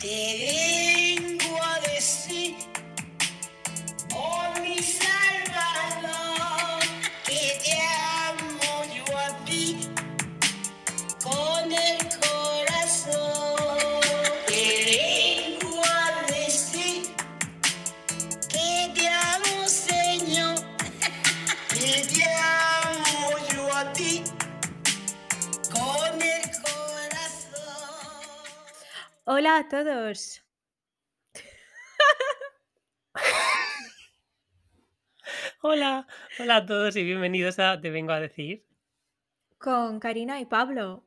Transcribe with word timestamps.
Te 0.00 0.69
a 29.60 29.68
todos. 29.68 30.42
Hola, 35.60 36.06
hola 36.38 36.56
a 36.56 36.64
todos 36.64 36.96
y 36.96 37.04
bienvenidos 37.04 37.58
a 37.58 37.78
Te 37.78 37.90
vengo 37.90 38.12
a 38.12 38.20
decir. 38.20 38.64
Con 39.58 40.00
Karina 40.00 40.40
y 40.40 40.46
Pablo. 40.46 41.04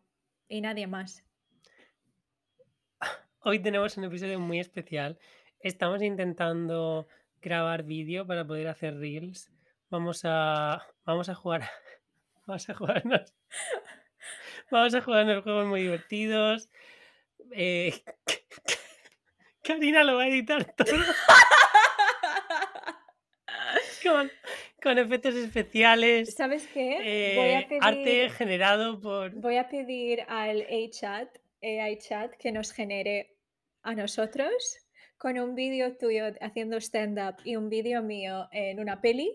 Y 0.48 0.62
nadie 0.62 0.86
más. 0.86 1.26
Hoy 3.40 3.58
tenemos 3.58 3.98
un 3.98 4.04
episodio 4.04 4.40
muy 4.40 4.60
especial. 4.60 5.18
Estamos 5.60 6.04
intentando 6.04 7.08
grabar 7.42 7.82
vídeo 7.82 8.28
para 8.28 8.46
poder 8.46 8.68
hacer 8.68 9.00
reels. 9.00 9.50
Vamos 9.90 10.22
a 10.26 10.86
vamos 11.06 11.28
a 11.28 11.34
jugar 11.34 11.68
vamos 12.46 12.70
a 12.70 12.76
jugarnos 12.76 13.34
vamos 14.70 14.94
a 14.94 15.02
jugarnos 15.02 15.44
juegos 15.44 15.66
muy 15.66 15.82
divertidos. 15.82 16.70
Eh, 17.52 18.04
Karina 19.64 20.04
lo 20.04 20.18
va 20.18 20.24
a 20.24 20.28
editar 20.28 20.66
todo 20.76 20.88
con, 24.04 24.32
con 24.82 24.98
efectos 24.98 25.36
especiales. 25.36 26.34
¿Sabes 26.36 26.68
qué? 26.74 27.34
Voy 27.36 27.50
a 27.50 27.60
eh, 27.62 27.80
arte 27.82 28.04
pedir, 28.04 28.32
generado 28.32 29.00
por 29.00 29.32
voy 29.36 29.58
a 29.58 29.70
pedir 29.70 30.22
al 30.28 30.62
A-Chat, 30.62 31.30
AI 31.62 31.98
Chat, 31.98 32.34
que 32.38 32.52
nos 32.52 32.72
genere 32.74 33.38
a 33.84 33.96
nosotros 33.96 34.78
con 35.18 35.40
un 35.40 35.56
vídeo 35.56 35.96
tuyo 35.98 36.26
haciendo 36.42 36.78
stand-up 36.78 37.36
y 37.46 37.56
un 37.56 37.70
vídeo 37.70 38.02
mío 38.04 38.50
en 38.52 38.80
una 38.80 39.00
peli. 39.00 39.32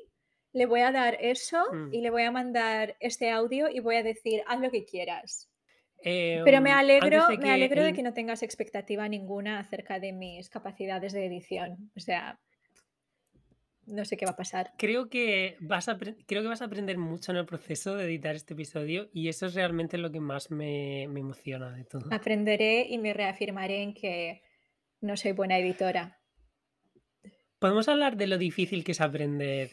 Le 0.53 0.67
voy 0.67 0.81
a 0.81 0.93
dar 0.93 1.17
eso 1.21 1.65
Mm. 1.73 1.95
y 1.95 2.01
le 2.03 2.11
voy 2.11 2.25
a 2.25 2.31
mandar 2.31 2.97
este 3.01 3.31
audio 3.31 3.69
y 3.71 3.81
voy 3.81 3.97
a 3.97 4.03
decir, 4.03 4.43
haz 4.47 4.61
lo 4.61 4.71
que 4.71 4.85
quieras. 4.85 5.49
Pero 6.03 6.61
me 6.61 6.71
Em, 6.71 6.77
alegro, 6.77 7.23
antes 7.23 7.39
de 7.39 7.45
me 7.45 7.53
alegro 7.53 7.83
de 7.83 7.93
que 7.93 8.03
no 8.03 8.13
tengas 8.13 8.43
expectativa 8.43 9.09
ninguna 9.09 9.59
acerca 9.59 9.99
de 9.99 10.13
mis 10.13 10.49
capacidades 10.49 11.13
de 11.13 11.27
edición. 11.27 11.91
O 11.97 12.01
sea, 12.01 12.39
no 13.87 14.05
sé 14.05 14.17
qué 14.17 14.27
va 14.27 14.33
a 14.33 14.37
pasar. 14.37 14.73
Creo 14.77 15.09
que, 15.09 15.57
vas 15.61 15.89
a, 15.89 15.99
creo 15.99 16.43
que 16.43 16.49
vas 16.49 16.63
a 16.63 16.67
aprender 16.67 16.99
mucho 16.99 17.33
en 17.33 17.39
el 17.39 17.47
proceso 17.47 17.97
de 17.97 18.05
editar 18.05 18.35
este 18.35 18.55
episodio 18.55 19.09
y 19.13 19.29
eso 19.29 19.47
es 19.47 19.55
realmente 19.55 19.99
lo 19.99 20.13
que 20.13 20.21
más 20.21 20.51
me, 20.51 21.07
me 21.09 21.21
emociona 21.21 21.71
de 21.73 21.85
todo. 21.85 22.09
Aprenderé 22.13 22.87
y 22.89 22.99
me 22.99 23.13
reafirmaré 23.13 23.83
en 23.83 23.95
que 23.95 24.43
no 25.01 25.17
soy 25.17 25.33
buena 25.33 25.59
editora. 25.59 26.21
Podemos 27.59 27.89
hablar 27.89 28.17
de 28.17 28.29
lo 28.29 28.39
difícil 28.39 28.85
que 28.85 28.93
es 28.93 29.01
aprender 29.01 29.71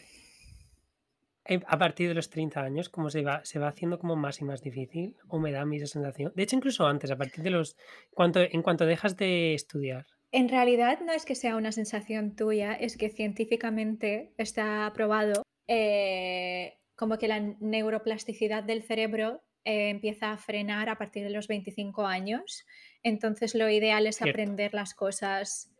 a 1.66 1.78
partir 1.78 2.08
de 2.08 2.14
los 2.14 2.30
30 2.30 2.60
años, 2.60 2.88
cómo 2.88 3.10
se 3.10 3.22
va, 3.22 3.44
se 3.44 3.58
va 3.58 3.68
haciendo 3.68 3.98
como 3.98 4.16
más 4.16 4.40
y 4.40 4.44
más 4.44 4.62
difícil, 4.62 5.16
o 5.28 5.38
me 5.38 5.52
da 5.52 5.62
a 5.62 5.66
mí 5.66 5.76
esa 5.76 5.86
sensación. 5.86 6.32
De 6.34 6.42
hecho, 6.42 6.56
incluso 6.56 6.86
antes, 6.86 7.10
a 7.10 7.16
partir 7.16 7.44
de 7.44 7.50
los... 7.50 7.76
Cuanto, 8.10 8.40
en 8.40 8.62
cuanto 8.62 8.86
dejas 8.86 9.16
de 9.16 9.54
estudiar. 9.54 10.06
En 10.32 10.48
realidad 10.48 11.00
no 11.00 11.12
es 11.12 11.24
que 11.24 11.34
sea 11.34 11.56
una 11.56 11.72
sensación 11.72 12.34
tuya, 12.34 12.74
es 12.74 12.96
que 12.96 13.10
científicamente 13.10 14.34
está 14.36 14.90
probado 14.94 15.42
eh, 15.68 16.78
como 16.96 17.18
que 17.18 17.28
la 17.28 17.40
neuroplasticidad 17.40 18.64
del 18.64 18.82
cerebro 18.82 19.42
eh, 19.64 19.90
empieza 19.90 20.32
a 20.32 20.38
frenar 20.38 20.88
a 20.88 20.98
partir 20.98 21.24
de 21.24 21.30
los 21.30 21.48
25 21.48 22.06
años. 22.06 22.66
Entonces 23.02 23.54
lo 23.54 23.68
ideal 23.68 24.06
es 24.06 24.16
Cierto. 24.16 24.30
aprender 24.30 24.74
las 24.74 24.94
cosas 24.94 25.70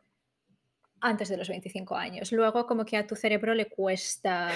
antes 1.00 1.28
de 1.28 1.36
los 1.36 1.48
25 1.48 1.94
años. 1.96 2.32
Luego 2.32 2.66
como 2.66 2.84
que 2.84 2.96
a 2.96 3.06
tu 3.06 3.16
cerebro 3.16 3.54
le 3.54 3.66
cuesta 3.66 4.50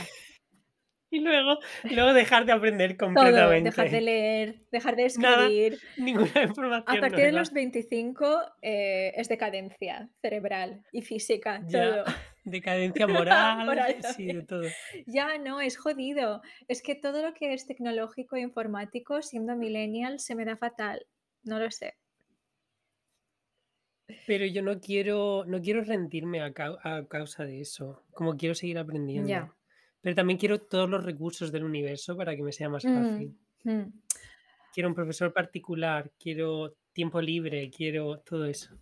Y 1.12 1.20
luego, 1.20 1.58
luego 1.90 2.12
dejar 2.12 2.46
de 2.46 2.52
aprender 2.52 2.96
todo, 2.96 3.08
completamente. 3.08 3.70
dejar 3.70 3.90
de 3.90 4.00
leer, 4.00 4.60
dejar 4.70 4.94
de 4.96 5.10
Nada, 5.18 5.46
escribir. 5.46 5.78
ninguna 5.96 6.42
información 6.44 6.84
A 6.86 7.00
partir 7.00 7.24
de 7.24 7.32
los 7.32 7.52
25 7.52 8.42
eh, 8.62 9.12
es 9.16 9.28
decadencia 9.28 10.08
cerebral 10.22 10.84
y 10.92 11.02
física, 11.02 11.62
Ya, 11.66 12.04
todo. 12.04 12.04
decadencia 12.44 13.06
moral, 13.08 13.66
Moral 13.66 13.96
sí, 14.02 14.26
de 14.26 14.42
todo. 14.44 14.68
Ya 15.06 15.36
no, 15.38 15.60
es 15.60 15.76
jodido. 15.76 16.42
Es 16.68 16.82
que 16.82 16.94
todo 16.94 17.22
lo 17.22 17.34
que 17.34 17.54
es 17.54 17.66
tecnológico 17.66 18.36
e 18.36 18.40
informático, 18.40 19.20
siendo 19.22 19.56
millennial, 19.56 20.20
se 20.20 20.34
me 20.36 20.44
da 20.44 20.56
fatal. 20.56 21.06
No 21.42 21.58
lo 21.58 21.70
sé. 21.70 21.94
Pero 24.26 24.44
yo 24.46 24.62
no 24.62 24.80
quiero, 24.80 25.44
no 25.46 25.60
quiero 25.60 25.82
rendirme 25.84 26.40
a, 26.40 26.52
a 26.82 27.06
causa 27.08 27.44
de 27.44 27.60
eso. 27.60 28.04
Como 28.12 28.36
quiero 28.36 28.54
seguir 28.54 28.78
aprendiendo. 28.78 29.28
Ya. 29.28 29.54
Pero 30.00 30.14
también 30.14 30.38
quiero 30.38 30.60
todos 30.60 30.88
los 30.88 31.04
recursos 31.04 31.52
del 31.52 31.64
universo 31.64 32.16
para 32.16 32.34
que 32.34 32.42
me 32.42 32.52
sea 32.52 32.68
más 32.68 32.82
fácil. 32.82 33.36
Mm, 33.64 33.70
mm. 33.70 33.92
Quiero 34.72 34.88
un 34.88 34.94
profesor 34.94 35.32
particular, 35.32 36.10
quiero 36.18 36.74
tiempo 36.92 37.20
libre, 37.20 37.70
quiero 37.70 38.18
todo 38.20 38.46
eso. 38.46 38.74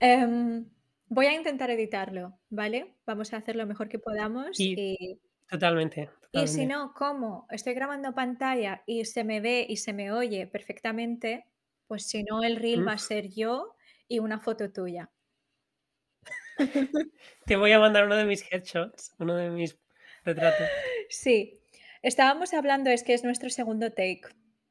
Em, 0.00 0.64
voy 1.08 1.26
a 1.26 1.34
intentar 1.34 1.70
editarlo, 1.70 2.38
¿vale? 2.48 2.94
Vamos 3.06 3.32
a 3.32 3.38
hacer 3.38 3.56
lo 3.56 3.66
mejor 3.66 3.88
que 3.88 3.98
podamos 3.98 4.58
Y 4.58 4.74
y, 4.78 5.20
totalmente, 5.48 6.10
y 6.32 6.48
si 6.48 6.66
no, 6.66 6.92
¿cómo? 6.94 7.46
Estoy 7.50 7.74
grabando 7.74 8.14
pantalla 8.14 8.82
y 8.86 9.04
se 9.04 9.24
me 9.24 9.40
ve 9.40 9.64
y 9.68 9.76
se 9.78 9.92
me 9.92 10.12
oye 10.12 10.46
perfectamente, 10.46 11.46
pues 11.86 12.06
si 12.06 12.22
no, 12.24 12.42
el 12.42 12.56
reel 12.56 12.86
va 12.86 12.92
a 12.92 12.98
ser 12.98 13.28
yo 13.28 13.74
y 14.08 14.18
una 14.18 14.38
foto 14.38 14.70
tuya. 14.70 15.10
te 17.46 17.56
voy 17.56 17.72
a 17.72 17.78
mandar 17.78 18.06
uno 18.06 18.16
de 18.16 18.24
mis 18.24 18.44
headshots, 18.50 19.14
uno 19.18 19.34
de 19.34 19.50
mis 19.50 19.78
Sí, 21.08 21.60
estábamos 22.02 22.52
hablando, 22.54 22.90
es 22.90 23.02
que 23.02 23.14
es 23.14 23.24
nuestro 23.24 23.50
segundo 23.50 23.90
take, 23.90 24.22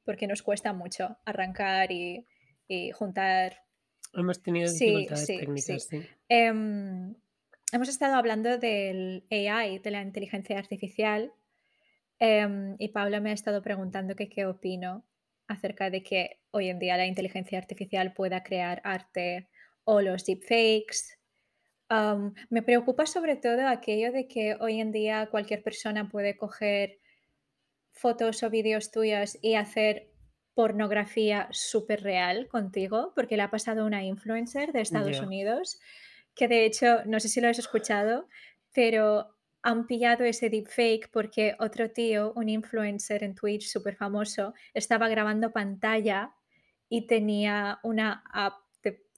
porque 0.04 0.28
nos 0.28 0.42
cuesta 0.42 0.74
mucho 0.74 1.18
arrancar 1.26 1.92
y, 1.92 2.26
y 2.68 2.92
juntar. 2.92 3.64
Hemos 4.14 4.42
tenido 4.42 4.72
dificultades 4.72 5.26
sí, 5.26 5.34
sí. 5.34 5.40
técnicas, 5.40 5.84
sí. 5.84 6.02
Em, 6.30 7.16
hemos 7.72 7.90
estado 7.90 8.16
hablando 8.16 8.58
del 8.58 9.26
AI, 9.32 9.80
de 9.80 9.92
la 9.92 10.02
inteligencia 10.02 10.58
artificial, 10.58 11.34
em, 12.20 12.76
y 12.80 12.90
Paula 12.90 13.20
me 13.20 13.32
ha 13.32 13.34
estado 13.34 13.62
preguntando 13.62 14.16
que 14.16 14.30
qué 14.30 14.46
opino 14.46 15.06
acerca 15.48 15.90
de 15.90 16.04
que 16.04 16.40
hoy 16.52 16.70
en 16.70 16.80
día 16.80 16.98
la 16.98 17.06
inteligencia 17.06 17.58
artificial 17.58 18.14
pueda 18.14 18.44
crear 18.44 18.82
arte 18.84 19.48
o 19.84 20.02
los 20.02 20.26
deepfakes. 20.26 21.15
Am, 21.90 22.34
me 22.50 22.64
preocupa 22.64 23.06
sobre 23.06 23.36
todo 23.36 23.68
aquello 23.68 24.12
de 24.12 24.28
que 24.28 24.56
hoy 24.60 24.82
en 24.82 24.92
día 24.92 25.28
cualquier 25.30 25.62
persona 25.62 26.10
puede 26.10 26.36
coger 26.36 27.00
fotos 27.92 28.44
o 28.44 28.50
vídeos 28.50 28.92
tuyos 28.92 29.38
y 29.42 29.56
hacer 29.56 30.12
pornografía 30.56 31.48
súper 31.52 32.02
real 32.02 32.48
contigo, 32.48 33.12
porque 33.14 33.38
le 33.38 33.44
ha 33.44 33.52
pasado 33.52 33.84
a 33.84 33.86
una 33.86 34.04
influencer 34.04 34.72
de 34.72 34.82
Estados 34.82 35.18
Ya. 35.18 35.24
Unidos, 35.24 35.80
que 36.34 36.48
de 36.48 36.66
hecho, 36.66 37.04
no 37.06 37.20
sé 37.20 37.28
si 37.28 37.42
lo 37.42 37.50
has 37.50 37.60
escuchado, 37.60 38.28
pero 38.74 39.36
han 39.62 39.86
pillado 39.86 40.24
ese 40.24 40.50
deepfake 40.50 41.10
porque 41.12 41.56
otro 41.60 41.92
tío, 41.92 42.34
un 42.36 42.50
influencer 42.50 43.24
en 43.24 43.36
Twitch 43.36 43.68
súper 43.68 43.96
famoso, 43.96 44.54
estaba 44.74 45.08
grabando 45.08 45.52
pantalla 45.52 46.36
y 46.88 47.08
tenía 47.08 47.80
una 47.84 48.24
app 48.32 48.65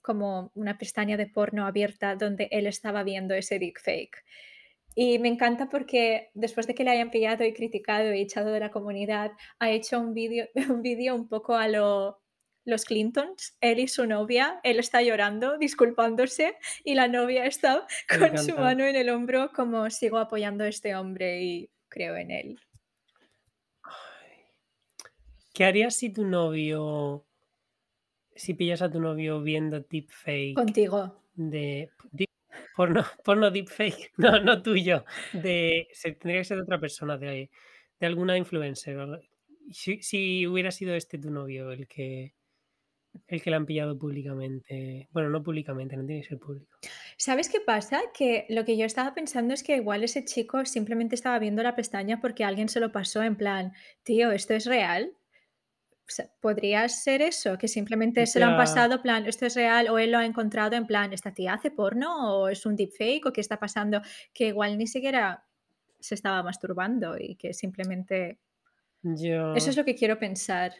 como 0.02 0.50
una 0.54 0.78
pestaña 0.78 1.16
de 1.16 1.26
porno 1.26 1.66
abierta 1.66 2.16
donde 2.16 2.48
él 2.50 2.66
estaba 2.66 3.02
viendo 3.02 3.34
ese 3.34 3.58
deepfake. 3.58 4.24
Y 4.94 5.18
me 5.18 5.28
encanta 5.28 5.68
porque 5.68 6.30
después 6.34 6.66
de 6.66 6.74
que 6.74 6.84
le 6.84 6.90
hayan 6.90 7.10
pillado 7.10 7.44
y 7.44 7.52
criticado 7.52 8.12
y 8.12 8.20
echado 8.20 8.50
de 8.52 8.60
la 8.60 8.70
comunidad, 8.70 9.32
ha 9.58 9.70
hecho 9.70 10.00
un 10.00 10.14
vídeo 10.14 10.46
un 10.68 10.82
vídeo 10.82 11.14
un 11.14 11.28
poco 11.28 11.54
a 11.54 11.68
lo 11.68 12.20
los 12.68 12.84
Clintons, 12.84 13.56
él 13.60 13.78
y 13.78 13.88
su 13.88 14.06
novia, 14.06 14.60
él 14.62 14.78
está 14.78 15.00
llorando, 15.00 15.56
disculpándose, 15.56 16.56
y 16.84 16.94
la 16.94 17.08
novia 17.08 17.46
está 17.46 17.86
con 18.18 18.36
su 18.38 18.56
mano 18.56 18.84
en 18.84 18.94
el 18.94 19.08
hombro 19.08 19.52
como 19.54 19.88
sigo 19.88 20.18
apoyando 20.18 20.64
a 20.64 20.68
este 20.68 20.94
hombre 20.94 21.42
y 21.42 21.70
creo 21.88 22.16
en 22.16 22.30
él. 22.30 22.60
¿Qué 25.54 25.64
harías 25.64 25.96
si 25.96 26.10
tu 26.10 26.24
novio, 26.24 27.26
si 28.38 28.54
pillas 28.54 28.82
a 28.82 28.90
tu 28.90 29.00
novio 29.00 29.42
viendo 29.42 29.80
deepfake 29.80 30.54
Contigo. 30.54 31.22
de 31.34 31.90
deep- 32.12 32.30
porno, 32.76 33.04
porno 33.24 33.50
deepfake, 33.50 34.12
no, 34.16 34.40
no 34.40 34.62
tuyo, 34.62 35.04
de 35.32 35.88
se, 35.92 36.12
tendría 36.12 36.40
que 36.40 36.44
ser 36.44 36.56
de 36.58 36.62
otra 36.62 36.80
persona, 36.80 37.18
de, 37.18 37.50
de 38.00 38.06
alguna 38.06 38.36
influencer. 38.38 38.96
Si, 39.70 40.00
si 40.02 40.46
hubiera 40.46 40.70
sido 40.70 40.94
este 40.94 41.18
tu 41.18 41.30
novio 41.30 41.72
el 41.72 41.86
que 41.86 42.34
el 43.26 43.42
que 43.42 43.50
la 43.50 43.56
han 43.56 43.66
pillado 43.66 43.98
públicamente. 43.98 45.08
Bueno, 45.10 45.28
no 45.30 45.42
públicamente, 45.42 45.96
no 45.96 46.06
tiene 46.06 46.22
que 46.22 46.28
ser 46.28 46.38
público. 46.38 46.78
¿Sabes 47.16 47.48
qué 47.48 47.60
pasa? 47.60 48.00
Que 48.14 48.46
lo 48.48 48.64
que 48.64 48.76
yo 48.76 48.84
estaba 48.84 49.12
pensando 49.14 49.54
es 49.54 49.62
que 49.62 49.76
igual 49.76 50.04
ese 50.04 50.24
chico 50.24 50.64
simplemente 50.64 51.14
estaba 51.14 51.38
viendo 51.38 51.62
la 51.62 51.74
pestaña 51.74 52.20
porque 52.20 52.44
alguien 52.44 52.68
se 52.68 52.80
lo 52.80 52.92
pasó 52.92 53.22
en 53.22 53.36
plan, 53.36 53.72
tío, 54.04 54.30
¿esto 54.30 54.54
es 54.54 54.66
real? 54.66 55.12
O 56.08 56.10
sea, 56.10 56.30
podría 56.40 56.88
ser 56.88 57.20
eso, 57.20 57.58
que 57.58 57.68
simplemente 57.68 58.26
se 58.26 58.40
lo 58.40 58.46
han 58.46 58.56
pasado, 58.56 59.02
plan, 59.02 59.26
esto 59.26 59.44
es 59.44 59.54
real, 59.54 59.90
o 59.90 59.98
él 59.98 60.12
lo 60.12 60.18
ha 60.18 60.24
encontrado 60.24 60.74
en 60.74 60.86
plan, 60.86 61.12
¿esta 61.12 61.34
tía 61.34 61.52
hace 61.52 61.70
porno 61.70 62.34
o 62.34 62.48
es 62.48 62.64
un 62.64 62.76
deepfake 62.76 63.26
o 63.26 63.32
qué 63.32 63.42
está 63.42 63.58
pasando? 63.58 64.00
Que 64.32 64.46
igual 64.46 64.78
ni 64.78 64.86
siquiera 64.86 65.44
se 66.00 66.14
estaba 66.14 66.42
masturbando 66.42 67.18
y 67.18 67.36
que 67.36 67.52
simplemente 67.52 68.38
eso 69.02 69.70
es 69.70 69.76
lo 69.76 69.84
que 69.84 69.94
quiero 69.94 70.18
pensar 70.18 70.72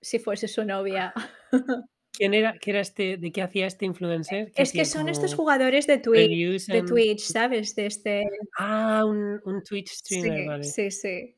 si 0.00 0.18
fuese 0.18 0.48
su 0.48 0.64
novia. 0.64 1.12
¿Quién 2.12 2.34
era 2.34 2.58
qué 2.58 2.70
era 2.70 2.80
este 2.80 3.16
de 3.16 3.30
qué 3.30 3.42
hacía 3.42 3.66
este 3.66 3.84
influencer? 3.84 4.50
Es 4.56 4.72
que 4.72 4.84
son 4.84 5.08
estos 5.08 5.34
jugadores 5.34 5.86
de 5.86 5.98
Twitch 5.98 6.66
de 6.66 6.82
Twitch, 6.82 7.20
¿sabes? 7.20 7.76
De 7.76 7.86
este 7.86 8.24
ah, 8.58 9.04
un 9.06 9.40
un 9.44 9.62
Twitch 9.62 9.90
streamer, 9.90 10.40
sí, 10.40 10.46
vale. 10.46 10.64
sí, 10.64 10.90
sí. 10.90 11.36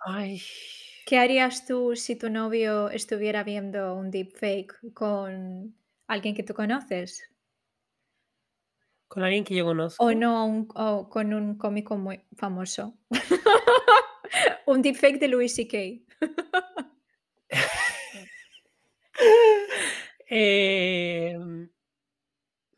Ay, 0.00 0.42
¿Qué 1.06 1.18
harías 1.18 1.66
tú 1.66 1.96
si 1.96 2.16
tu 2.16 2.30
novio 2.30 2.88
estuviera 2.90 3.44
viendo 3.44 3.94
un 3.94 4.10
deepfake 4.10 4.92
con 4.94 5.76
alguien 6.06 6.34
que 6.34 6.42
tú 6.42 6.54
conoces? 6.54 7.22
con 9.06 9.22
alguien 9.22 9.44
que 9.44 9.54
yo 9.54 9.64
O 9.64 9.68
conozco. 9.68 10.12
no, 10.12 10.44
un 10.44 10.66
o 10.74 11.08
con 11.08 11.32
un 11.34 11.56
cómico 11.56 11.96
muy 11.96 12.24
famoso. 12.36 12.98
Un 14.66 14.82
deepfake 14.82 15.20
de 15.20 15.28
Louis 15.28 15.54
CK. 15.54 16.02
Em, 20.28 21.68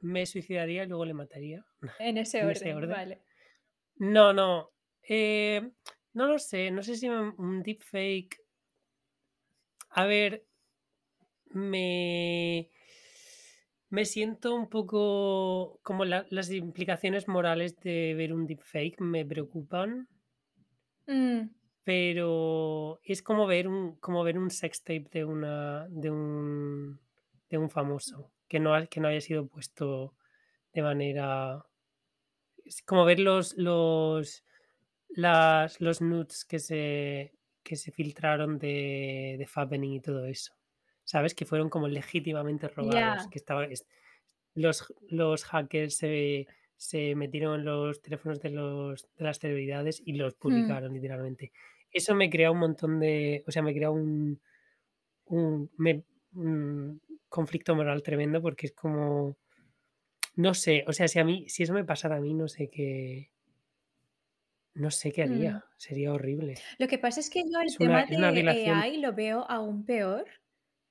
me 0.00 0.26
suicidaría 0.26 0.84
y 0.84 0.86
luego 0.88 1.04
le 1.04 1.14
mataría, 1.14 1.64
En 1.98 2.18
ese 2.18 2.40
en 2.40 2.50
ese 2.50 2.74
orden, 2.74 2.76
orden. 2.76 2.90
vale. 2.90 3.22
No, 3.96 4.32
no, 4.32 4.72
em, 5.02 5.72
no 6.16 6.26
lo 6.30 6.38
sé, 6.38 6.70
no 6.72 6.82
sé 6.82 6.96
si 6.96 7.08
un 7.08 7.34
un 7.38 7.62
deepfake 7.62 8.40
a 9.90 10.04
ver, 10.06 10.44
me 11.54 12.70
me 13.88 14.04
siento 14.04 14.54
un 14.54 14.68
poco 14.68 15.80
como 15.82 16.04
la 16.04 16.24
las 16.30 16.52
implicaciones 16.52 17.26
morales 17.26 17.76
de 17.80 18.14
ver 18.14 18.32
un 18.32 18.46
deepfake 18.46 19.00
me 19.00 19.24
preocupan. 19.26 20.08
Mm, 21.08 21.50
Pero 21.84 23.00
es 23.04 23.22
como 23.22 23.46
ver 23.46 23.68
un 23.68 23.96
como 23.96 24.24
ver 24.24 24.38
un 24.38 24.50
sextape 24.50 25.08
de 25.12 25.24
una 25.24 25.86
de 25.88 26.10
un 26.10 27.00
de 27.48 27.58
un 27.58 27.70
famoso, 27.70 28.32
que 28.48 28.58
no 28.58 28.74
ha 28.74 28.86
que 28.86 29.00
no 29.00 29.08
haya 29.08 29.20
sido 29.20 29.46
puesto 29.46 30.16
de 30.72 30.82
manera 30.82 31.64
es 32.64 32.82
como 32.82 33.04
ver 33.04 33.20
los 33.20 33.56
los 33.56 34.44
las 35.08 35.80
los 35.80 36.00
nudes 36.00 36.44
que 36.44 36.58
se 36.58 37.32
que 37.62 37.76
se 37.76 37.90
filtraron 37.90 38.58
de 38.58 39.36
de 39.38 39.86
y 39.86 40.00
todo 40.00 40.26
eso, 40.26 40.54
¿sabes? 41.04 41.34
Que 41.34 41.46
fueron 41.46 41.68
como 41.68 41.88
legítimamente 41.88 42.68
robados, 42.68 43.26
que 43.28 43.38
estaba 43.38 43.64
es 43.64 43.86
los 44.54 44.94
los 45.08 45.44
hackers 45.44 45.96
se 45.96 46.46
se 46.76 47.14
metieron 47.14 47.60
en 47.60 47.64
los 47.66 48.02
teléfonos 48.02 48.40
de 48.40 48.50
los 48.50 49.08
de 49.16 49.24
las 49.24 49.38
celebridades 49.38 50.02
y 50.04 50.14
los 50.14 50.34
mm, 50.34 50.38
publicaron 50.38 50.92
literalmente. 50.94 51.52
Eso 51.90 52.14
me 52.14 52.30
crea 52.30 52.50
un 52.50 52.58
montón 52.58 53.00
de 53.00 53.44
o 53.46 53.50
sea, 53.50 53.62
me 53.62 53.74
crea 53.74 53.90
un 53.90 54.40
un 55.26 55.70
me 55.78 56.04
un 56.34 57.00
conflicto 57.28 57.74
moral 57.74 58.02
tremendo 58.02 58.42
porque 58.42 58.66
es 58.66 58.72
como, 58.72 59.38
no 60.36 60.54
sé, 60.54 60.84
o 60.86 60.92
sea, 60.92 61.08
si 61.08 61.18
a 61.18 61.24
mí 61.24 61.48
si 61.48 61.62
eso 61.64 61.74
me 61.74 61.84
pasara 61.84 62.16
a 62.16 62.20
mí, 62.20 62.34
no 62.34 62.48
sé 62.48 62.68
qué 62.70 63.30
no 64.76 64.90
sé 64.90 65.10
qué 65.10 65.26
mm. 65.26 65.32
haría, 65.32 65.64
sería 65.76 66.12
horrible. 66.12 66.54
Lo 66.78 66.86
que 66.86 66.98
pasa 66.98 67.20
es 67.20 67.30
que 67.30 67.40
yo 67.40 67.60
el 67.60 67.68
Es 67.68 67.80
una 67.80 67.88
tema 67.88 68.00
es 68.02 68.18
una 68.18 68.28
de 68.28 68.34
violación 68.34 68.78
AI 68.78 68.98
lo 68.98 69.12
veo 69.14 69.46
aún 69.48 69.84
peor 69.84 70.26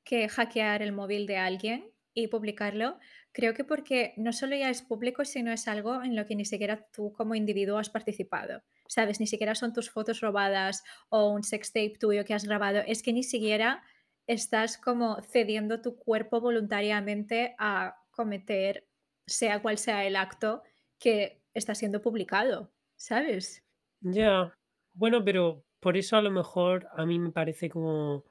que 0.03 0.27
hackear 0.27 0.81
el 0.81 0.91
móvil 0.91 1.27
de 1.27 1.37
alguien 1.37 1.91
y 2.13 2.27
publicarlo. 2.27 2.97
Creo 3.31 3.53
que 3.53 3.63
porque 3.63 4.13
no 4.17 4.33
solo 4.33 4.55
ya 4.55 4.69
es 4.69 4.81
público, 4.81 5.25
sino 5.25 5.51
es 5.51 5.67
algo 5.67 6.01
en 6.01 6.15
lo 6.15 6.25
que 6.25 6.35
ni 6.35 6.45
siquiera 6.45 6.87
tú 6.91 7.13
como 7.13 7.35
individuo 7.35 7.77
has 7.77 7.89
participado. 7.89 8.63
¿Sabes? 8.87 9.19
Ni 9.19 9.27
siquiera 9.27 9.55
son 9.55 9.73
tus 9.73 9.89
fotos 9.89 10.21
robadas 10.21 10.83
o 11.09 11.29
un 11.29 11.43
sextape 11.43 11.97
tuyo 11.99 12.23
que 12.25 12.33
has 12.33 12.45
grabado. 12.45 12.81
Es 12.87 13.03
que 13.03 13.13
ni 13.13 13.23
siquiera 13.23 13.83
estás 14.27 14.77
como 14.77 15.21
cediendo 15.21 15.81
tu 15.81 15.97
cuerpo 15.97 16.39
voluntariamente 16.39 17.55
a 17.59 17.97
cometer, 18.11 18.87
sea 19.27 19.61
cual 19.61 19.77
sea 19.77 20.05
el 20.05 20.15
acto 20.15 20.63
que 20.97 21.41
está 21.53 21.75
siendo 21.75 22.01
publicado. 22.01 22.71
¿Sabes? 22.95 23.64
Ya. 24.01 24.57
Bueno, 24.93 25.23
pero 25.25 25.65
por 25.79 25.97
eso 25.97 26.17
a 26.17 26.21
lo 26.21 26.31
mejor 26.31 26.87
a 26.95 27.05
mí 27.05 27.19
me 27.19 27.31
parece 27.31 27.69
como 27.69 28.25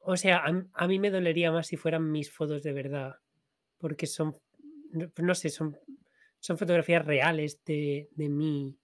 o 0.00 0.16
sea, 0.16 0.36
a 0.44 0.48
m 0.50 0.58
a 0.74 0.86
mí 0.88 0.98
me 0.98 1.10
dolería 1.10 1.50
más 1.52 1.66
si 1.68 1.76
fueran 1.76 2.10
mis 2.10 2.30
fotos 2.30 2.62
de 2.62 2.72
verdad, 2.72 3.16
porque 3.78 4.06
son, 4.06 4.36
no 4.92 5.10
no 5.18 5.34
sé, 5.34 5.48
son 5.50 5.76
son 6.40 6.58
fotografías 6.58 7.04
reales 7.06 7.64
de 7.64 8.08
de 8.12 8.28
mí 8.28 8.76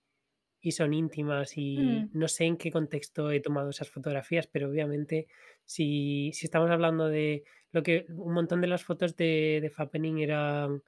y 0.60 0.72
son 0.72 0.94
íntimas 0.94 1.58
y 1.58 1.76
Mm, 1.76 2.10
no 2.12 2.28
sé 2.28 2.44
en 2.46 2.56
qué 2.58 2.70
contexto 2.72 3.30
he 3.32 3.40
tomado 3.40 3.70
esas 3.70 3.90
fotografías, 3.90 4.46
pero 4.48 4.70
obviamente 4.70 5.28
si 5.66 6.32
si 6.34 6.46
estamos 6.46 6.70
hablando 6.70 7.08
de 7.08 7.44
lo 7.72 7.82
que 7.84 8.06
un 8.10 8.34
montón 8.34 8.60
de 8.62 8.68
las 8.68 8.84
fotos 8.84 9.16
de 9.16 9.60
de 9.62 9.70
Fappening 9.70 10.18
eran 10.20 10.82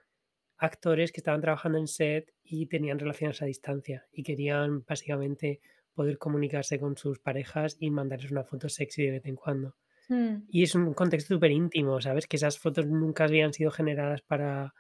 actores 0.63 1.11
que 1.13 1.21
estaban 1.21 1.41
trabajando 1.41 1.79
en 1.79 1.89
set 1.89 2.33
y 2.45 2.67
tenían 2.67 2.99
relaciones 2.99 3.43
a 3.43 3.47
distancia 3.47 4.07
y 4.13 4.23
querían 4.23 4.85
básicamente 4.85 5.61
poder 5.93 6.19
comunicarse 6.19 6.79
con 6.79 6.97
sus 6.97 7.19
parejas 7.19 7.77
y 7.81 7.91
mandarles 7.91 8.31
una 8.31 8.45
foto 8.45 8.69
sexy 8.69 9.03
de 9.05 9.11
vez 9.11 9.27
en 9.27 9.37
cuando. 9.37 9.75
mm. 10.09 10.45
Y 10.49 10.63
es 10.63 10.75
un 10.75 10.95
contexto 10.95 11.35
súper 11.35 11.51
íntimo, 11.51 12.01
¿sabes? 12.01 12.27
Que 12.27 12.37
esas 12.37 12.59
fotos 12.59 12.87
nunca 12.87 13.25
habían 13.25 13.53
sido 13.53 13.71
generadas 13.71 14.23
para 14.23 14.73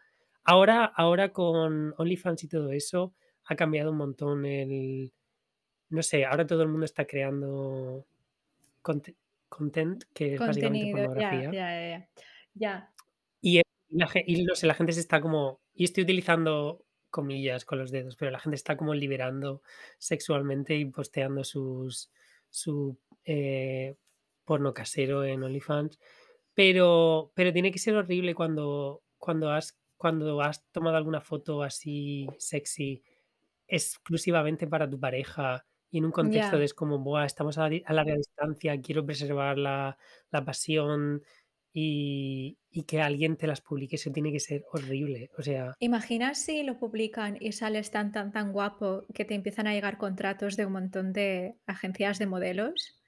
ahora 0.45 0.85
ahora 0.85 1.33
con 1.33 1.95
OnlyFans 1.99 2.45
y 2.45 2.49
todo 2.49 2.71
eso, 2.73 3.15
ha 3.45 3.57
cambiado 3.57 3.91
un 3.91 3.99
montón 3.99 4.47
el 4.47 5.13
no 5.91 6.03
sé, 6.03 6.25
ahora 6.25 6.47
todo 6.47 6.63
el 6.63 6.69
mundo 6.69 6.87
está 6.87 7.05
creando 7.07 8.07
conte 8.83 9.17
content, 9.49 10.05
que 10.15 10.35
es 10.35 10.41
básicamente 10.41 10.93
Contenido, 10.93 10.99
ya, 11.19 11.31
pornografía. 11.31 11.51
ya, 11.53 11.81
ya, 11.81 11.89
ya. 11.99 12.09
Ya. 12.55 12.95
Y, 13.41 13.61
la 13.91 14.09
y 14.27 14.45
no 14.45 14.55
sé, 14.55 14.67
la 14.67 14.75
gente 14.75 14.93
se 14.93 15.01
está 15.01 15.21
como 15.21 15.62
y 15.75 15.85
estoy 15.85 16.05
utilizando 16.05 16.87
comillas 17.11 17.65
con 17.65 17.79
los 17.79 17.91
dedos, 17.91 18.17
pero 18.17 18.31
la 18.31 18.39
gente 18.41 18.57
está 18.57 18.77
como 18.77 18.95
liberando 18.95 19.63
sexualmente 19.99 20.77
y 20.77 20.87
posteando 20.87 21.45
sus 21.45 22.11
su, 22.51 22.99
eh, 23.25 23.97
porno 24.45 24.75
casero 24.75 25.25
en 25.25 25.43
OnlyFans. 25.45 25.99
Pero 26.55 27.33
pero 27.35 27.53
tiene 27.53 27.73
que 27.73 27.79
ser 27.79 27.97
horrible 27.97 28.35
cuando 28.35 29.03
cuando 29.19 29.51
has 29.51 29.79
cuando 29.97 30.41
has 30.43 30.67
tomado 30.73 30.97
alguna 30.97 31.21
foto 31.21 31.63
así 31.63 32.27
sexy 32.39 33.03
exclusivamente 33.69 34.67
para 34.67 34.89
tu 34.91 34.99
pareja 35.01 35.67
y 35.91 35.99
en 35.99 36.07
un 36.07 36.13
contexto 36.13 36.59
de 36.59 36.65
es 36.67 36.75
como: 36.75 36.99
"Buah, 37.01 37.27
estamos 37.27 37.59
a 37.59 37.67
a 37.67 37.93
larga 37.93 38.15
distancia, 38.17 38.81
quiero 38.81 39.05
preservar 39.07 39.59
la 39.59 39.99
la 40.31 40.45
pasión", 40.45 41.23
y 41.73 42.59
y 42.71 42.85
que 42.85 43.01
alguien 43.03 43.37
te 43.37 43.47
las 43.47 43.61
publique, 43.61 43.97
eso 43.97 44.11
tiene 44.13 44.33
que 44.33 44.41
ser 44.41 44.65
horrible. 44.73 45.31
O 45.39 45.43
sea, 45.43 45.75
Imagina 45.81 46.35
si 46.35 46.63
lo 46.63 46.79
publican 46.79 47.37
y 47.41 47.53
sales 47.53 47.91
tan, 47.91 48.11
tan, 48.13 48.33
tan 48.33 48.53
guapo 48.53 49.05
que 49.15 49.25
te 49.27 49.35
empiezan 49.35 49.67
a 49.67 49.75
llegar 49.75 49.99
contratos 49.99 50.57
de 50.57 50.65
un 50.67 50.73
montón 50.73 51.13
de 51.13 51.59
agencias 51.67 52.19
de 52.19 52.27
modelos 52.27 53.03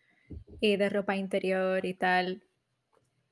y 0.61 0.77
de 0.77 0.89
ropa 0.91 1.17
interior 1.17 1.85
y 1.87 1.95
tal. 1.95 2.45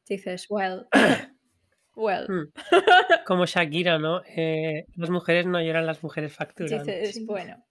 Dices: 0.08 0.46
"Well, 0.50 0.88
well". 1.96 2.28
mm, 2.28 2.44
como 3.26 3.46
Shakira, 3.46 3.98
¿no? 3.98 4.22
Eh, 4.26 4.86
las 4.94 5.10
mujeres 5.10 5.46
no 5.46 5.60
lloran, 5.62 5.86
las 5.86 6.02
mujeres 6.02 6.34
facturan. 6.34 6.96
Dices: 6.98 7.22
"Bueno, 7.26 7.66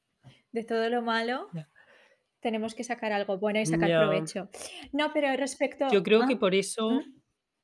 de 0.51 0.63
todo 0.65 0.89
lo 0.89 1.01
malo 1.01 1.57
tenemos 2.41 2.75
que 2.75 2.83
sacar 2.85 3.11
algo 3.13 3.39
bueno 3.39 3.59
y 3.61 3.65
sacar 3.67 3.93
Ya. 3.93 3.95
provecho". 3.95 4.49
No, 4.93 5.13
pero 5.13 5.35
Yo 5.87 6.01
respecto 6.01 6.03
creo 6.03 6.25
que 6.25 6.35
¿ah? 6.35 6.37
por 6.37 6.53
¿Mm? 6.87 7.20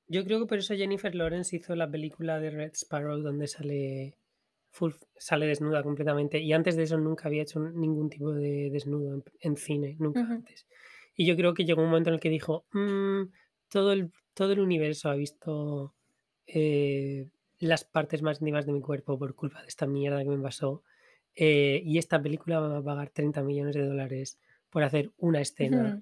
Yo 0.08 0.24
creo 0.26 0.40
que 0.40 0.46
por 0.48 0.58
eso 0.60 0.76
Jennifer 0.76 1.14
Lawrence 1.16 1.56
hizo 1.56 1.76
la 1.76 1.90
película 1.90 2.40
de 2.40 2.50
Red 2.52 2.72
Sparrow 2.76 3.20
donde 3.22 3.48
sale 3.48 4.18
full 4.72 4.94
sale 5.18 5.48
desnuda 5.48 5.84
completamente, 5.84 6.40
y 6.40 6.54
antes 6.54 6.76
de 6.78 6.84
eso 6.84 6.98
nunca 6.98 7.28
había 7.28 7.44
hecho 7.44 7.60
ningún 7.62 8.10
tipo 8.10 8.32
de 8.34 8.70
desnudo 8.72 9.16
en 9.16 9.24
en 9.42 9.58
cine, 9.58 9.96
nunca 10.00 10.22
antes. 10.30 10.68
Y 11.16 11.26
yo 11.28 11.36
creo 11.36 11.54
que 11.54 11.66
llegó 11.66 11.82
un 11.84 11.90
momento 11.90 12.10
en 12.10 12.16
el 12.16 12.20
que 12.22 12.30
dijo: 12.30 12.68
"Mm, 12.74 13.32
todo 13.70 13.92
el 13.94 14.12
todo 14.34 14.54
el 14.54 14.60
universo 14.62 15.10
ha 15.10 15.16
visto, 15.16 15.96
eh, 16.48 17.30
las 17.60 17.84
partes 17.86 18.22
más 18.24 18.40
íntimas 18.42 18.66
de 18.68 18.74
mi 18.74 18.82
cuerpo 18.82 19.18
por 19.20 19.36
culpa 19.36 19.62
de 19.62 19.68
esta 19.70 19.88
mierda 19.88 20.24
que 20.24 20.30
me 20.30 20.42
pasó, 20.44 20.84
eh, 21.36 21.82
y 21.86 21.98
esta 22.00 22.22
película 22.22 22.60
va 22.60 22.78
a 22.78 22.84
pagar 22.84 23.10
treinta 23.12 23.44
millones 23.44 23.76
de 23.76 23.86
dólares 23.86 24.40
por 24.70 24.84
hacer 24.84 25.12
una 25.18 25.42
escena. 25.42 26.00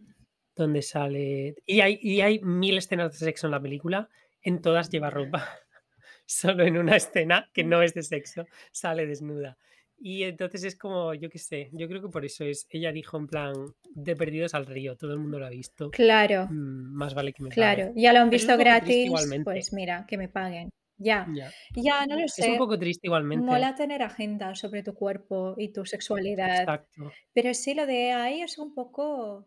Donde 0.55 0.81
sale. 0.81 1.55
Y 1.65 1.81
hay, 1.81 2.00
y 2.01 2.21
hay 2.21 2.39
mil 2.39 2.77
escenas 2.77 3.12
de 3.12 3.25
sexo 3.25 3.47
en 3.47 3.51
la 3.51 3.62
película. 3.62 4.09
En 4.41 4.62
todas 4.62 4.89
lleva 4.89 5.09
ropa. 5.09 5.43
Solo 6.25 6.63
en 6.65 6.77
una 6.77 6.95
escena 6.95 7.50
que 7.53 7.63
no 7.63 7.81
es 7.81 7.93
de 7.93 8.03
sexo 8.03 8.45
sale 8.71 9.05
desnuda. 9.05 9.57
Y 9.97 10.24
entonces 10.24 10.63
es 10.65 10.75
como, 10.75 11.13
yo 11.13 11.29
qué 11.29 11.39
sé, 11.39 11.69
yo 11.71 11.88
creo 11.88 12.01
que 12.01 12.09
por 12.09 12.25
eso 12.25 12.43
es. 12.43 12.67
Ella 12.69 12.91
dijo 12.91 13.17
en 13.17 13.27
plan, 13.27 13.53
de 13.93 14.15
perdidos 14.15 14.53
al 14.53 14.65
río, 14.65 14.97
todo 14.97 15.13
el 15.13 15.19
mundo 15.19 15.39
lo 15.39 15.45
ha 15.45 15.50
visto. 15.50 15.89
Claro, 15.91 16.47
mm, 16.50 16.93
más 16.93 17.13
vale 17.13 17.31
que 17.31 17.43
me 17.43 17.50
paguen. 17.50 17.75
claro. 17.75 17.93
Ya 17.95 18.12
lo 18.12 18.19
han 18.19 18.29
visto 18.29 18.57
gratis, 18.57 19.05
igualmente. 19.05 19.43
pues 19.45 19.71
mira, 19.71 20.05
que 20.07 20.17
me 20.17 20.27
paguen. 20.27 20.69
Ya, 20.97 21.27
Ya. 21.33 21.51
ya, 21.75 22.05
no 22.05 22.15
lo 22.17 22.25
Es 22.25 22.38
un 22.39 22.45
sé. 22.45 22.55
poco 22.57 22.77
triste 22.79 23.07
igualmente. 23.07 23.45
Mola 23.45 23.75
tener 23.75 24.01
agenda 24.01 24.55
sobre 24.55 24.81
tu 24.83 24.93
cuerpo 24.93 25.55
y 25.57 25.71
tu 25.74 25.85
sexualidad. 25.85 26.59
Exacto. 26.62 27.12
Pero 27.33 27.53
sí, 27.53 27.74
lo 27.74 27.85
de 27.85 28.12
AI 28.13 28.41
es 28.41 28.57
un 28.57 28.74
poco. 28.74 29.45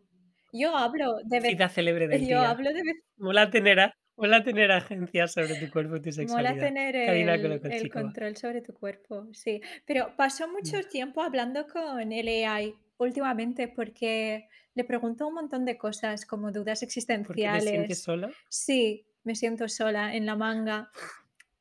Yo 0.51 0.75
hablo 0.75 1.17
de 1.23 1.39
vez. 1.39 1.51
Cita 1.51 1.69
célebre 1.69 2.07
del 2.07 2.21
Yo 2.21 2.27
día. 2.39 2.49
hablo 2.49 2.69
de 2.73 2.83
vez. 2.83 2.95
Mola 3.17 3.49
tener, 3.49 3.79
a- 3.79 3.93
mola 4.15 4.43
tener 4.43 4.71
agencias 4.71 5.33
sobre 5.33 5.55
tu 5.55 5.69
cuerpo 5.71 5.95
y 5.97 6.01
tu 6.01 6.09
Mola 6.09 6.13
sexualidad. 6.13 6.59
tener 6.67 7.05
Karina 7.05 7.33
el, 7.35 7.89
control 7.89 8.35
sobre 8.37 8.61
tu 8.61 8.73
cuerpo, 8.73 9.27
sí. 9.33 9.61
Pero 9.85 10.15
paso 10.15 10.47
Mm. 10.47 10.51
mucho 10.51 10.81
tiempo 10.89 11.21
hablando 11.21 11.67
con 11.67 12.11
el 12.11 12.27
AI 12.45 12.75
últimamente 12.97 13.67
porque 13.67 14.47
le 14.75 14.83
pregunto 14.83 15.27
un 15.27 15.35
montón 15.35 15.65
de 15.65 15.77
cosas 15.77 16.25
como 16.25 16.51
dudas 16.51 16.79
¿Por 16.79 16.87
qué 16.89 16.95
te 16.95 17.61
sientes 17.61 17.63
existenciales. 17.67 18.01
sola? 18.03 18.31
Sí, 18.49 19.05
me 19.23 19.35
siento 19.35 19.67
sola 19.69 20.15
en 20.15 20.25
la 20.25 20.35
manga 20.35 20.89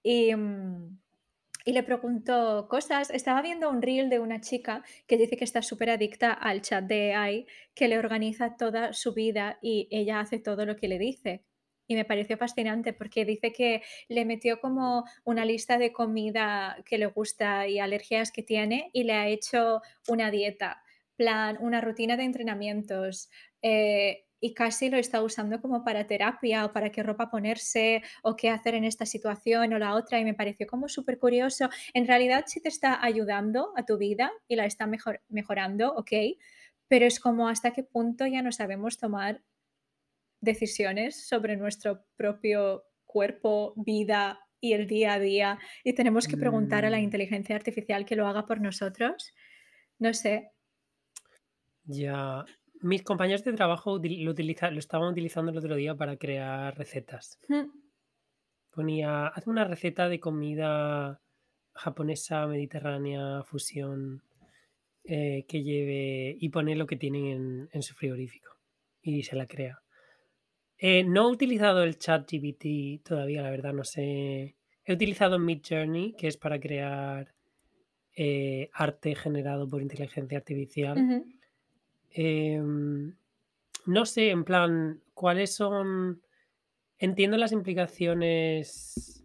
y, 0.02 0.35
mm, 0.35 0.99
y 1.69 1.73
le 1.73 1.83
pregunto 1.83 2.67
cosas. 2.71 3.11
Estaba 3.11 3.43
viendo 3.43 3.69
un 3.69 3.83
reel 3.83 4.09
de 4.09 4.21
una 4.21 4.41
chica 4.41 4.83
que 5.07 5.19
dice 5.19 5.37
que 5.37 5.45
está 5.45 5.61
súper 5.61 5.91
adicta 5.91 6.33
al 6.33 6.63
chat 6.63 6.85
de 6.85 7.13
AI, 7.13 7.47
que 7.75 7.89
le 7.89 7.99
organiza 7.99 8.57
toda 8.57 8.95
su 8.95 9.13
vida 9.13 9.59
y 9.61 9.87
ella 9.91 10.21
hace 10.21 10.39
todo 10.39 10.65
lo 10.65 10.77
que 10.77 10.89
le 10.89 10.99
dice. 10.99 11.45
Y 11.87 11.95
me 11.95 12.07
pareció 12.07 12.39
fascinante 12.39 12.95
porque 12.95 13.27
dice 13.27 13.53
que 13.53 13.83
le 14.09 14.25
metió 14.25 14.61
como 14.61 15.05
una 15.25 15.45
lista 15.45 15.77
de 15.77 15.93
comida 15.93 16.79
que 16.87 16.97
le 16.97 17.05
gusta 17.05 17.69
y 17.69 17.81
alergias 17.81 18.33
que 18.33 18.43
tiene 18.43 18.89
y 18.95 19.03
le 19.05 19.13
ha 19.13 19.29
hecho 19.29 19.83
una 20.09 20.31
dieta, 20.31 20.83
plan, 21.17 21.59
una 21.61 21.83
rutina 21.83 22.17
de 22.17 22.25
entrenamientos. 22.25 23.29
eh, 23.61 24.25
y 24.40 24.54
casi 24.54 24.90
lo 24.90 24.97
está 24.97 25.23
usando 25.23 25.61
como 25.61 25.85
para 25.85 26.07
terapia 26.07 26.64
o 26.64 26.73
para 26.73 26.90
qué 26.90 27.02
ropa 27.02 27.30
ponerse 27.30 28.02
o 28.23 28.37
qué 28.37 28.50
hacer 28.50 28.75
en 28.75 28.85
esta 28.85 29.07
situación 29.07 29.73
o 29.73 29.78
la 29.78 29.95
otra 29.95 30.21
y 30.21 30.25
me 30.25 30.35
pareció 30.35 30.66
como 30.66 30.88
súper 30.88 31.18
curioso. 31.18 31.68
En 31.95 32.07
realidad 32.07 32.45
sí 32.47 32.61
te 32.61 32.68
está 32.68 33.04
ayudando 33.04 33.73
a 33.76 33.85
tu 33.85 33.99
vida 33.99 34.30
y 34.47 34.57
la 34.57 34.66
está 34.66 34.87
mejor, 34.87 35.23
mejorando, 35.28 35.95
ok, 35.95 36.12
pero 36.88 37.07
es 37.07 37.21
como 37.21 37.49
hasta 37.49 37.73
qué 37.73 37.83
punto 37.83 38.26
ya 38.26 38.42
no 38.42 38.52
sabemos 38.52 38.99
tomar 38.99 39.42
decisiones 40.40 41.26
sobre 41.28 41.57
nuestro 41.57 42.04
propio 42.16 42.85
cuerpo, 43.07 43.75
vida 43.76 44.40
y 44.61 44.73
el 44.73 44.87
día 44.87 45.14
a 45.14 45.18
día 45.18 45.59
y 45.85 45.95
tenemos 45.95 46.26
que 46.28 46.37
preguntar 46.37 46.85
a 46.85 46.90
la 46.90 46.99
Mm, 46.99 47.04
inteligencia 47.04 47.57
artificial 47.57 48.04
que 48.04 48.16
lo 48.16 48.26
haga 48.26 48.47
por 48.47 48.61
nosotros. 48.61 49.35
No 49.99 50.14
sé. 50.14 50.52
ya. 51.87 52.45
Mis 52.81 53.03
compañeros 53.03 53.45
de 53.45 53.53
trabajo 53.55 53.99
util- 53.99 54.23
lo, 54.25 54.31
utiliza- 54.33 54.71
lo 54.71 54.79
estaban 54.79 55.09
utilizando 55.13 55.51
el 55.51 55.59
otro 55.59 55.75
día 55.77 55.95
para 55.95 56.17
crear 56.17 56.77
recetas. 56.77 57.39
Mm, 57.49 57.71
Ponía, 58.71 59.27
haz 59.29 59.47
una 59.47 59.65
receta 59.65 60.09
de 60.09 60.21
comida 60.21 61.21
japonesa, 61.75 62.47
mediterránea, 62.47 63.43
fusión, 63.45 64.23
eh, 65.05 65.45
que 65.49 65.63
lleve 65.63 66.37
y 66.39 66.49
pone 66.51 66.77
lo 66.77 66.87
que 66.87 66.97
tienen 66.97 67.27
en, 67.27 67.69
en 67.73 67.83
su 67.83 67.95
frigorífico 67.95 68.51
y 69.03 69.23
se 69.23 69.37
la 69.37 69.47
crea. 69.47 69.79
Eh, 70.77 71.03
no 71.05 71.29
he 71.29 71.33
utilizado 71.33 71.83
el 71.83 71.99
chat 71.99 72.31
GBT 72.31 73.03
todavía, 73.05 73.43
la 73.43 73.51
verdad, 73.51 73.73
no 73.73 73.85
sé. 73.85 74.57
He 74.85 74.93
utilizado 74.93 75.39
Mid 75.39 75.61
Journey, 75.69 76.15
que 76.17 76.29
es 76.29 76.37
para 76.37 76.61
crear 76.61 77.35
eh, 78.17 78.71
arte 78.73 79.15
generado 79.15 79.69
por 79.69 79.83
inteligencia 79.83 80.39
artificial. 80.39 80.99
ujú. 80.99 81.25
Em, 82.11 83.15
no 83.87 84.07
sé, 84.07 84.31
en 84.31 84.45
plan, 84.45 85.03
¿cuáles 85.15 85.55
son? 85.55 86.23
Entiendo 86.99 87.37
las 87.37 87.53
implicaciones. 87.53 89.25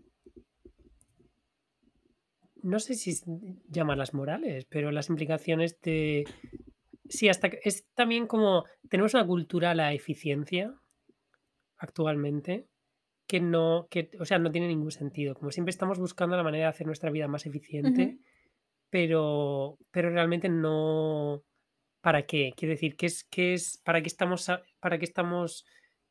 No 2.62 2.80
sé 2.80 2.94
si 2.94 3.14
llamarlas 3.68 4.14
morales, 4.14 4.66
pero 4.70 4.92
las 4.92 5.10
implicaciones 5.10 5.80
de. 5.82 6.24
Sí, 7.10 7.30
hasta 7.30 7.50
que 7.50 7.60
es 7.64 7.86
también 7.94 8.28
como. 8.28 8.66
Tenemos 8.90 9.14
una 9.14 9.28
cultura 9.28 9.72
a 9.72 9.76
la 9.76 9.94
eficiencia 9.94 10.74
actualmente 11.78 12.68
que 13.28 13.40
no, 13.40 13.88
que, 13.90 14.12
o 14.20 14.26
sea, 14.26 14.40
no 14.40 14.52
tiene 14.52 14.68
ningún 14.68 14.92
sentido. 14.92 15.34
Como 15.34 15.52
siempre 15.52 15.72
estamos 15.72 16.00
buscando 16.00 16.38
la 16.38 16.44
manera 16.44 16.66
de 16.66 16.70
hacer 16.70 16.88
nuestra 16.88 17.10
vida 17.10 17.28
más 17.28 17.46
eficiente, 17.46 18.18
pero, 18.90 19.78
pero 19.92 20.10
realmente 20.10 20.50
no. 20.50 21.44
¿Para 22.04 22.24
qué? 22.24 22.52
Quiero 22.58 22.74
decir, 22.74 22.98
¿qué 22.98 23.06
es, 23.06 23.24
qué 23.24 23.54
es, 23.54 23.78
para 23.78 24.02
qué 24.02 24.10
estamos, 24.10 24.52
para 24.82 25.00
qué 25.00 25.06
estamos 25.06 25.66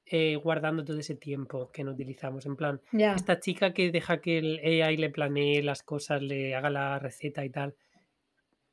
eh, 0.07 0.37
guardando 0.37 0.87
todo 0.87 0.99
ese 0.99 1.17
tiempo 1.17 1.71
que 1.71 1.85
no 1.85 1.93
utilizamos? 1.93 2.47
En 2.47 2.57
plan, 2.57 2.81
esta 2.95 3.39
chica 3.41 3.75
que 3.75 3.93
deja 3.93 4.23
que 4.23 4.39
el 4.39 4.83
AI 4.83 4.97
le 4.97 5.11
planee 5.11 5.63
las 5.63 5.83
cosas, 5.83 6.23
le 6.23 6.55
haga 6.55 6.71
la 6.71 6.99
receta 6.99 7.45
y 7.45 7.51
tal, 7.51 7.77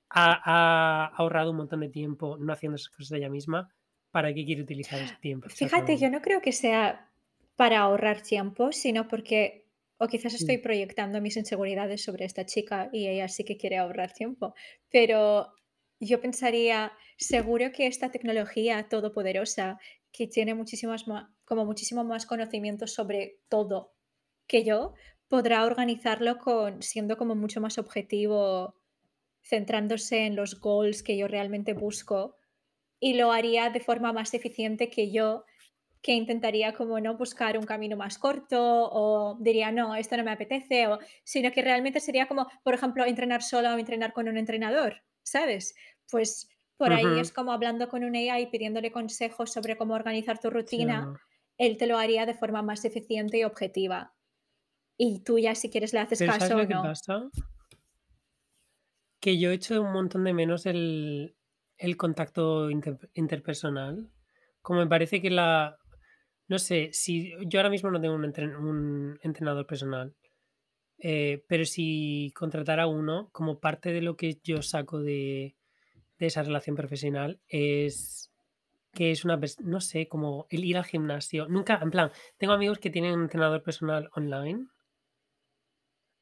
ha, 0.09 0.39
ha 0.45 1.07
ahorrado 1.07 1.51
un 1.51 1.57
montón 1.57 1.81
de 1.81 1.89
tiempo 1.89 2.37
no 2.37 2.53
haciendo 2.53 2.77
esas 2.77 2.87
cosas 2.87 3.17
ella 3.17 3.29
misma. 3.29 3.67
¿Para 4.11 4.33
qué 4.33 4.45
quiere 4.45 4.61
utilizar 4.61 5.01
ese 5.01 5.17
tiempo 5.19 5.49
Fíjate, 5.49 5.97
yo 5.97 6.09
no 6.09 6.21
creo 6.21 6.39
que 6.39 6.53
sea 6.53 7.11
para 7.57 7.79
ahorrar 7.79 8.21
tiempo, 8.21 8.71
sino 8.71 9.09
porque, 9.09 9.65
o 9.97 10.07
quizás 10.07 10.35
estoy 10.35 10.59
proyectando 10.59 11.19
mis 11.19 11.35
inseguridades 11.35 12.01
sobre 12.01 12.23
esta 12.23 12.45
chica 12.45 12.89
y 12.93 13.07
ella 13.07 13.27
sí 13.27 13.43
que 13.43 13.57
quiere 13.57 13.77
ahorrar 13.77 14.13
tiempo, 14.13 14.55
pero 14.89 15.53
yo 15.99 16.21
pensaría, 16.21 16.93
seguro 17.17 17.71
que 17.71 17.87
esta 17.87 18.11
tecnología 18.11 18.87
todopoderosa, 18.89 19.79
que 20.11 20.27
tiene 20.27 20.55
muchísimas 20.55 21.07
ma- 21.07 21.35
como 21.45 21.65
muchísimo 21.65 22.03
más 22.03 22.25
conocimiento 22.25 22.87
sobre 22.87 23.39
todo 23.49 23.93
que 24.47 24.63
yo, 24.63 24.93
podrá 25.27 25.65
organizarlo 25.65 26.37
con 26.39 26.81
siendo 26.81 27.17
como 27.17 27.35
mucho 27.35 27.61
más 27.61 27.77
objetivo, 27.77 28.75
centrándose 29.43 30.25
en 30.25 30.35
los 30.35 30.59
goals 30.59 31.03
que 31.03 31.17
yo 31.17 31.27
realmente 31.27 31.73
busco 31.73 32.35
y 32.99 33.13
lo 33.13 33.31
haría 33.31 33.69
de 33.69 33.79
forma 33.79 34.13
más 34.13 34.33
eficiente 34.33 34.89
que 34.89 35.11
yo, 35.11 35.45
que 36.01 36.13
intentaría 36.13 36.73
como 36.73 36.99
no 36.99 37.17
buscar 37.17 37.57
un 37.57 37.65
camino 37.65 37.97
más 37.97 38.17
corto 38.17 38.89
o 38.91 39.37
diría, 39.41 39.71
no, 39.71 39.95
esto 39.95 40.17
no 40.17 40.23
me 40.23 40.31
apetece, 40.31 40.87
o, 40.87 40.99
sino 41.23 41.51
que 41.51 41.61
realmente 41.61 41.99
sería 41.99 42.27
como, 42.27 42.47
por 42.63 42.73
ejemplo, 42.73 43.05
entrenar 43.05 43.43
sola 43.43 43.75
o 43.75 43.79
entrenar 43.79 44.13
con 44.13 44.27
un 44.29 44.37
entrenador, 44.37 45.03
¿sabes? 45.23 45.75
Pues 46.09 46.47
por 46.77 46.93
ahí 46.93 47.05
ujú, 47.05 47.19
es 47.19 47.31
como 47.31 47.51
hablando 47.51 47.89
con 47.89 48.03
un 48.03 48.15
AI, 48.15 48.47
pidiéndole 48.51 48.91
consejos 48.91 49.51
sobre 49.51 49.77
cómo 49.77 49.93
organizar 49.95 50.39
tu 50.39 50.49
rutina, 50.49 51.13
él 51.57 51.77
te 51.77 51.87
lo 51.87 51.97
haría 51.97 52.25
de 52.25 52.33
forma 52.33 52.61
más 52.61 52.85
eficiente 52.85 53.37
y 53.39 53.43
objetiva. 53.43 54.13
Y 54.97 55.19
tú 55.23 55.39
ya 55.39 55.55
si 55.55 55.69
quieres 55.69 55.93
le 55.93 55.99
haces 55.99 56.19
Pero 56.19 56.31
¿sabes 56.31 56.43
caso 56.43 56.55
o 56.55 56.61
lo 56.61 56.67
que 56.67 56.73
no. 56.73 56.83
pasa? 56.83 57.29
Que 59.19 59.37
yo 59.37 59.51
echo 59.51 59.81
un 59.81 59.91
montón 59.91 60.23
de 60.23 60.33
menos 60.33 60.65
el, 60.65 61.35
el 61.77 61.97
contacto 61.97 62.69
inter- 62.69 63.09
interpersonal. 63.13 64.09
Como 64.61 64.79
me 64.79 64.87
parece 64.87 65.21
que 65.21 65.29
la... 65.29 65.77
No 66.47 66.57
sé, 66.57 66.89
si 66.93 67.33
yo 67.47 67.59
ahora 67.59 67.69
mismo 67.69 67.91
no 67.91 68.01
tengo 68.01 68.15
un, 68.15 68.23
entren- 68.23 68.57
un 68.57 69.19
entrenador 69.21 69.67
personal, 69.67 70.15
eh, 70.99 71.43
pero 71.47 71.65
si 71.65 72.31
contratara 72.35 72.87
uno, 72.87 73.29
como 73.31 73.59
parte 73.59 73.91
de 73.91 74.01
lo 74.01 74.15
que 74.15 74.39
yo 74.43 74.61
saco 74.61 74.99
de, 74.99 75.55
de 76.17 76.25
esa 76.25 76.43
relación 76.43 76.75
profesional 76.75 77.39
es 77.47 78.31
que 78.93 79.11
es 79.11 79.23
una, 79.23 79.39
no 79.63 79.81
sé, 79.81 80.07
como 80.07 80.47
el 80.49 80.65
ir 80.65 80.77
al 80.77 80.85
gimnasio. 80.85 81.47
Nunca, 81.47 81.79
en 81.81 81.91
plan, 81.91 82.11
tengo 82.37 82.53
amigos 82.53 82.79
que 82.79 82.89
tienen 82.89 83.13
un 83.13 83.23
entrenador 83.23 83.63
personal 83.63 84.09
online 84.15 84.67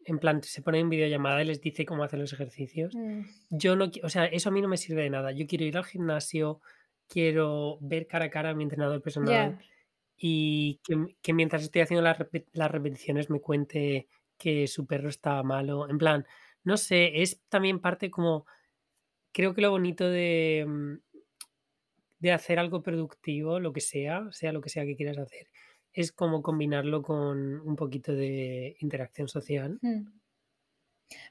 En 0.06 0.20
plan, 0.20 0.42
se 0.42 0.62
pone 0.62 0.80
en 0.80 0.90
videollamada 0.90 1.42
y 1.42 1.46
les 1.46 1.60
dice 1.60 1.86
cómo 1.86 2.04
hacer 2.04 2.20
los 2.20 2.32
ejercicios. 2.32 2.96
Mm, 2.96 3.22
Yo 3.50 3.76
no, 3.76 3.92
o 4.04 4.10
sea, 4.10 4.26
eso 4.26 4.50
a 4.50 4.52
mí 4.52 4.62
no 4.62 4.70
me 4.70 4.78
sirve 4.78 5.04
de 5.04 5.10
nada. 5.10 5.32
Yo 5.32 5.46
quiero 5.48 5.66
ir 5.66 5.78
al 5.78 5.86
gimnasio, 5.86 6.62
quiero 7.10 7.78
ver 7.82 8.08
cara 8.08 8.26
a 8.26 8.30
cara 8.30 8.52
a 8.52 8.54
mi 8.54 8.64
entrenador 8.64 9.02
personal 9.02 9.58
Ya, 9.58 9.60
y 10.18 10.80
que, 11.22 11.34
mientras 11.34 11.64
estoy 11.64 11.82
haciendo 11.82 12.04
las 12.04 12.72
repeticiones 12.72 13.30
me 13.30 13.40
cuente 13.40 14.08
que 14.38 14.68
su 14.68 14.86
perro 14.86 15.10
está 15.10 15.42
malo. 15.44 15.90
En 15.90 15.98
plan, 15.98 16.26
no 16.64 16.78
sé, 16.78 17.22
es 17.22 17.42
también 17.50 17.80
parte 17.80 18.10
como, 18.12 18.46
creo 19.34 19.54
que 19.54 19.62
lo 19.62 19.72
bonito 19.72 20.10
de, 20.10 20.66
mm, 20.68 20.94
de 22.20 22.32
hacer 22.32 22.60
algo 22.60 22.82
productivo, 22.82 23.60
lo 23.60 23.74
que 23.74 23.82
sea, 23.82 24.28
sea 24.32 24.52
lo 24.52 24.62
que 24.62 24.70
sea 24.70 24.86
que 24.86 24.96
quieras 24.96 25.18
hacer, 25.18 25.50
es 25.94 26.12
como 26.12 26.42
combinarlo 26.42 27.02
con 27.02 27.60
un 27.62 27.76
poquito 27.76 28.14
de 28.14 28.76
interacción 28.80 29.28
social. 29.28 29.80
mm. 29.82 30.06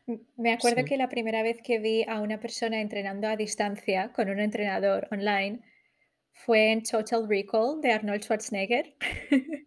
M- 0.07 0.21
Me 0.37 0.53
acuerdo 0.53 0.79
Sí. 0.83 0.85
que 0.85 0.97
la 0.97 1.09
primera 1.09 1.43
vez 1.43 1.61
que 1.63 1.79
vi 1.79 2.05
a 2.09 2.21
una 2.21 2.41
persona 2.41 2.81
entrenando 2.81 3.29
a 3.29 3.37
distancia 3.37 4.11
con 4.13 4.31
un 4.31 4.41
entrenador 4.41 5.07
online 5.11 5.61
fue 6.33 6.73
en 6.73 6.83
Total 6.83 7.29
Recall 7.29 7.81
de 7.83 7.93
Arnold 7.93 8.23
Schwarzenegger, 8.23 8.95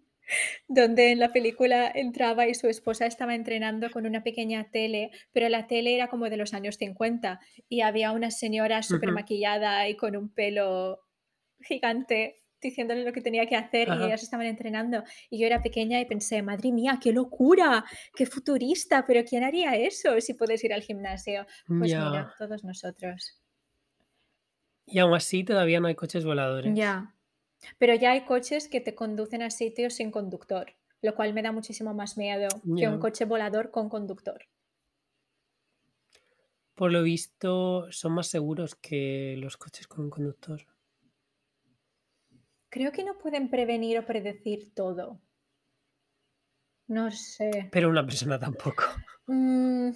donde 0.68 1.12
en 1.12 1.20
la 1.20 1.32
película 1.32 1.92
entraba 1.94 2.48
y 2.48 2.54
su 2.54 2.68
esposa 2.68 3.06
estaba 3.06 3.36
entrenando 3.36 3.90
con 3.92 4.06
una 4.06 4.24
pequeña 4.24 4.70
tele, 4.72 5.12
pero 5.32 5.50
la 5.50 5.68
tele 5.68 5.96
era 5.96 6.08
como 6.08 6.30
de 6.30 6.38
los 6.38 6.54
años 6.54 6.76
50 6.78 7.40
y 7.68 7.82
había 7.82 8.12
una 8.12 8.32
señora 8.32 8.84
súper 8.84 9.12
maquillada 9.12 9.88
y 9.90 9.96
con 9.96 10.16
un 10.16 10.30
pelo 10.34 11.00
gigante 11.62 12.44
diciéndole 12.62 13.04
lo 13.04 13.14
que 13.14 13.22
tenía 13.22 13.46
que 13.46 13.56
hacer 13.56 13.88
y 13.88 14.04
ellas 14.04 14.24
estaban 14.24 14.46
entrenando. 14.46 15.04
Y 15.30 15.40
yo 15.40 15.48
era 15.48 15.62
pequeña 15.62 16.00
y 16.00 16.06
pensé, 16.06 16.42
madre 16.42 16.72
mía, 16.72 17.00
qué 17.02 17.14
locura, 17.14 17.86
qué 18.16 18.26
futurista, 18.26 19.06
pero 19.06 19.24
¿quién 19.24 19.44
haría 19.44 19.76
eso 19.76 20.20
si 20.20 20.34
puedes 20.34 20.64
ir 20.64 20.74
al 20.74 20.82
gimnasio? 20.82 21.46
Pues 21.68 21.94
mira, 21.94 22.34
todos 22.38 22.64
nosotros. 22.64 23.42
Y 24.86 25.00
aún 25.00 25.14
así 25.14 25.44
todavía 25.44 25.80
no 25.80 25.88
hay 25.88 25.96
coches 25.96 26.26
voladores. 26.26 26.74
Ya. 26.76 27.16
Pero 27.78 27.94
ya 27.96 28.12
hay 28.12 28.26
coches 28.26 28.68
que 28.68 28.82
te 28.82 28.96
conducen 28.96 29.42
a 29.42 29.50
sitios 29.50 29.96
sin 29.96 30.12
conductor, 30.12 30.74
lo 31.02 31.16
cual 31.16 31.34
me 31.34 31.42
da 31.42 31.52
muchísimo 31.52 31.94
más 31.94 32.18
miedo 32.18 32.48
que 32.78 32.88
un 32.88 33.00
coche 33.00 33.26
volador 33.26 33.72
con 33.72 33.90
conductor. 33.90 34.48
Por 36.76 36.92
lo 36.92 37.04
visto, 37.04 37.92
son 37.92 38.14
más 38.14 38.28
seguros 38.28 38.76
que 38.76 39.36
los 39.38 39.58
coches 39.58 39.88
con 39.88 40.06
un 40.06 40.10
conductor. 40.10 40.66
Creo 42.70 42.92
que 42.92 43.04
no 43.04 43.18
pueden 43.18 43.50
prevenir 43.50 44.00
o 44.00 44.06
predecir 44.06 44.74
todo. 44.74 45.20
No 46.88 47.12
sé. 47.12 47.70
Pero 47.72 47.90
una 47.90 48.06
persona 48.06 48.40
tampoco. 48.40 48.84
Mm, 49.28 49.90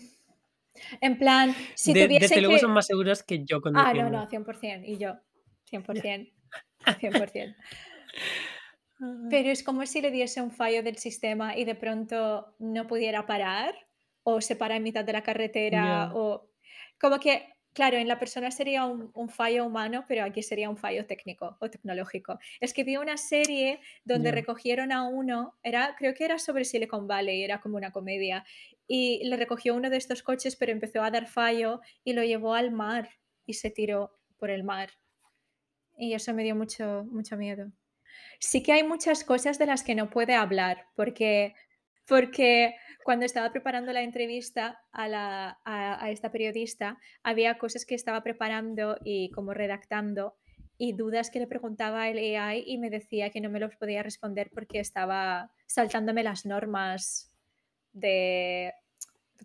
en 1.02 1.18
plan, 1.18 1.56
si 1.76 1.94
De 1.94 2.06
tuviesen 2.06 2.30
desde 2.30 2.42
luego 2.42 2.58
son 2.60 2.72
que 2.72 2.74
más 2.76 2.86
seguros 2.86 3.24
que 3.24 3.44
yo 3.46 3.62
Ah, 3.74 3.94
no, 3.94 4.10
no, 4.10 4.28
100%, 4.28 4.84
y 4.86 4.98
yo, 4.98 5.14
Ya. 5.14 5.24
100%, 5.72 6.33
100%. 7.00 7.56
Ay. 9.00 9.30
Pero 9.30 9.50
es 9.50 9.64
como 9.64 9.86
si 9.86 10.02
le 10.02 10.12
diese 10.12 10.42
un 10.42 10.52
fallo 10.52 10.84
del 10.84 10.98
sistema 10.98 11.58
y 11.58 11.66
de 11.66 11.76
pronto 11.76 12.56
no 12.60 12.88
pudiera 12.88 13.26
parar, 13.26 13.76
o 14.24 14.42
se 14.42 14.56
para 14.56 14.76
en 14.78 14.84
mitad 14.84 15.04
de 15.04 15.14
la 15.14 15.24
carretera, 15.24 16.12
o 16.14 16.50
como 17.00 17.20
que, 17.20 17.50
claro, 17.74 17.98
en 17.98 18.08
la 18.08 18.20
persona 18.20 18.52
sería 18.52 18.86
un 18.86 19.12
un 19.16 19.30
fallo 19.30 19.66
humano, 19.66 20.06
pero 20.08 20.24
aquí 20.24 20.44
sería 20.44 20.70
un 20.70 20.78
fallo 20.78 21.06
técnico 21.06 21.58
o 21.60 21.70
tecnológico. 21.70 22.40
Es 22.62 22.74
que 22.74 22.84
vi 22.84 22.98
una 22.98 23.18
serie 23.18 23.80
donde 24.06 24.32
recogieron 24.32 24.92
a 24.92 25.04
uno, 25.08 25.58
era 25.64 25.96
creo 25.98 26.14
que 26.14 26.26
era 26.26 26.40
sobre 26.40 26.66
Silicon 26.66 27.08
Valley, 27.08 27.44
era 27.44 27.60
como 27.62 27.78
una 27.78 27.92
comedia, 27.92 28.46
y 28.88 29.24
le 29.26 29.38
recogió 29.38 29.76
uno 29.76 29.90
de 29.90 29.98
estos 29.98 30.24
coches, 30.24 30.56
pero 30.56 30.72
empezó 30.72 31.02
a 31.04 31.12
dar 31.12 31.28
fallo 31.28 31.82
y 32.04 32.14
lo 32.14 32.24
llevó 32.24 32.54
al 32.54 32.72
mar 32.72 33.10
y 33.46 33.56
se 33.56 33.72
tiró 33.72 34.20
por 34.38 34.50
el 34.52 34.64
mar. 34.64 34.90
Y 35.98 36.14
eso 36.14 36.34
me 36.34 36.44
dio 36.44 36.56
mucho 36.56 37.06
mucho 37.10 37.38
miedo. 37.38 37.72
Sí 38.40 38.64
que 38.64 38.74
hay 38.74 38.84
muchas 38.84 39.24
cosas 39.24 39.58
de 39.60 39.66
las 39.66 39.84
que 39.84 39.96
no 39.96 40.10
puede 40.10 40.36
hablar, 40.36 40.88
porque 40.96 41.56
porque 42.08 42.76
cuando 43.04 43.26
estaba 43.26 43.52
preparando 43.52 43.94
la 43.94 44.02
entrevista 44.02 44.82
a 44.92 45.08
la 45.08 45.60
a 45.64 46.06
a 46.06 46.12
esta 46.12 46.32
periodista, 46.32 46.98
había 47.24 47.58
cosas 47.58 47.86
que 47.86 47.96
estaba 47.96 48.24
preparando 48.24 48.98
y 49.04 49.32
como 49.32 49.54
redactando, 49.54 50.36
y 50.78 50.94
dudas 50.94 51.30
que 51.30 51.40
le 51.40 51.48
preguntaba 51.48 52.10
el 52.10 52.18
AI 52.18 52.64
y 52.66 52.78
me 52.78 52.90
decía 52.90 53.30
que 53.30 53.42
no 53.42 53.50
me 53.50 53.60
los 53.60 53.76
podía 53.76 54.04
responder 54.04 54.50
porque 54.54 54.80
estaba 54.80 55.52
saltándome 55.66 56.24
las 56.24 56.46
normas 56.46 57.32
de 57.94 58.74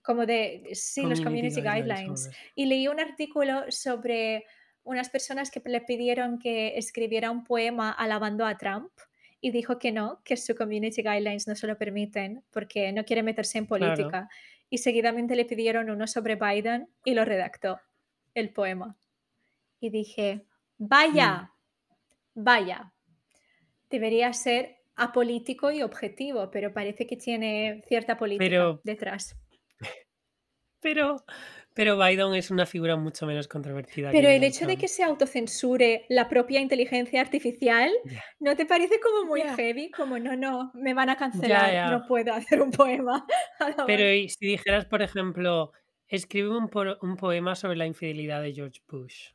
como 0.02 0.26
de 0.26 0.70
sí, 0.72 1.02
los 1.02 1.20
Community 1.20 1.60
community 1.60 1.82
guidelines. 1.82 2.30
Y 2.54 2.66
leí 2.66 2.88
un 2.88 3.00
artículo 3.00 3.64
sobre 3.68 4.46
unas 4.88 5.10
personas 5.10 5.50
que 5.50 5.62
le 5.66 5.80
pidieron 5.82 6.38
que 6.38 6.78
escribiera 6.78 7.30
un 7.30 7.44
poema 7.44 7.92
alabando 7.92 8.46
a 8.46 8.56
Trump 8.58 8.90
y 9.40 9.52
dijo 9.52 9.78
que 9.78 9.92
no, 9.92 10.22
que 10.24 10.36
su 10.36 10.54
community 10.56 11.02
guidelines 11.02 11.46
no 11.48 11.54
se 11.56 11.66
lo 11.68 11.78
permiten 11.78 12.44
porque 12.50 12.92
no 12.92 13.04
quiere 13.04 13.22
meterse 13.22 13.58
en 13.58 13.66
Claro. 13.72 14.18
política. 14.18 14.28
Y 14.70 14.78
seguidamente 14.78 15.36
le 15.36 15.44
pidieron 15.46 15.90
uno 15.90 16.06
sobre 16.08 16.36
Biden 16.36 16.90
y 17.04 17.14
lo 17.14 17.24
redactó, 17.24 17.80
el 18.34 18.52
poema. 18.52 18.98
Y 19.80 19.90
dije: 19.90 20.46
Mm. 21.12 21.38
"Vaya, 21.38 21.52
vaya, 22.34 22.94
debería 23.90 24.32
ser 24.32 24.78
apolítico 24.96 25.70
y 25.72 25.82
objetivo", 25.82 26.50
pero 26.50 26.72
parece 26.74 27.06
que 27.06 27.16
tiene 27.16 27.82
cierta 27.88 28.16
política 28.18 28.38
Pero 28.38 28.84
detrás. 28.84 29.36
pero 30.80 31.24
pero 31.78 31.96
Biden 31.96 32.34
es 32.34 32.50
una 32.50 32.66
figura 32.66 32.96
mucho 32.96 33.24
menos 33.24 33.46
controvertida 33.46 34.10
que 34.10 34.16
Pero 34.16 34.28
el 34.30 34.40
Donald 34.40 34.52
hecho 34.52 34.66
de 34.66 34.74
que 34.74 34.88
Trump. 34.88 34.96
se 34.96 35.04
autocensure 35.04 36.06
la 36.08 36.28
propia 36.28 36.58
inteligencia 36.60 37.20
artificial, 37.20 37.92
Ya. 38.04 38.24
¿no 38.40 38.56
te 38.56 38.66
parece 38.66 38.98
como 38.98 39.26
muy 39.26 39.42
Ya. 39.42 39.54
heavy? 39.54 39.88
Como 39.92 40.18
no, 40.18 40.34
no, 40.34 40.72
me 40.74 40.92
van 40.92 41.08
a 41.08 41.16
cancelar, 41.16 41.92
no 41.92 42.04
puedo 42.08 42.32
hacer 42.34 42.60
un 42.62 42.72
poema 42.72 43.24
Pero, 43.86 44.12
y 44.12 44.28
si 44.28 44.44
dijeras, 44.44 44.86
por 44.86 45.02
ejemplo, 45.02 45.70
escribe 46.08 46.48
un 46.48 46.68
poema 47.16 47.54
sobre 47.54 47.76
la 47.76 47.86
infidelidad 47.86 48.42
de 48.42 48.54
George 48.54 48.80
Bush. 48.88 49.28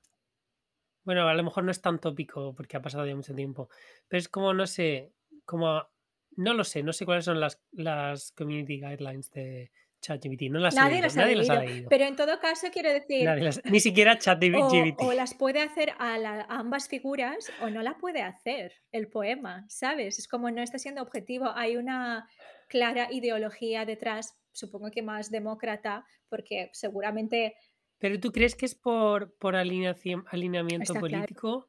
Bueno, 1.06 1.26
a 1.30 1.34
lo 1.34 1.44
mejor 1.46 1.64
no 1.64 1.72
es 1.72 1.82
tan 1.82 1.98
tópico 1.98 2.54
porque 2.56 2.76
ha 2.76 2.82
pasado 2.82 3.06
ya 3.06 3.16
mucho 3.16 3.34
tiempo, 3.34 3.70
pero 4.10 4.20
es 4.20 4.28
como, 4.28 4.54
no 4.54 4.68
sé, 4.68 5.14
como 5.46 5.88
no 6.36 6.54
lo 6.54 6.66
sé, 6.66 6.84
no 6.84 6.92
sé 6.92 7.06
cuáles 7.06 7.24
son 7.24 7.40
las 7.40 7.62
las 7.72 8.34
community 8.34 8.82
guidelines 8.82 9.32
de 9.32 9.72
ChatGPT, 10.04 10.44
no 10.52 10.60
las 10.60 10.76
Nadie 10.76 11.02
las 11.02 11.16
ha 11.18 11.22
nadie 11.22 11.36
las 11.38 11.50
ha 11.50 11.64
leído, 11.64 11.88
pero 11.90 12.04
en 12.06 12.16
todo 12.16 12.40
caso 12.40 12.68
quiero 12.72 12.92
decir 12.92 13.24
Nadie 13.24 13.44
las 13.44 13.64
ni 13.66 13.80
siquiera 13.80 14.14
o 14.14 14.18
ChatGPT. 14.18 15.02
o 15.02 15.14
las 15.14 15.34
puede 15.34 15.62
hacer 15.62 15.94
a 15.98 16.18
la 16.18 16.42
a 16.42 16.60
ambas 16.60 16.88
figuras 16.90 17.52
o 17.62 17.70
no 17.70 17.82
la 17.82 17.98
puede 17.98 18.22
hacer 18.22 18.74
el 18.92 19.08
poema, 19.08 19.66
¿sabes? 19.70 20.20
Es 20.20 20.28
como 20.28 20.52
no 20.52 20.62
está 20.62 20.78
siendo 20.78 21.02
objetivo, 21.02 21.52
hay 21.56 21.78
una 21.78 22.28
clara 22.68 23.08
ideología 23.12 23.86
detrás, 23.86 24.36
supongo 24.52 24.92
que 24.92 25.02
más 25.02 25.32
demócrata, 25.32 26.06
porque 26.30 26.70
seguramente 26.74 27.56
¿Pero 27.98 28.20
tú 28.20 28.32
crees 28.34 28.56
que 28.56 28.66
es 28.66 28.76
por 28.76 29.34
por 29.38 29.56
alineación 29.56 30.26
alineamiento 30.30 30.94
Está 30.94 31.00
claro. 31.00 31.16
político 31.16 31.68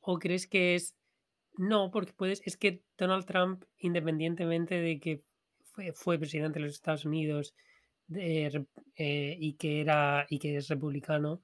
o 0.00 0.18
crees 0.18 0.48
que 0.48 0.74
es 0.74 0.96
no, 1.58 1.90
porque 1.90 2.12
puedes 2.12 2.42
es 2.44 2.56
que 2.56 2.82
Donald 2.98 3.24
Trump, 3.24 3.64
independientemente 3.78 4.74
de 4.80 5.00
que 5.00 5.22
fue 5.94 6.18
presidente 6.18 6.58
de 6.58 6.66
los 6.66 6.74
Estados 6.74 7.04
Unidos, 7.04 7.54
de 8.06 8.66
eh, 8.96 9.36
y 9.38 9.54
que 9.54 9.80
era 9.80 10.26
y 10.28 10.38
que 10.38 10.56
es 10.56 10.68
republicano 10.68 11.42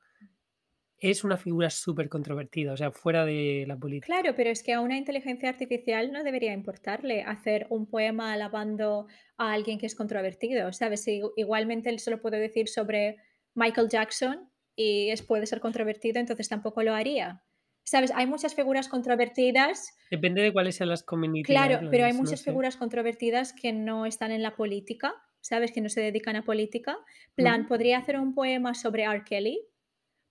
es 0.99 1.25
una 1.25 1.37
figura 1.37 1.69
súper 1.69 2.09
controvertida, 2.09 2.73
o 2.73 2.77
sea, 2.77 2.93
fuera 2.93 3.25
de 3.25 3.65
la 3.67 3.77
política. 3.77 4.07
Claro, 4.07 4.37
pero 4.37 4.51
es 4.51 4.63
que 4.63 4.73
a 4.73 4.81
una 4.81 4.97
inteligencia 4.97 5.49
artificial 5.49 6.13
no 6.13 6.23
debería 6.23 6.53
importarle 6.53 7.23
hacer 7.23 7.67
un 7.71 7.87
poema 7.87 8.33
alabando 8.33 9.09
a 9.37 9.53
alguien 9.53 9.79
que 9.79 9.87
es 9.87 9.97
controvertido, 9.97 10.73
¿sabes? 10.73 11.03
Si 11.03 11.21
igualmente 11.37 11.91
él 11.91 11.99
se 11.99 12.13
lo 12.13 12.21
puede 12.21 12.39
decir 12.39 12.69
sobre 12.69 13.17
Michael 13.55 13.89
Jackson 13.89 14.49
y 14.77 15.11
es 15.11 15.23
puede 15.23 15.47
ser 15.47 15.59
controvertido, 15.61 16.21
entonces 16.21 16.49
tampoco 16.49 16.85
lo 16.85 16.95
haría, 16.95 17.43
¿sabes? 17.83 18.13
Hay 18.15 18.29
muchas 18.29 18.55
figuras 18.55 18.89
controvertidas 18.89 19.93
Depende 20.09 20.43
de 20.43 20.53
cuáles 20.53 20.77
sean 20.77 20.89
las 20.89 21.03
community 21.03 21.43
Claro, 21.43 21.89
pero 21.91 22.05
hay 22.05 22.13
no 22.13 22.19
muchas 22.19 22.41
sé. 22.41 22.45
figuras 22.45 22.77
controvertidas 22.77 23.53
que 23.53 23.73
no 23.73 24.07
están 24.07 24.31
en 24.31 24.43
la 24.43 24.55
política, 24.55 25.15
¿sabes? 25.43 25.73
Que 25.73 25.83
no 25.83 25.91
se 25.91 26.01
dedican 26.01 26.37
a 26.37 26.43
política. 26.43 26.99
Plan, 27.35 27.67
podría 27.67 27.99
hacer 27.99 28.19
un 28.19 28.35
poema 28.35 28.75
sobre 28.75 29.03
R. 29.03 29.25
Kelly, 29.25 29.61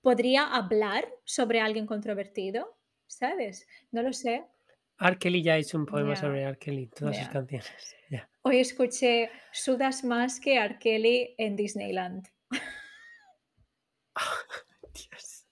podría 0.02 0.47
hablar 0.47 1.08
sobre 1.24 1.62
alguien 1.62 1.86
controvertido, 1.86 2.80
¿sabes? 3.06 3.67
No 3.91 4.02
lo 4.02 4.13
sé. 4.13 4.45
R. 5.00 5.17
Kelly 5.19 5.43
ya 5.43 5.54
ha 5.54 5.58
hecho 5.58 5.78
un 5.78 5.86
poema 5.86 6.15
sobre 6.15 6.41
R. 6.41 6.58
Kelly, 6.58 6.88
todas 6.88 7.17
sus 7.17 7.30
canciones. 7.30 7.95
Hoy 8.43 8.60
escuché 8.60 9.30
Sudas 9.52 10.04
más 10.04 10.39
que 10.39 10.56
R. 10.56 10.80
Kelly 10.80 11.36
en 11.38 11.56
Disneyland. 11.56 12.28
Dios. 14.93 15.45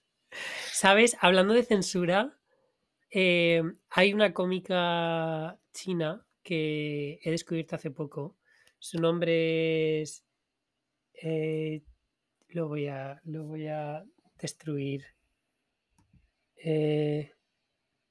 ¿Sabes? 0.72 1.16
Hablando 1.20 1.54
de 1.54 1.62
censura, 1.62 2.36
eh, 3.10 3.62
hay 3.90 4.12
una 4.12 4.32
cómica 4.32 5.58
china 5.72 6.26
que 6.42 7.20
he 7.22 7.30
descubierto 7.30 7.76
hace 7.76 7.90
poco. 7.90 8.39
Su 8.80 8.98
nombre 8.98 10.00
es 10.00 10.24
eh, 11.22 11.82
lo 12.48 12.66
voy 12.66 12.88
a 12.88 13.20
lo 13.24 13.44
voy 13.44 13.68
a 13.68 14.04
destruir. 14.40 15.04
Eh, 16.56 17.32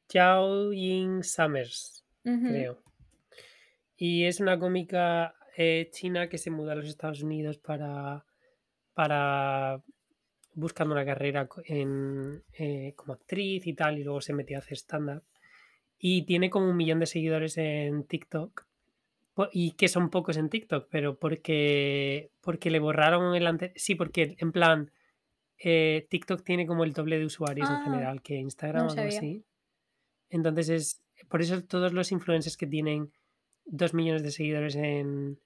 Zhao 0.08 0.72
Ying 0.72 1.24
Summers, 1.24 2.06
creo. 2.24 2.82
Y 3.98 4.26
es 4.26 4.40
una 4.40 4.58
cómica, 4.58 5.36
eh, 5.58 5.90
china 5.92 6.30
que 6.30 6.38
se 6.38 6.52
muda 6.52 6.72
a 6.72 6.76
los 6.76 6.88
Estados 6.88 7.22
Unidos 7.24 7.58
para 7.58 8.26
para 8.94 9.84
buscando 10.54 10.94
una 10.94 11.06
carrera 11.06 11.50
en, 11.66 12.44
eh, 12.54 12.94
como 12.96 13.14
actriz 13.14 13.66
y 13.66 13.74
tal, 13.74 13.98
y 13.98 14.04
luego 14.04 14.22
se 14.22 14.34
metió 14.34 14.58
a 14.58 14.60
hacer 14.60 14.78
stand-up. 14.78 15.24
Y 15.98 16.24
tiene 16.24 16.50
como 16.50 16.72
1.000.000 16.74 17.00
de 17.00 17.06
seguidores 17.06 17.58
en 17.58 18.04
TikTok. 18.06 18.69
Y 19.52 19.72
que 19.74 19.88
son 19.88 20.10
pocos 20.10 20.38
en 20.38 20.50
TikTok, 20.50 20.88
pero 20.90 21.18
porque 21.20 22.32
porque 22.42 22.70
le 22.70 22.80
borraron 22.80 23.36
el 23.36 23.48
ante 23.48 23.72
sí, 23.76 23.96
porque 23.96 24.36
en 24.40 24.52
plan, 24.52 24.92
eh, 25.58 26.08
TikTok 26.10 26.44
tiene 26.44 26.66
como 26.68 26.84
el 26.84 26.94
doble 26.94 27.20
de 27.20 27.26
usuarios 27.26 27.70
en 27.70 27.76
Ah, 27.78 27.84
general 27.84 28.22
que 28.22 28.36
Instagram 28.36 28.88
no 28.88 28.94
o 28.94 28.96
algo 28.98 29.08
así. 29.08 29.46
Entonces 30.30 30.70
es. 30.70 31.04
Por 31.30 31.42
eso 31.42 31.62
todos 31.64 31.92
los 31.94 32.12
influencers 32.12 32.56
que 32.58 32.68
tienen 32.68 33.12
2 33.66 33.94
millones 33.94 34.24
de 34.24 34.32
seguidores 34.32 34.76
en, 34.76 35.40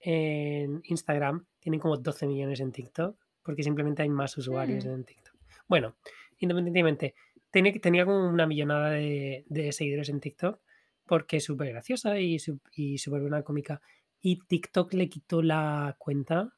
en 0.00 0.80
Instagram 0.84 1.46
tienen 1.58 1.80
como 1.80 1.96
12 1.96 2.26
millones 2.26 2.60
en 2.60 2.70
TikTok, 2.72 3.18
porque 3.42 3.62
simplemente 3.62 4.02
hay 4.02 4.08
más 4.08 4.36
usuarios 4.36 4.84
Mm. 4.84 4.88
en 4.90 5.04
TikTok. 5.04 5.34
Bueno, 5.68 5.96
independientemente, 6.38 7.14
tenía, 7.50 7.72
tenía 7.80 8.04
como 8.04 8.28
una 8.28 8.46
millonada 8.46 8.90
de, 8.90 9.44
de 9.48 9.72
seguidores 9.72 10.08
en 10.10 10.20
TikTok, 10.20 10.60
porque 11.06 11.38
es 11.38 11.44
súper 11.44 11.70
graciosa 11.70 12.18
y 12.20 12.38
súper 12.38 13.20
buena 13.20 13.42
cómica. 13.42 13.80
Y 14.20 14.38
TikTok 14.46 14.92
le 14.94 15.08
quitó 15.08 15.42
la 15.42 15.94
cuenta 15.98 16.52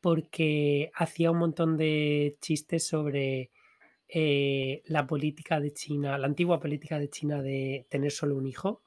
porque 0.00 0.90
hacía 0.94 1.30
un 1.30 1.38
montón 1.38 1.76
de 1.76 2.36
chistes 2.40 2.86
sobre 2.86 3.50
eh, 4.08 4.82
la 4.86 5.06
política 5.06 5.60
de 5.60 5.72
China, 5.72 6.16
la 6.18 6.26
antigua 6.26 6.58
política 6.60 6.98
de 6.98 7.10
China 7.10 7.42
de 7.42 7.86
tener 7.90 8.10
solo 8.10 8.36
un 8.36 8.46
hijo. 8.46 8.82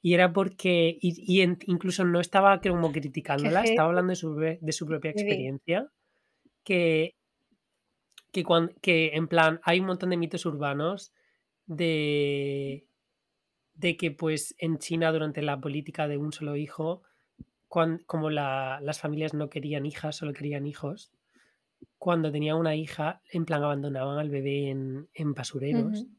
Y 0.00 0.14
era 0.14 0.32
porque, 0.32 0.98
y, 1.00 1.14
y 1.32 1.42
en- 1.42 1.58
incluso 1.66 2.04
no 2.04 2.20
estaba 2.20 2.60
como 2.60 2.90
criticándola, 2.92 3.60
estaba 3.70 3.88
hablando 3.88 4.10
de 4.10 4.16
su, 4.16 4.34
de 4.36 4.72
su 4.72 4.86
propia 4.86 5.10
experiencia, 5.12 5.88
que, 6.64 7.14
que, 8.32 8.44
cuan- 8.44 8.74
que 8.80 9.12
en 9.14 9.28
plan 9.28 9.60
hay 9.64 9.80
un 9.80 9.86
montón 9.86 10.10
de 10.10 10.16
mitos 10.16 10.44
urbanos 10.46 11.12
de, 11.66 12.84
de 13.82 13.96
que 13.98 14.10
pues 14.12 14.54
en 14.58 14.78
China 14.78 15.12
durante 15.12 15.42
la 15.42 15.60
política 15.60 16.08
de 16.08 16.16
un 16.16 16.32
solo 16.32 16.56
hijo, 16.56 17.02
cuan- 17.68 17.98
como 18.06 18.30
la- 18.30 18.80
las 18.82 19.00
familias 19.00 19.34
no 19.34 19.50
querían 19.50 19.84
hijas, 19.86 20.16
solo 20.16 20.32
querían 20.32 20.66
hijos, 20.66 21.12
cuando 21.98 22.30
tenía 22.32 22.54
una 22.54 22.74
hija, 22.76 23.20
en 23.30 23.44
plan 23.44 23.62
abandonaban 23.62 24.18
al 24.18 24.30
bebé 24.30 24.70
en, 24.70 25.08
en 25.14 25.34
basureros. 25.34 26.00
Ujú. 26.02 26.10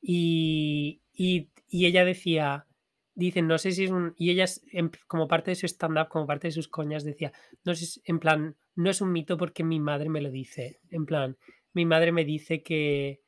Y, 0.00 1.00
y- 1.12 1.48
y 1.68 1.86
ella 1.86 2.04
decía, 2.04 2.66
dice, 3.14 3.42
no 3.42 3.58
sé 3.58 3.72
si 3.72 3.84
es 3.84 3.90
un... 3.90 4.14
Y 4.16 4.30
ella, 4.30 4.44
es- 4.44 4.62
en- 4.72 4.90
como 5.06 5.26
parte 5.28 5.50
de 5.50 5.56
su 5.56 5.66
stand-up, 5.66 6.08
como 6.08 6.26
parte 6.26 6.48
de 6.48 6.52
sus 6.52 6.68
coñas, 6.68 7.04
decía, 7.04 7.32
no 7.64 7.74
sé, 7.74 7.86
si- 7.86 8.00
en 8.04 8.18
plan, 8.18 8.56
no 8.76 8.90
es 8.90 9.00
un 9.00 9.12
mito 9.12 9.36
porque 9.36 9.64
mi 9.64 9.80
madre 9.80 10.08
me 10.08 10.20
lo 10.20 10.30
dice. 10.30 10.80
En 10.90 11.04
plan, 11.06 11.36
mi 11.74 11.84
madre 11.84 12.12
me 12.12 12.24
dice 12.24 12.62
que, 12.62 13.20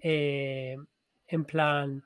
eh, 0.00 0.76
en 1.26 1.44
plan, 1.44 2.04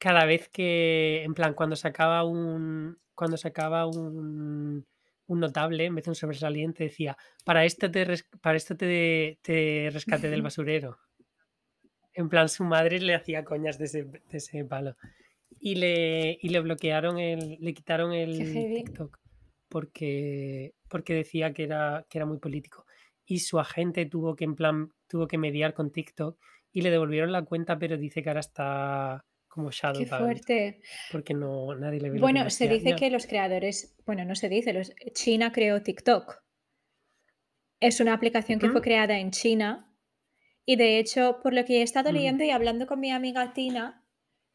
cada 0.00 0.24
vez 0.24 0.48
que, 0.48 1.22
en 1.22 1.34
plan, 1.34 1.54
cuando 1.54 1.76
sacaba 1.76 2.24
un, 2.24 2.98
cuando 3.14 3.36
sacaba 3.36 3.86
un, 3.86 4.84
un 5.26 5.40
notable, 5.40 5.84
en 5.84 5.94
vez 5.94 6.06
de 6.06 6.10
un 6.12 6.14
sobresaliente, 6.16 6.84
decía, 6.84 7.16
para 7.44 7.64
esto 7.64 7.88
te, 7.90 8.04
res- 8.04 8.28
para 8.40 8.56
esto 8.56 8.76
te, 8.76 9.38
te 9.42 9.90
rescaté 9.92 10.28
del 10.30 10.42
basurero. 10.48 10.98
En 12.14 12.28
plan, 12.28 12.48
su 12.48 12.64
madre 12.64 12.98
le 12.98 13.14
hacía 13.14 13.44
coñas 13.44 13.78
de 13.78 13.84
ese, 13.84 14.04
de 14.04 14.20
ese 14.38 14.64
palo. 14.64 14.96
Y 15.60 15.74
le, 15.76 16.38
y 16.40 16.48
le 16.48 16.60
bloquearon 16.60 17.18
el, 17.18 17.58
le 17.60 17.74
quitaron 17.74 18.12
el 18.12 18.42
heavy. 18.42 18.74
TikTok 18.84 19.18
porque, 19.68 20.74
porque 20.88 21.14
decía 21.14 21.52
que 21.52 21.64
era, 21.64 22.04
que 22.08 22.18
era 22.18 22.26
muy 22.26 22.38
político. 22.38 22.86
Y 23.24 23.40
su 23.40 23.60
agente 23.60 24.06
tuvo 24.06 24.34
que, 24.34 24.44
en 24.44 24.56
plan, 24.56 24.92
tuvo 25.08 25.28
que 25.28 25.38
mediar 25.38 25.74
con 25.74 25.92
TikTok 25.92 26.38
y 26.72 26.80
le 26.80 26.90
devolvieron 26.90 27.30
la 27.32 27.44
cuenta, 27.44 27.78
pero 27.78 27.96
dice 27.96 28.22
que 28.22 28.30
ahora 28.30 28.40
está 28.40 29.24
como 29.50 29.70
Qué 29.70 30.06
fuerte. 30.06 30.80
porque 31.12 31.34
no, 31.34 31.74
nadie 31.74 32.00
le 32.00 32.10
ve 32.10 32.18
Bueno, 32.18 32.48
se 32.50 32.68
dice 32.68 32.94
que 32.96 33.10
los 33.10 33.26
creadores, 33.26 33.96
bueno, 34.06 34.24
no 34.24 34.34
se 34.34 34.48
dice, 34.48 34.72
los, 34.72 34.92
China 35.12 35.52
creó 35.52 35.82
TikTok. 35.82 36.42
Es 37.80 38.00
una 38.00 38.12
aplicación 38.14 38.58
que 38.58 38.68
fue 38.68 38.80
¿Mm? 38.80 38.84
creada 38.84 39.18
en 39.18 39.30
China 39.30 39.86
y 40.66 40.76
de 40.76 40.98
hecho, 40.98 41.40
por 41.42 41.54
lo 41.54 41.64
que 41.64 41.78
he 41.80 41.82
estado 41.82 42.10
Ujú. 42.10 42.16
leyendo 42.18 42.44
y 42.44 42.50
hablando 42.50 42.86
con 42.86 43.00
mi 43.00 43.10
amiga 43.10 43.52
Tina, 43.54 44.04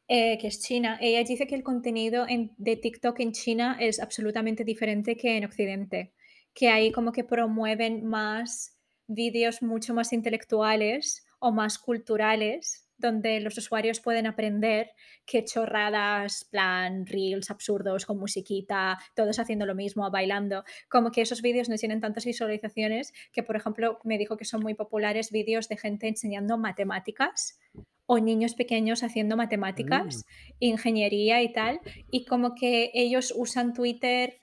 eh, 0.07 0.37
que 0.39 0.47
es 0.47 0.61
china, 0.61 0.97
ella 1.01 1.23
dice 1.23 1.47
que 1.47 1.55
el 1.55 1.63
contenido 1.63 2.25
en- 2.27 2.53
de 2.57 2.75
TikTok 2.77 3.19
en 3.21 3.31
China 3.33 3.77
es 3.79 3.99
absolutamente 3.99 4.63
diferente 4.63 5.17
que 5.17 5.37
en 5.37 5.45
Occidente, 5.45 6.13
que 6.53 6.69
ahí 6.69 6.91
como 6.91 7.11
que 7.11 7.23
promueven 7.23 8.05
más 8.05 8.79
vídeos 9.07 9.61
mucho 9.63 9.93
más 9.93 10.13
intelectuales 10.13 11.25
o 11.39 11.51
más 11.51 11.79
culturales, 11.79 12.84
donde 12.97 13.39
los 13.39 13.57
usuarios 13.57 13.99
pueden 13.99 14.27
aprender 14.27 14.91
qué 15.25 15.43
chorradas, 15.43 16.45
plan 16.45 17.05
reels 17.05 17.49
absurdos 17.51 18.05
con 18.05 18.17
musiquita, 18.19 18.97
todos 19.15 19.39
haciendo 19.39 19.65
lo 19.65 19.75
mismo, 19.75 20.09
bailando, 20.11 20.63
como 20.89 21.11
que 21.11 21.21
esos 21.21 21.41
vídeos 21.41 21.69
no 21.69 21.75
tienen 21.75 22.01
tantas 22.01 22.25
visualizaciones 22.25 23.13
que, 23.31 23.43
por 23.43 23.55
ejemplo, 23.55 23.99
me 24.03 24.17
dijo 24.17 24.37
que 24.37 24.45
son 24.45 24.61
muy 24.61 24.73
populares 24.73 25.31
vídeos 25.31 25.67
de 25.69 25.77
gente 25.77 26.07
enseñando 26.07 26.57
matemáticas 26.57 27.59
o 28.07 28.19
niños 28.19 28.53
pequeños 28.53 29.03
haciendo 29.03 29.35
Mm. 29.35 29.39
matemáticas, 29.39 30.25
ingeniería 30.59 31.41
y 31.41 31.51
tal, 31.51 31.81
y 32.11 32.25
como 32.25 32.53
que 32.55 32.91
ellos 32.93 33.33
usan 33.35 33.73
Twitter. 33.73 34.39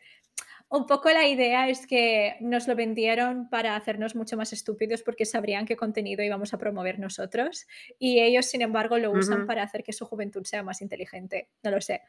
Un 0.72 0.86
poco 0.86 1.10
la 1.10 1.28
idea 1.28 1.68
es 1.68 1.86
que 1.86 2.36
nos 2.40 2.66
lo 2.66 2.74
vendieron 2.74 3.50
para 3.50 3.76
hacernos 3.76 4.16
mucho 4.16 4.38
más 4.38 4.54
estúpidos 4.54 5.02
porque 5.02 5.26
sabrían 5.26 5.66
qué 5.66 5.76
contenido 5.76 6.24
íbamos 6.24 6.54
a 6.54 6.58
promover 6.58 6.98
nosotros 6.98 7.66
y 7.98 8.20
ellos, 8.20 8.46
sin 8.46 8.62
embargo, 8.62 8.96
lo 8.96 9.10
usan 9.10 9.46
para 9.46 9.64
hacer 9.64 9.82
que 9.84 9.92
su 9.92 10.06
juventud 10.06 10.44
sea 10.44 10.62
más 10.62 10.80
inteligente. 10.80 11.50
No 11.62 11.72
lo 11.72 11.80
sé. 11.82 12.00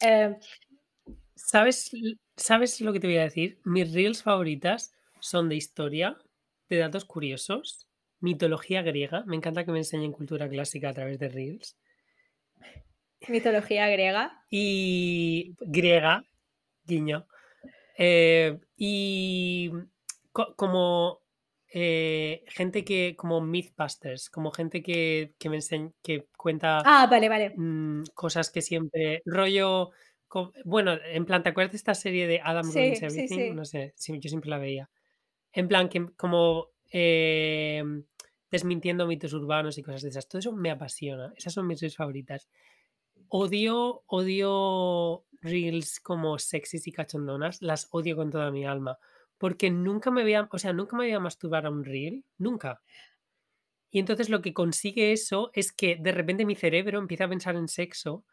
Eh, 0.00 0.36
¿Sabes, 1.34 1.90
¿Sabes 2.36 2.82
lo 2.82 2.92
que 2.92 3.00
te 3.00 3.06
voy 3.06 3.16
a 3.16 3.22
decir? 3.22 3.60
Mis 3.64 3.90
reels 3.94 4.22
favoritas 4.22 4.92
son 5.18 5.48
de 5.48 5.56
historia, 5.56 6.18
de 6.68 6.76
datos 6.76 7.06
curiosos, 7.06 7.88
mitología 8.20 8.82
griega. 8.82 9.24
Me 9.24 9.36
encanta 9.36 9.64
que 9.64 9.72
me 9.72 9.78
enseñen 9.78 10.12
cultura 10.12 10.50
clásica 10.50 10.90
a 10.90 10.92
través 10.92 11.18
de 11.18 11.30
reels. 11.30 11.78
mitología 13.26 13.88
griega. 13.88 14.44
Y 14.50 15.54
griega, 15.60 16.26
guiño. 16.84 17.26
Eh, 17.98 18.58
y 18.76 19.70
co- 20.32 20.54
como 20.56 21.22
eh, 21.72 22.44
gente 22.48 22.84
que, 22.84 23.16
como 23.16 23.40
Mythbusters, 23.40 24.30
como 24.30 24.50
gente 24.52 24.82
que, 24.82 25.34
que 25.38 25.48
me 25.50 25.56
enseña, 25.56 25.92
que 26.02 26.26
cuenta 26.36 26.78
Ah, 26.84 27.06
vale, 27.10 27.28
vale. 27.28 27.50
mm, 27.56 28.04
cosas 28.14 28.50
que 28.50 28.62
siempre, 28.62 29.22
rollo, 29.26 29.90
co- 30.28 30.52
bueno, 30.64 30.92
en 31.04 31.24
plan, 31.26 31.42
¿te 31.42 31.48
acuerdas 31.50 31.72
de 31.72 31.78
esta 31.78 31.94
serie 31.94 32.26
de 32.26 32.40
Adam 32.42 32.72
Ruins 32.72 33.02
Sí, 33.02 33.06
Everything? 33.06 33.36
sí. 33.36 33.50
No 33.54 33.64
sé, 33.64 33.92
sí, 33.96 34.18
yo 34.20 34.28
siempre 34.28 34.50
la 34.50 34.58
veía. 34.58 34.90
En 35.52 35.68
plan, 35.68 35.88
que 35.88 36.06
como 36.16 36.70
eh, 36.92 37.82
desmintiendo 38.50 39.06
mitos 39.06 39.32
urbanos 39.34 39.78
y 39.78 39.82
cosas 39.82 40.02
de 40.02 40.10
esas. 40.10 40.28
Todo 40.28 40.38
eso 40.40 40.52
me 40.52 40.70
apasiona. 40.70 41.32
Esas 41.36 41.54
son 41.54 41.66
mis 41.66 41.80
reels 41.80 41.96
favoritas. 41.96 42.48
Odio, 43.28 44.04
odio 44.06 45.25
reels 45.42 46.00
como 46.00 46.38
sexys 46.38 46.86
y 46.86 46.92
cachondonas. 46.92 47.62
Las 47.62 47.88
odio 47.90 48.16
con 48.16 48.30
toda 48.30 48.50
mi 48.50 48.64
alma. 48.66 48.98
Porque 49.38 49.70
nunca 49.70 50.10
me 50.10 50.22
voy 50.22 50.34
a, 50.34 50.48
o 50.50 50.58
sea, 50.58 50.72
nunca 50.72 50.96
me 50.96 51.10
voy 51.10 51.20
masturbar 51.20 51.66
a 51.66 51.70
un 51.70 51.84
reel. 51.84 52.24
Nunca. 52.38 52.82
Y 53.90 53.98
entonces 53.98 54.28
lo 54.28 54.42
que 54.42 54.52
consigue 54.52 55.12
eso 55.12 55.50
es 55.54 55.72
que 55.72 55.96
de 55.96 56.12
repente 56.12 56.44
mi 56.44 56.54
cerebro 56.54 56.98
empieza 56.98 57.24
a 57.24 57.28
pensar 57.28 57.56
en 57.56 57.68
sexo 57.68 58.24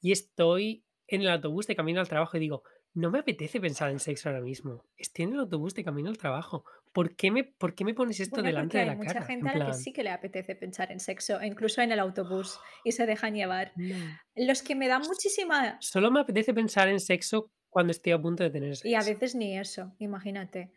y 0.00 0.12
estoy 0.12 0.84
en 1.06 1.22
el 1.22 1.28
autobús 1.28 1.66
de 1.66 1.76
camino 1.76 2.00
al 2.00 2.08
trabajo 2.08 2.36
y 2.36 2.40
digo, 2.40 2.62
no 2.94 3.10
me 3.10 3.20
apetece 3.20 3.60
pensar 3.60 3.90
en 3.90 4.00
sexo 4.00 4.28
ahora 4.28 4.40
mismo. 4.40 4.84
Estoy 4.96 5.24
en 5.24 5.34
el 5.34 5.40
autobús 5.40 5.74
de 5.74 5.84
camino 5.84 6.10
al 6.10 6.18
trabajo. 6.18 6.64
¿Por 6.92 7.16
qué 7.16 7.30
me, 7.30 7.44
por 7.44 7.74
qué 7.74 7.84
me 7.84 7.94
pones 7.94 8.20
esto 8.20 8.42
Bueno, 8.42 8.48
delante 8.48 8.78
de 8.78 8.84
hay 8.84 8.90
la 8.90 8.96
mucha 8.96 9.14
cara? 9.14 9.26
gente 9.26 9.48
En 9.48 9.56
a 9.56 9.58
la 9.58 9.66
que 9.66 9.72
sí 9.74 9.92
que 9.92 10.02
le 10.02 10.10
apetece 10.10 10.54
pensar 10.54 10.92
en 10.92 11.00
sexo, 11.00 11.42
incluso 11.42 11.80
en 11.80 11.92
el 11.92 11.98
autobús, 12.00 12.58
y 12.84 12.92
se 12.92 13.06
dejan 13.06 13.34
llevar. 13.34 13.72
no. 13.76 14.18
Los 14.34 14.62
que 14.62 14.74
me 14.74 14.88
dan 14.88 15.02
muchísima... 15.02 15.78
Solo 15.80 16.10
me 16.10 16.20
apetece 16.20 16.52
pensar 16.54 16.88
en 16.88 17.00
sexo 17.00 17.50
cuando 17.70 17.90
estoy 17.92 18.12
a 18.12 18.20
punto 18.20 18.42
de 18.42 18.50
tener 18.50 18.76
Y 18.82 18.94
a 18.94 19.00
sexo. 19.00 19.10
veces 19.14 19.34
ni 19.34 19.58
eso, 19.58 19.94
imagínate. 19.98 20.72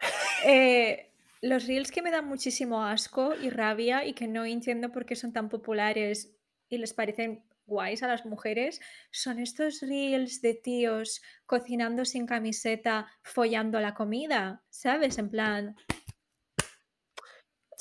Eh, 0.46 1.12
los 1.42 1.66
reels 1.66 1.90
que 1.90 2.02
me 2.02 2.10
dan 2.10 2.26
muchísimo 2.26 2.84
asco 2.84 3.34
y 3.34 3.50
rabia 3.50 4.04
y 4.06 4.14
que 4.14 4.26
no 4.28 4.44
entiendo 4.44 4.90
por 4.90 5.06
qué 5.06 5.16
son 5.16 5.32
tan 5.32 5.48
populares 5.48 6.34
y 6.68 6.78
les 6.78 6.94
parecen 6.94 7.44
guays 7.70 8.02
a 8.02 8.08
las 8.08 8.26
mujeres 8.26 8.80
son 9.10 9.38
estos 9.38 9.80
reels 9.80 10.42
de 10.42 10.54
tíos 10.54 11.22
cocinando 11.46 12.04
sin 12.04 12.26
camiseta, 12.26 13.06
follando 13.22 13.80
la 13.80 13.94
comida, 13.94 14.62
¿sabes? 14.68 15.16
En 15.16 15.30
plan, 15.30 15.76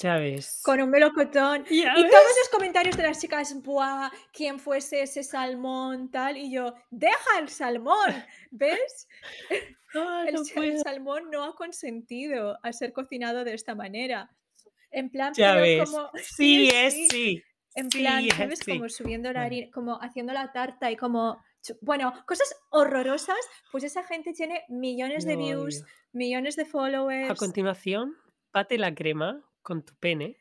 Ya 0.01 0.17
ves. 0.17 0.61
con 0.63 0.81
un 0.81 0.89
melocotón. 0.89 1.65
Y 1.69 1.83
ves. 1.83 1.93
todos 1.95 2.33
los 2.39 2.49
comentarios 2.53 2.95
de 2.95 3.03
las 3.03 3.19
chicas, 3.19 3.53
¡buah! 3.61 4.09
¿Quién 4.31 4.59
fuese 4.59 5.01
ese 5.01 5.23
salmón? 5.23 6.09
Tal. 6.09 6.37
Y 6.37 6.53
yo, 6.53 6.73
¡deja 6.89 7.39
el 7.41 7.49
salmón! 7.49 8.23
¿Ves? 8.51 9.07
Ah, 9.95 10.23
El, 10.27 10.35
no 10.35 10.43
salmón 10.83 11.31
no 11.31 11.43
ha 11.43 11.55
consentido 11.55 12.59
a 12.61 12.71
ser 12.71 12.93
cocinado 12.93 13.43
de 13.43 13.55
esta 13.55 13.73
manera. 13.73 14.29
En 14.91 15.09
plan, 15.09 15.33
pero. 15.35 16.11
Sí, 16.37 16.69
es 16.73 16.93
sí. 17.09 17.41
En 17.75 17.89
plan, 17.89 18.23
sí. 18.55 18.71
Como 18.77 18.89
subiendo 18.89 19.31
la 19.31 19.43
harina, 19.43 19.71
como 19.71 20.01
haciendo 20.01 20.33
la 20.33 20.51
tarta 20.51 20.91
y 20.91 20.97
como. 20.97 21.41
Bueno, 21.81 22.13
cosas 22.25 22.53
horrorosas. 22.71 23.37
Pues 23.71 23.83
esa 23.83 24.03
gente 24.03 24.33
tiene 24.33 24.63
millones 24.69 25.25
de 25.25 25.35
views, 25.35 25.83
millones 26.11 26.55
de 26.55 26.63
A 26.63 26.65
followers. 26.65 27.37
continuación, 27.39 28.15
bate 28.51 28.77
la 28.77 28.93
crema 28.95 29.43
con 29.61 29.83
tu 29.85 29.93
pene. 29.95 30.37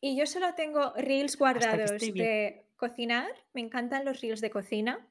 Y 0.00 0.16
yo 0.18 0.26
solo 0.26 0.54
tengo 0.54 0.92
reels 0.96 1.36
guardados 1.38 2.00
de 2.00 2.66
cocinar, 2.76 3.28
me 3.52 3.60
encantan 3.60 4.04
los 4.04 4.20
reels 4.20 4.40
de 4.40 4.50
cocina. 4.50 5.06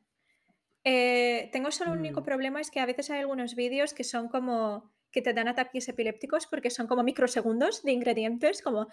Eh, 0.84 1.50
tengo 1.54 1.72
solo 1.72 1.94
un 1.94 2.00
único 2.00 2.22
Mm. 2.22 2.26
problema, 2.26 2.62
es 2.62 2.70
que 2.70 2.80
a 2.82 2.86
veces 2.86 3.10
hay 3.10 3.20
algunos 3.22 3.56
vídeos 3.56 3.94
que 3.94 4.04
son 4.04 4.28
como 4.28 4.93
que 5.14 5.22
te 5.22 5.34
dan 5.34 5.48
ataques 5.48 5.88
epilépticos 5.88 6.48
porque 6.48 6.70
son 6.70 6.88
como 6.88 7.04
microsegundos 7.04 7.84
de 7.84 7.92
ingredientes, 7.92 8.62
como 8.62 8.88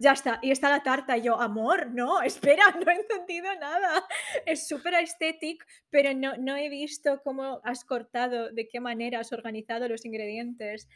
ya 0.00 0.12
está, 0.12 0.40
y 0.42 0.50
está 0.50 0.70
la 0.70 0.82
tarta. 0.82 1.16
Y 1.16 1.22
yo, 1.22 1.40
amor, 1.40 1.92
no, 1.92 2.22
espera, 2.22 2.64
no 2.84 2.90
he 2.90 2.96
entendido 2.96 3.54
nada. 3.60 4.04
Es 4.46 4.66
súper 4.66 4.94
estético, 4.94 5.64
pero 5.90 6.14
no, 6.14 6.36
no 6.38 6.56
he 6.56 6.68
visto 6.68 7.20
cómo 7.22 7.60
has 7.62 7.84
cortado, 7.84 8.50
de 8.50 8.66
qué 8.66 8.80
manera 8.80 9.20
has 9.20 9.32
organizado 9.32 9.86
los 9.86 10.04
ingredientes. 10.04 10.88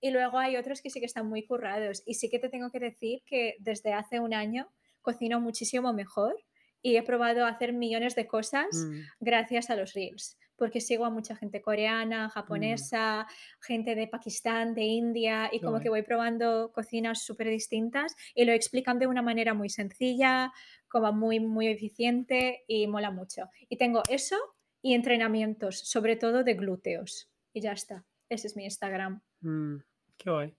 Y 0.00 0.10
luego 0.10 0.38
hay 0.38 0.56
otros 0.56 0.82
que 0.82 0.90
sí 0.90 1.00
que 1.00 1.06
están 1.06 1.28
muy 1.28 1.46
currados. 1.46 2.02
Y 2.04 2.14
sí 2.14 2.28
que 2.28 2.38
te 2.38 2.50
tengo 2.50 2.70
que 2.70 2.80
decir 2.80 3.22
que 3.24 3.54
desde 3.60 3.92
hace 3.92 4.20
un 4.20 4.34
año 4.34 4.68
cocino 5.00 5.40
muchísimo 5.40 5.92
mejor 5.92 6.34
y 6.82 6.96
he 6.96 7.02
probado 7.02 7.46
hacer 7.46 7.72
millones 7.72 8.14
de 8.14 8.26
cosas 8.26 8.66
Mm, 8.72 9.00
gracias 9.20 9.70
a 9.70 9.76
los 9.76 9.94
reels, 9.94 10.36
porque 10.64 10.80
sigo 10.80 11.04
a 11.04 11.10
mucha 11.10 11.36
gente 11.36 11.60
coreana, 11.60 12.28
mm, 12.28 12.30
japonesa, 12.30 13.26
gente 13.60 13.94
de 13.94 14.08
Pakistán, 14.08 14.74
de 14.74 14.80
India, 14.80 15.50
y 15.52 15.60
como 15.60 15.78
que 15.78 15.90
voy 15.90 16.00
probando 16.00 16.72
cocinas 16.72 17.22
súper 17.22 17.50
distintas 17.50 18.16
y 18.34 18.46
lo 18.46 18.52
explican 18.52 18.98
de 18.98 19.06
una 19.06 19.20
manera 19.20 19.52
muy 19.52 19.68
sencilla, 19.68 20.54
como 20.88 21.12
muy, 21.12 21.38
muy 21.38 21.66
eficiente 21.66 22.64
y 22.66 22.86
mola 22.86 23.10
mucho. 23.10 23.50
Y 23.68 23.76
tengo 23.76 24.00
eso 24.08 24.36
y 24.80 24.94
entrenamientos, 24.94 25.80
sobre 25.80 26.16
todo 26.16 26.44
de 26.44 26.54
glúteos. 26.54 27.30
Y 27.52 27.60
ya 27.60 27.72
está. 27.72 28.06
Ese 28.30 28.46
es 28.46 28.56
mi 28.56 28.64
Instagram. 28.64 29.20
Mm, 29.42 29.76
qué 30.16 30.30
guay. 30.30 30.56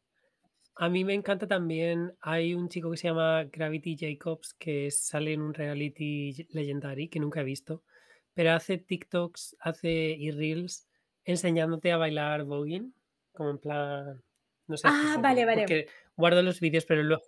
A 0.75 0.87
mí 0.87 1.03
me 1.03 1.15
encanta 1.15 1.47
también, 1.47 2.13
hay 2.21 2.53
un 2.53 2.69
chico 2.69 2.91
que 2.91 2.97
se 2.97 3.07
llama 3.07 3.45
Gravity 3.45 3.97
Jacobs 3.97 4.53
que 4.53 4.91
sale 4.91 5.33
en 5.33 5.41
un 5.41 5.55
reality 5.55 6.47
legendary 6.51 7.07
que 7.07 7.19
nunca 7.19 7.41
he 7.41 7.43
visto, 7.43 7.81
pero 8.35 8.51
hace 8.53 8.79
TikToks, 8.79 9.57
hace 9.61 9.91
y 9.91 10.31
reels 10.31 10.87
enseñándote 11.25 11.93
a 11.93 11.97
bailar 11.97 12.45
voguing, 12.45 12.95
como 13.33 13.51
en 13.51 13.59
plan, 13.59 14.25
no 14.67 14.77
sé 14.77 14.93
Ah, 14.93 15.17
vale, 15.21 15.45
vale. 15.45 15.65
porque 15.65 15.87
guardo 16.17 16.43
los 16.43 16.59
vídeos, 16.61 16.85
pero 16.85 17.03
luego, 17.03 17.23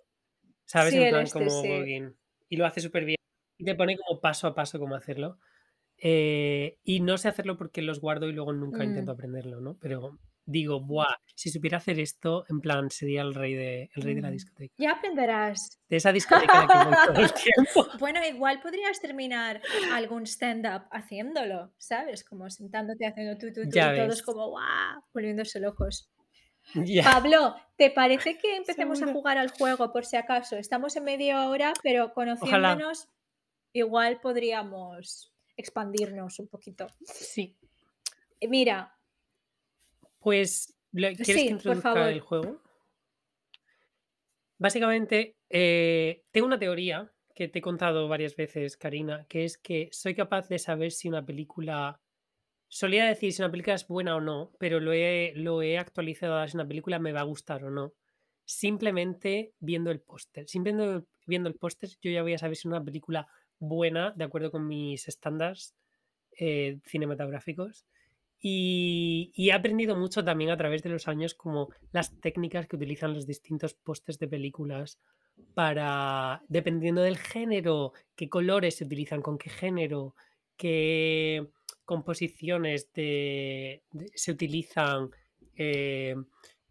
¿sabes? 0.66 0.94
Sí, 0.94 0.98
En 0.98 1.08
plan 1.08 1.26
este, 1.26 1.30
como 1.30 1.50
sí. 1.50 1.68
voguing. 1.68 2.16
Y 2.48 2.56
lo 2.56 2.66
hace 2.66 2.80
súper 2.80 3.04
bien. 3.04 3.16
Y 3.58 3.64
te 3.64 3.74
pone 3.74 3.96
como 3.98 4.20
paso 4.20 4.46
a 4.48 4.54
paso 4.54 4.78
cómo 4.78 4.94
hacerlo. 4.96 5.38
Eh, 5.98 6.78
y 6.84 7.00
no 7.00 7.18
sé 7.18 7.28
hacerlo 7.28 7.56
porque 7.58 7.82
los 7.82 8.00
guardo 8.00 8.28
y 8.28 8.32
luego 8.32 8.52
nunca 8.54 8.84
intento 8.84 9.12
Mm, 9.12 9.12
aprenderlo, 9.12 9.60
¿no? 9.60 9.78
Pero 9.80 10.20
digo, 10.48 10.80
buah, 10.80 11.14
si 11.34 11.50
supiera 11.50 11.76
hacer 11.76 12.00
esto, 12.00 12.44
en 12.48 12.60
plan, 12.60 12.90
sería 12.90 13.20
el 13.20 13.34
rey 13.34 13.54
de, 13.54 13.90
el 13.94 14.02
rey 14.02 14.14
de 14.14 14.22
la 14.22 14.30
mm. 14.30 14.32
discoteca. 14.32 14.74
Ya 14.78 14.92
aprenderás. 14.92 15.78
De 15.88 15.96
esa 15.96 16.10
discoteca 16.10 16.62
la 16.62 16.66
que 16.66 16.88
voy 16.88 16.96
todo 17.06 17.24
el 17.24 17.32
tiempo. 17.54 17.98
Bueno, 17.98 18.24
igual 18.26 18.60
podrías 18.60 18.98
terminar 19.00 19.60
algún 19.92 20.26
stand-up 20.26 20.88
haciéndolo, 20.90 21.72
¿sabes? 21.76 22.24
Como 22.24 22.48
sentándote 22.48 23.06
haciendo 23.06 23.36
tú, 23.36 23.52
tú, 23.52 23.64
tú, 23.64 23.70
Ya 23.70 23.94
y 23.94 23.98
todos 23.98 24.22
como, 24.22 24.48
¡guau! 24.48 25.02
volviéndose 25.12 25.60
locos. 25.60 26.10
Ya, 26.84 27.02
Pablo, 27.02 27.54
¿te 27.76 27.90
parece 27.90 28.36
que 28.36 28.56
empecemos 28.56 29.00
a 29.00 29.10
jugar 29.10 29.38
al 29.38 29.50
juego 29.50 29.90
por 29.90 30.04
si 30.04 30.16
acaso? 30.18 30.58
Estamos 30.58 30.94
en 30.96 31.04
media 31.04 31.48
hora, 31.48 31.72
pero 31.82 32.12
Ojalá. 32.14 32.36
conociéndonos, 32.36 33.08
igual 33.72 34.20
podríamos 34.20 35.32
expandirnos 35.56 36.38
un 36.38 36.48
poquito. 36.48 36.88
Sí. 37.06 37.56
Eh, 38.38 38.48
Mira, 38.48 38.97
Pues, 40.28 40.76
¿lo- 40.92 41.08
¿quieres 41.08 41.26
que 41.26 41.32
sí, 41.32 41.44
por 41.46 41.52
introduzca 41.52 42.10
el 42.10 42.20
juego? 42.20 42.60
Básicamente, 44.58 45.36
eh, 45.48 46.22
tengo 46.32 46.46
una 46.46 46.58
teoría 46.58 47.10
que 47.34 47.48
te 47.48 47.60
he 47.60 47.62
contado 47.62 48.08
varias 48.08 48.36
veces, 48.36 48.76
Karina, 48.76 49.24
que 49.26 49.46
es 49.46 49.56
que 49.56 49.88
soy 49.90 50.14
capaz 50.14 50.50
de 50.50 50.58
saber 50.58 50.92
si 50.92 51.08
una 51.08 51.24
película. 51.24 52.02
Solía 52.68 53.06
decir 53.06 53.32
si 53.32 53.40
una 53.40 53.50
película 53.50 53.74
es 53.76 53.88
buena 53.88 54.16
o 54.16 54.20
no, 54.20 54.52
pero 54.58 54.80
lo 54.80 54.92
he, 54.92 55.32
lo 55.34 55.62
he 55.62 55.78
actualizado 55.78 56.36
a 56.36 56.46
si 56.46 56.58
una 56.58 56.68
película 56.68 56.98
me 56.98 57.12
va 57.12 57.20
a 57.20 57.30
gustar 57.32 57.64
o 57.64 57.70
no. 57.70 57.94
Simplemente 58.44 59.54
viendo 59.60 59.90
el 59.90 60.02
póster. 60.02 60.46
Simplemente 60.46 61.06
viendo 61.26 61.48
el 61.48 61.54
póster, 61.54 61.88
yo 62.02 62.10
ya 62.10 62.20
voy 62.20 62.34
a 62.34 62.38
saber 62.38 62.56
si 62.56 62.68
una 62.68 62.84
película 62.84 63.28
buena, 63.58 64.10
de 64.14 64.24
acuerdo 64.24 64.50
con 64.50 64.66
mis 64.68 65.08
estándares 65.08 65.74
eh, 66.38 66.80
cinematográficos. 66.84 67.86
Y, 68.40 69.32
he 69.36 69.52
aprendido 69.52 69.96
mucho 69.96 70.24
también 70.24 70.50
a 70.50 70.56
través 70.56 70.82
de 70.82 70.90
los 70.90 71.08
años 71.08 71.34
como 71.34 71.70
las 71.92 72.20
técnicas 72.20 72.66
que 72.66 72.76
utilizan 72.76 73.14
los 73.14 73.26
distintos 73.26 73.74
pósters 73.74 74.18
de 74.18 74.28
películas 74.28 74.98
para, 75.54 76.42
dependiendo 76.48 77.02
del 77.02 77.18
género, 77.18 77.92
qué 78.14 78.28
colores 78.28 78.76
se 78.76 78.84
utilizan, 78.84 79.22
con 79.22 79.38
qué 79.38 79.50
género, 79.50 80.14
qué 80.56 81.48
composiciones 81.84 82.92
de, 82.92 83.82
se 84.14 84.32
utilizan 84.32 85.10
eh, 85.56 86.14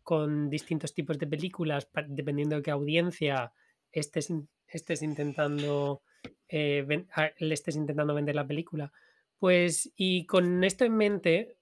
con 0.03 0.49
distintos 0.49 0.93
tipos 0.93 1.17
de 1.17 1.27
películas, 1.27 1.89
dependiendo 2.07 2.55
de 2.55 2.61
qué 2.61 2.71
audiencia 2.71 3.51
estés, 3.91 4.31
estés 4.67 5.01
intentando, 5.01 6.03
eh, 6.47 7.05
estés 7.39 7.75
intentando 7.75 8.13
vender 8.13 8.35
la 8.35 8.47
película. 8.47 8.91
Pues, 9.39 9.91
y 9.95 10.25
con 10.25 10.63
esto 10.63 10.85
en 10.85 10.95
mente, 10.95 11.56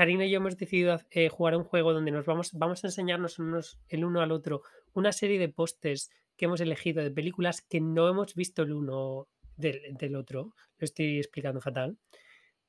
Karina 0.00 0.24
y 0.24 0.30
yo 0.30 0.38
hemos 0.38 0.56
decidido 0.56 0.96
eh, 1.10 1.28
jugar 1.28 1.54
un 1.56 1.64
juego 1.64 1.92
donde 1.92 2.10
nos 2.10 2.24
vamos, 2.24 2.52
vamos 2.54 2.82
a 2.82 2.86
enseñarnos 2.86 3.38
unos- 3.38 3.78
el 3.88 4.02
uno 4.06 4.22
al 4.22 4.32
otro 4.32 4.62
una 4.94 5.12
serie 5.12 5.38
de 5.38 5.50
pósters 5.50 6.08
que 6.38 6.46
hemos 6.46 6.62
elegido 6.62 7.02
de 7.02 7.10
películas 7.10 7.60
que 7.60 7.82
no 7.82 8.08
hemos 8.08 8.34
visto 8.34 8.62
el 8.62 8.72
uno 8.72 9.28
del, 9.58 9.78
del 9.98 10.16
otro. 10.16 10.54
Lo 10.78 10.84
estoy 10.86 11.18
explicando 11.18 11.60
fatal. 11.60 11.98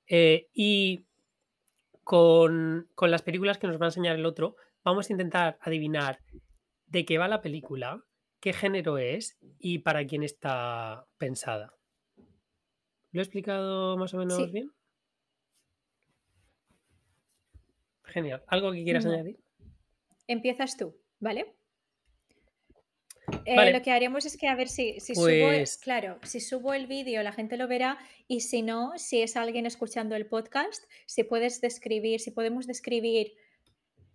Eh, 0.07 0.49
y 0.53 1.05
con, 2.03 2.89
con 2.95 3.11
las 3.11 3.21
películas 3.21 3.57
que 3.57 3.67
nos 3.67 3.79
va 3.79 3.85
a 3.85 3.87
enseñar 3.89 4.17
el 4.17 4.25
otro, 4.25 4.57
vamos 4.83 5.09
a 5.09 5.13
intentar 5.13 5.57
adivinar 5.61 6.19
de 6.87 7.05
qué 7.05 7.17
va 7.17 7.29
la 7.29 7.41
película, 7.41 8.03
qué 8.41 8.51
género 8.51 8.97
es 8.97 9.37
y 9.57 9.79
para 9.79 10.05
quién 10.05 10.23
está 10.23 11.05
pensada. 11.17 11.73
¿Lo 13.13 13.21
he 13.21 13.23
explicado 13.23 13.97
más 13.97 14.13
o 14.13 14.17
menos 14.17 14.35
Sí, 14.35 14.51
bien? 14.51 14.71
Genial. 18.11 18.43
¿Algo 18.47 18.71
que 18.71 18.83
quieras 18.83 19.05
no. 19.05 19.13
añadir? 19.13 19.39
Empiezas 20.27 20.77
tú, 20.77 20.95
¿vale? 21.19 21.55
Eh, 23.45 23.55
lo 23.55 23.61
Vale, 23.61 23.81
que 23.81 23.91
haremos 23.91 24.25
es 24.25 24.37
que 24.37 24.47
a 24.47 24.55
ver 24.55 24.67
si, 24.67 24.99
si 24.99 25.15
subo, 25.15 25.25
pues 25.25 25.77
claro, 25.77 26.19
si 26.23 26.39
subo 26.39 26.73
el 26.73 26.87
vídeo 26.87 27.23
la 27.23 27.31
gente 27.31 27.55
lo 27.55 27.67
verá 27.67 27.97
y 28.27 28.41
si 28.41 28.61
no, 28.61 28.91
si 28.97 29.21
es 29.21 29.37
alguien 29.37 29.65
escuchando 29.65 30.15
el 30.15 30.25
podcast, 30.25 30.83
si 31.05 31.23
puedes 31.23 31.61
describir, 31.61 32.19
si 32.19 32.31
podemos 32.31 32.67
describir 32.67 33.33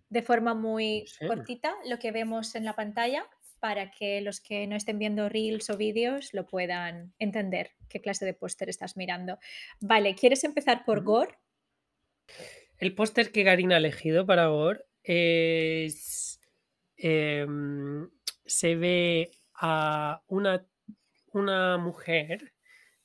de 0.09 0.21
forma 0.21 0.53
muy 0.53 1.05
sí. 1.07 1.25
cortita 1.25 1.75
lo 1.85 1.99
que 1.99 2.11
vemos 2.11 2.55
en 2.55 2.65
la 2.65 2.75
pantalla 2.75 3.27
para 3.59 3.91
que 3.91 4.21
los 4.21 4.39
que 4.39 4.67
no 4.67 4.75
estén 4.75 4.99
viendo 4.99 5.29
reels 5.29 5.69
o 5.69 5.77
vídeos 5.77 6.33
lo 6.33 6.45
puedan 6.45 7.13
entender 7.19 7.71
qué 7.89 8.01
clase 8.01 8.25
de 8.25 8.33
póster 8.33 8.69
estás 8.69 8.97
mirando. 8.97 9.39
Vale, 9.79 10.15
¿quieres 10.15 10.43
empezar 10.43 10.85
por. 10.85 11.03
Gore? 11.03 11.37
El 12.77 12.93
póster 12.93 13.31
que 13.31 13.43
Karina 13.43 13.75
ha 13.75 13.79
elegido 13.79 14.25
para 14.25 14.47
Gore 14.47 14.85
es. 15.03 16.39
em, 16.95 18.09
se 18.45 18.75
ve 18.75 19.31
a 19.53 20.21
una, 20.27 20.65
una 21.33 21.77
mujer 21.77 22.53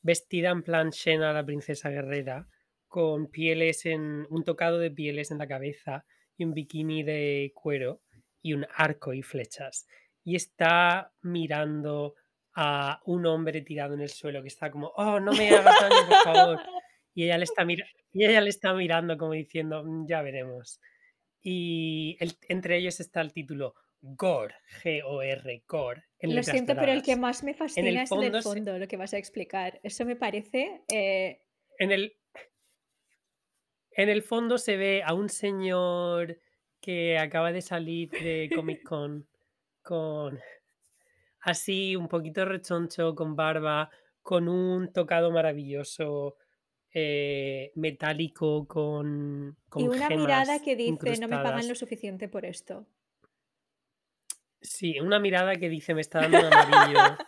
vestida 0.02 0.50
en 0.50 0.62
plan 0.62 0.92
Xena, 0.92 1.32
la 1.32 1.44
princesa 1.44 1.90
guerrera, 1.90 2.48
con 2.86 3.28
pieles 3.30 3.86
en. 3.86 4.26
un 4.30 4.44
tocado 4.44 4.78
de 4.78 4.90
pieles 4.90 5.30
en 5.30 5.38
la 5.38 5.48
cabeza 5.48 6.04
y 6.36 6.44
un 6.44 6.54
bikini 6.54 7.02
de 7.02 7.52
cuero 7.54 8.02
y 8.42 8.52
un 8.54 8.66
arco 8.74 9.14
y 9.14 9.22
flechas. 9.22 9.86
Y 10.24 10.36
está 10.36 11.12
mirando 11.22 12.14
a 12.54 13.00
un 13.06 13.24
hombre 13.26 13.62
tirado 13.62 13.94
en 13.94 14.02
el 14.02 14.10
suelo 14.10 14.42
que 14.42 14.48
está 14.48 14.70
como, 14.70 14.88
oh, 14.96 15.18
no 15.18 15.32
me 15.32 15.48
hagas 15.48 15.80
daño, 15.80 16.06
por 16.08 16.34
favor. 16.34 16.60
Y 17.14 17.24
ella 17.24 17.38
le 17.38 17.44
está, 17.44 17.64
mira- 17.64 17.86
y 18.12 18.24
ella 18.24 18.40
le 18.40 18.50
está 18.50 18.74
mirando 18.74 19.16
como 19.18 19.32
diciendo, 19.32 19.84
"Mm, 19.84 20.06
ya 20.08 20.22
veremos. 20.22 20.80
Y 21.42 22.16
el- 22.20 22.36
entre 22.48 22.78
ellos 22.78 23.00
está 23.00 23.20
el 23.20 23.32
título 23.32 23.74
Gore, 24.00 24.54
G-O-R, 24.82 25.64
Gore, 25.68 26.04
en 26.18 26.34
Lo 26.36 26.42
siento, 26.42 26.74
pero 26.80 26.92
el 26.92 27.02
que 27.02 27.16
más 27.16 27.44
me 27.44 27.54
fascina 27.54 27.88
el 27.88 27.96
es 27.98 28.12
el 28.12 28.20
del 28.20 28.32
fondo, 28.32 28.42
se- 28.42 28.48
fondo, 28.48 28.78
lo 28.78 28.88
que 28.88 28.96
vas 28.96 29.14
a 29.14 29.18
explicar. 29.18 29.80
Eso 29.82 30.04
me 30.04 30.16
parece 30.16 30.82
eh, 30.88 31.42
en 31.78 31.92
el, 31.92 32.16
en 33.92 34.08
el 34.08 34.22
fondo 34.22 34.58
se 34.58 34.76
ve 34.76 35.02
a 35.04 35.14
un 35.14 35.28
señor 35.28 36.38
que 36.80 37.18
acaba 37.18 37.52
de 37.52 37.62
salir 37.62 38.10
de 38.10 38.50
Comic 38.54 38.82
Con 38.88 39.28
con 39.82 40.38
así 41.40 41.96
un 41.96 42.08
poquito 42.08 42.44
rechoncho, 42.44 43.14
con 43.14 43.34
barba, 43.36 43.90
con 44.22 44.48
un 44.48 44.92
tocado 44.92 45.30
maravilloso 45.32 46.36
eh, 46.94 47.72
metálico 47.74 48.66
con, 48.66 49.56
Y 49.76 49.88
una 49.88 50.08
mirada 50.08 50.60
que 50.62 50.76
dice, 50.76 51.18
no 51.20 51.28
me 51.28 51.36
pagan 51.36 51.68
lo 51.68 51.74
suficiente 51.74 52.28
por 52.28 52.44
esto. 52.44 52.86
Sí, 54.60 55.00
una 55.00 55.18
mirada 55.18 55.56
que 55.56 55.68
dice: 55.68 55.94
"Me 55.94 56.00
está 56.00 56.20
dando 56.20 56.38
un 56.38 56.52
amarillo". 56.52 56.98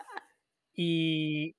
Y 0.77 1.55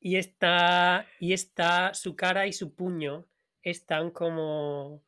y 0.00 0.16
está 0.16 1.06
y 1.20 1.34
está 1.34 1.92
su 1.92 2.16
cara 2.16 2.46
y 2.46 2.52
su 2.54 2.74
puño 2.74 3.26
están 3.62 4.10
como, 4.10 5.02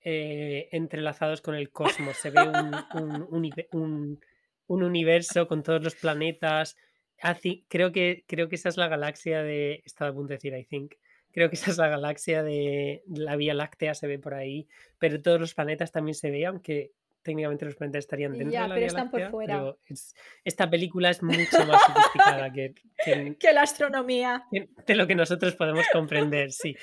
eh, 0.00 0.68
entrelazados 0.70 1.40
con 1.40 1.56
el 1.56 1.70
cosmos. 1.72 2.16
Se 2.18 2.30
ve 2.30 2.42
un 2.42 2.74
un 2.92 3.28
un 3.72 4.20
un 4.66 4.82
universo 4.82 5.48
con 5.48 5.62
todos 5.62 5.82
los 5.82 5.96
planetas. 5.96 6.76
Así 7.20 7.66
creo 7.68 7.90
que 7.92 8.24
creo 8.28 8.48
que 8.48 8.56
esa 8.56 8.68
es 8.68 8.76
la 8.76 8.88
galaxia 8.88 9.42
de 9.42 9.82
estaba 9.84 10.10
a 10.10 10.14
punto 10.14 10.28
de 10.28 10.34
decir 10.36 10.54
I 10.54 10.64
think. 10.64 10.94
Creo 11.34 11.50
que 11.50 11.56
esa 11.68 11.70
es 11.72 11.76
la 11.78 11.88
galaxia 11.88 12.42
de 12.42 13.02
la 13.06 13.36
Vía 13.36 13.52
Láctea, 13.52 13.92
se 13.94 14.06
ve 14.06 14.18
por 14.18 14.32
ahí, 14.34 14.66
pero 14.98 15.20
todos 15.20 15.38
los 15.40 15.52
planetas 15.54 15.92
también 15.92 16.14
se 16.14 16.30
ve, 16.30 16.46
aunque 16.46 16.92
técnicamente 17.22 17.64
los 17.64 17.74
planetas 17.74 18.00
estarían 18.04 18.32
dentro 18.32 18.48
de 18.48 18.52
Ya, 18.52 18.60
la 18.62 18.74
pero 18.74 18.78
Vía 18.78 18.86
están 18.86 19.10
por 19.10 19.20
Láctea, 19.20 19.30
fuera. 19.30 19.54
pero 19.58 19.78
es 19.86 20.14
esta 20.44 20.70
película 20.70 21.10
es 21.10 21.22
mucho 21.22 21.66
más 21.66 21.82
sofisticada 21.86 22.52
que 22.52 22.74
que 23.04 23.36
Que 23.40 23.52
la 23.52 23.62
astronomía. 23.62 24.44
que 24.50 24.68
de 24.86 24.94
lo 24.94 25.06
que 25.06 25.14
nosotros 25.14 25.54
podemos 25.56 25.86
comprender, 25.92 26.52
sí. 26.52 26.76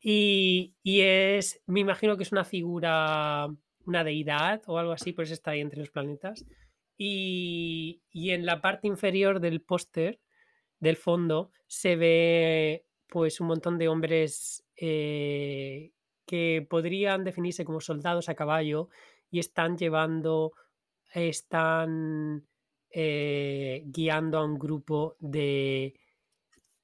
Y 0.00 0.74
y 0.82 1.00
es 1.02 1.60
me 1.66 1.80
imagino 1.80 2.16
que 2.16 2.22
es 2.24 2.32
una 2.32 2.44
figura, 2.44 3.48
una 3.86 4.04
deidad 4.04 4.62
o 4.66 4.78
algo 4.78 4.92
así, 4.92 5.12
por 5.12 5.24
eso 5.24 5.34
está 5.34 5.50
ahí 5.52 5.60
entre 5.60 5.80
los 5.80 5.90
planetas. 5.90 6.44
Y 6.96 8.02
y 8.10 8.30
en 8.30 8.46
la 8.46 8.60
parte 8.60 8.86
inferior 8.86 9.40
del 9.40 9.60
póster, 9.60 10.20
del 10.78 10.96
fondo, 10.96 11.50
se 11.66 11.96
ve, 11.96 12.84
pues, 13.08 13.40
un 13.40 13.48
montón 13.48 13.78
de 13.78 13.88
hombres, 13.88 14.64
eh, 14.76 15.92
que 16.26 16.66
podrían 16.68 17.24
definirse 17.24 17.64
como 17.64 17.80
soldados 17.80 18.28
a 18.28 18.34
caballo 18.34 18.88
y 19.30 19.38
están 19.38 19.76
llevando 19.76 20.52
están, 21.14 22.46
eh, 22.90 23.82
guiando 23.86 24.38
a 24.38 24.44
un 24.44 24.58
grupo 24.58 25.16
de 25.20 25.94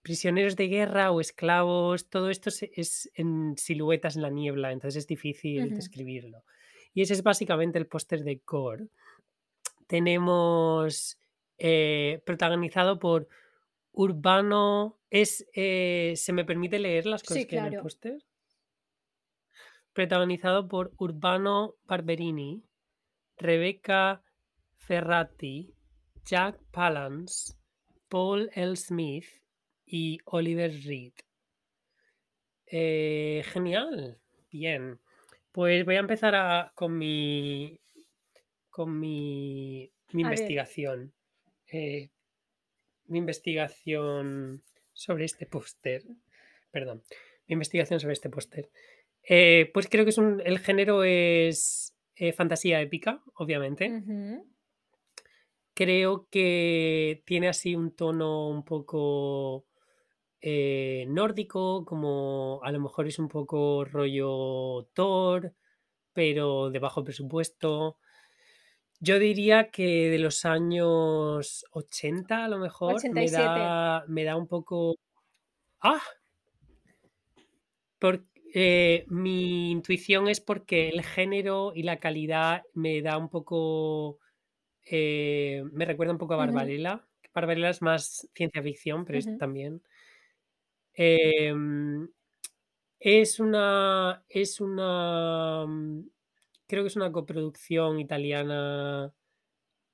prisioneros 0.02 0.56
de 0.56 0.68
guerra 0.68 1.11
o 1.11 1.20
esclavos. 1.20 2.09
Todo 2.09 2.30
esto 2.30 2.50
es 2.50 3.11
en 3.14 3.56
siluetas 3.56 4.16
en 4.16 4.22
la 4.22 4.30
niebla, 4.30 4.72
entonces 4.72 5.02
es 5.02 5.06
difícil 5.06 5.74
describirlo. 5.74 6.44
Y 6.94 7.02
ese 7.02 7.14
es 7.14 7.22
básicamente 7.22 7.78
el 7.78 7.87
póster 7.87 8.22
de 8.24 8.40
Gore. 8.46 8.88
Tenemos, 9.87 11.18
eh, 11.59 12.22
protagonizado 12.24 12.98
por 12.98 13.28
Urbano 13.92 14.98
es, 15.11 15.46
eh, 15.55 16.14
¿se 16.16 16.33
me 16.33 16.44
permite 16.44 16.79
leer 16.79 17.07
las 17.07 17.22
cosas 17.22 17.38
Sí, 17.38 17.46
que 17.46 17.57
hay 17.57 17.61
en 17.61 17.64
el 17.66 17.70
claro. 17.72 17.83
póster? 17.83 18.24
Protagonizado 19.92 20.68
por 20.68 20.92
Urbano 20.98 21.74
Barberini, 21.85 22.62
Rebecca 23.37 24.22
Ferrati, 24.79 25.74
Jack 26.24 26.61
Palance, 26.70 27.55
Paul 28.09 28.50
L. 28.55 28.76
Smith 28.76 29.26
y 29.85 30.18
Oliver 30.24 30.72
Reed. 30.85 31.12
Eh, 32.66 33.42
genial. 33.46 34.18
Bien. 34.50 35.00
Pues 35.53 35.85
voy 35.85 35.96
a 35.96 36.00
empezar 36.00 36.35
a 36.37 36.72
con 36.76 36.96
mi 36.96 37.81
con 38.70 38.98
mi 38.98 39.90
mi 40.12 40.22
investigación. 40.22 41.12
Eh, 41.66 42.11
mi 43.10 43.18
investigación 43.18 44.62
sobre 44.92 45.24
este 45.24 45.46
póster. 45.46 46.04
Perdón. 46.70 47.02
Mi 47.46 47.54
investigación 47.54 48.00
sobre 48.00 48.14
este 48.14 48.30
póster. 48.30 48.70
Eh, 49.22 49.70
pues 49.74 49.88
creo 49.88 50.04
que 50.04 50.10
es 50.10 50.18
un 50.18 50.40
el 50.44 50.58
género 50.60 51.04
es, 51.04 51.96
eh, 52.14 52.32
fantasía 52.32 52.80
épica, 52.80 53.22
obviamente. 53.34 54.02
Creo 55.74 56.28
que 56.30 57.22
tiene 57.26 57.48
así 57.48 57.74
un 57.74 57.94
tono 57.94 58.48
un 58.48 58.64
poco, 58.64 59.66
eh, 60.40 61.06
nórdico, 61.08 61.84
como 61.84 62.60
a 62.62 62.72
lo 62.72 62.80
mejor 62.80 63.06
es 63.06 63.18
un 63.18 63.28
poco 63.28 63.84
rollo 63.84 64.88
Thor, 64.94 65.54
pero 66.12 66.70
de 66.70 66.78
bajo 66.78 67.04
presupuesto. 67.04 67.98
Yo 69.02 69.18
diría 69.18 69.70
que 69.70 70.10
de 70.10 70.18
los 70.18 70.44
años 70.44 71.64
80, 71.72 72.44
a 72.44 72.48
lo 72.48 72.58
mejor, 72.58 73.06
me 73.10 73.30
87. 73.30 73.30
da 73.30 74.04
me 74.08 74.24
da 74.24 74.36
un 74.36 74.46
poco 74.46 74.96
¡ah! 75.82 76.02
Por 78.00 78.24
eh, 78.54 79.04
mi 79.08 79.70
intuición 79.70 80.26
es 80.28 80.40
porque 80.40 80.88
el 80.88 81.02
género 81.04 81.72
y 81.74 81.82
la 81.82 81.98
calidad 82.00 82.62
me 82.72 83.02
da 83.02 83.18
un 83.18 83.28
poco, 83.28 84.20
eh, 84.84 85.64
me 85.72 85.84
recuerda 85.86 86.12
un 86.14 86.18
poco 86.18 86.34
a 86.34 86.38
Ujú. 86.38 86.72
Barbarella. 86.76 87.08
Barbarella 87.34 87.70
es 87.70 87.82
más 87.82 88.28
ciencia 88.34 88.62
ficción, 88.62 89.04
pero 89.06 89.18
es 89.18 89.28
Ujú. 89.28 89.38
también. 89.38 89.82
Em, 90.94 92.08
es 93.00 93.40
una 93.40 94.24
es 94.28 94.60
una, 94.60 95.66
creo 96.70 96.85
que 96.85 96.88
es 96.88 96.96
una 96.96 97.11
coproducción 97.11 97.98
italiana 97.98 99.12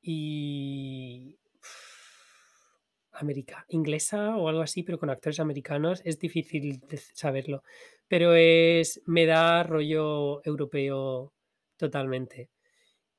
y 0.02 1.38
america 3.12 3.64
inglesa 3.68 4.36
o 4.36 4.48
algo 4.48 4.60
así, 4.60 4.82
pero 4.82 4.98
con 4.98 5.10
actores 5.10 5.40
americanos. 5.40 6.02
Es 6.04 6.18
difícil 6.18 6.82
saberlo, 7.14 7.62
pero 8.08 8.34
es 8.34 9.02
me 9.06 9.24
da 9.26 9.62
rollo 9.62 10.44
europeo 10.44 11.32
totalmente. 11.78 12.50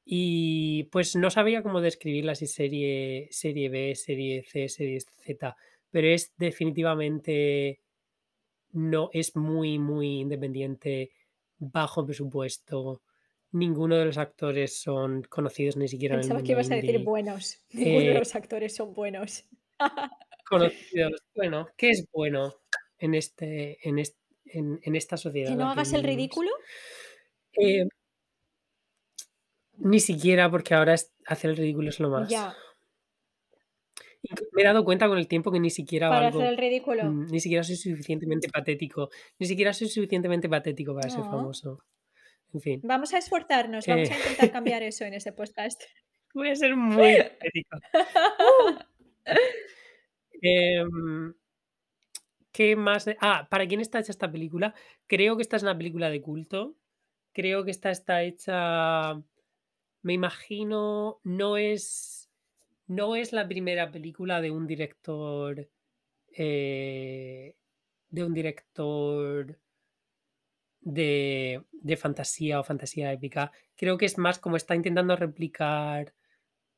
Y, 0.06 0.86
pues, 0.92 1.16
no 1.18 1.30
sabía 1.30 1.64
cómo 1.64 1.82
describirla, 1.82 2.36
si 2.36 2.48
serie 2.48 3.28
serie 3.32 3.70
B, 3.70 3.96
serie 3.96 4.44
C, 4.44 4.70
serie 4.70 5.00
Z, 5.02 5.58
pero 5.92 6.08
es 6.08 6.34
definitivamente 6.38 7.82
no, 8.72 9.10
es 9.14 9.36
muy, 9.36 9.80
muy 9.80 10.20
independiente, 10.22 11.12
bajo 11.58 12.06
presupuesto. 12.06 13.02
Ninguno 13.60 13.96
de 13.98 14.06
los 14.06 14.18
actores 14.18 14.80
son 14.82 15.24
conocidos 15.24 15.76
ni 15.78 15.88
siquiera 15.88 16.16
en 16.16 16.22
el 16.22 16.22
Pensaba 16.22 16.42
que 16.44 16.52
mundo 16.52 16.52
ibas 16.54 16.72
a 16.72 16.76
decir 16.76 16.96
indie. 16.96 17.04
buenos. 17.04 17.66
Ninguno 17.72 18.12
de 18.12 18.14
Eh 18.14 18.20
los 18.20 18.36
actores 18.36 18.76
son 18.76 18.94
buenos. 18.94 19.46
Conocidos. 20.50 21.22
Bueno, 21.36 21.68
¿qué 21.78 21.90
es 21.92 22.06
bueno 22.12 22.56
en 22.98 23.14
este 23.16 23.78
en 23.88 24.00
es 24.00 24.18
en 24.46 24.80
en 24.84 24.96
esta 24.96 25.18
sociedad 25.18 25.52
¿Que 25.52 25.56
no 25.56 25.66
que 25.70 25.72
hagas 25.72 25.94
el 25.94 26.04
ridículo? 26.04 26.50
Eh 27.54 27.88
Ni 29.80 30.00
siquiera, 30.00 30.50
porque 30.52 30.74
ahora 30.74 30.94
es 30.96 31.14
hacer 31.26 31.52
el 31.52 31.58
ridículo 31.58 31.90
es 31.90 32.00
lo 32.00 32.10
más. 32.10 32.30
Ya. 32.30 32.56
Me 34.54 34.62
he 34.62 34.66
dado 34.66 34.84
cuenta 34.84 35.08
con 35.08 35.18
el 35.18 35.28
tiempo 35.28 35.52
que 35.52 35.60
ni 35.60 35.70
siquiera 35.70 36.10
¿Para 36.10 36.28
hacer 36.28 36.48
el 36.48 36.58
ridículo? 36.58 37.04
mm, 37.04 37.28
ni 37.32 37.40
siquiera 37.40 37.64
soy 37.64 37.76
suficientemente 37.76 38.50
patético, 38.50 39.10
ni 39.40 39.46
siquiera 39.48 39.74
soy 39.74 39.88
suficientemente 39.90 40.50
patético 40.50 40.94
para 40.96 41.10
ser 41.10 41.24
famoso. 41.26 41.84
En 42.54 42.62
fin. 42.62 42.82
Vamos 42.84 43.14
a 43.14 43.18
esforzarnos, 43.18 43.88
Eh 43.88 43.92
vamos 43.92 44.10
a 44.12 44.18
intentar 44.18 44.52
cambiar 44.52 44.84
eso 44.84 45.06
en 45.06 45.14
este 45.14 45.32
podcast. 45.32 45.82
Voy 46.34 46.50
a 46.50 46.56
ser 46.56 46.76
muy. 46.76 47.18
Em, 50.40 51.34
¿qué 52.52 52.76
más? 52.76 53.10
Ah, 53.20 53.48
¿para 53.50 53.68
quién 53.68 53.82
está 53.82 54.00
hecha 54.00 54.12
esta 54.12 54.32
película? 54.32 54.76
Creo 55.08 55.36
que 55.36 55.42
esta 55.42 55.58
es 55.58 55.64
una 55.64 55.76
película 55.76 56.12
de 56.12 56.22
culto. 56.22 56.78
Creo 57.34 57.66
que 57.66 57.72
esta 57.72 57.90
está 57.90 58.22
hecha 58.22 59.16
me 60.04 60.14
imagino, 60.14 61.20
no 61.24 61.58
es 61.58 62.30
no 62.88 63.18
es 63.18 63.34
la 63.34 63.48
primera 63.48 63.92
película 63.92 64.40
de 64.40 64.52
un 64.52 64.66
director, 64.66 65.70
eh, 66.32 67.56
de 68.10 68.24
un 68.24 68.34
director 68.34 69.60
de 70.88 71.64
de 71.72 71.98
fantasía 71.98 72.60
o 72.60 72.64
fantasía 72.64 73.12
épica. 73.14 73.52
Creo 73.76 73.98
que 73.98 74.06
es 74.06 74.18
más 74.18 74.40
como 74.40 74.58
está 74.58 74.76
intentando 74.76 75.16
replicar, 75.16 76.14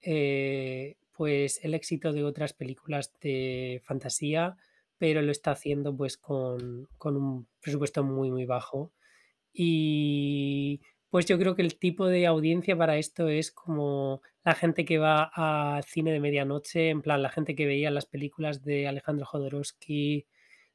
eh, 0.02 0.98
pues, 1.14 1.60
el 1.64 1.74
éxito 1.74 2.14
de 2.14 2.24
otras 2.24 2.54
películas 2.54 3.14
de 3.22 3.82
fantasía, 3.86 4.58
pero 4.98 5.22
lo 5.22 5.32
está 5.32 5.52
haciendo, 5.52 5.96
pues, 5.96 6.18
con 6.18 6.88
con 6.98 7.18
un 7.18 7.48
presupuesto 7.62 8.04
muy, 8.04 8.32
muy 8.32 8.46
bajo. 8.46 8.94
Y, 9.54 10.82
pues, 11.10 11.26
yo 11.26 11.38
creo 11.40 11.56
que 11.56 11.62
el 11.64 11.78
tipo 11.80 12.08
de 12.08 12.26
audiencia 12.28 12.78
para 12.78 12.98
esto 12.98 13.30
es 13.30 13.52
como 13.52 14.22
la 14.44 14.56
gente 14.56 14.86
que 14.86 14.98
va 15.00 15.24
al 15.34 15.84
cine 15.84 16.12
de 16.12 16.20
medianoche, 16.20 16.90
en 16.90 17.02
plan, 17.02 17.22
la 17.24 17.30
gente 17.30 17.56
que 17.56 17.66
veía 17.66 17.92
las 17.92 18.06
películas 18.06 18.64
de 18.64 18.88
Alejandro 18.88 19.26
Jodorowsky, 19.26 20.28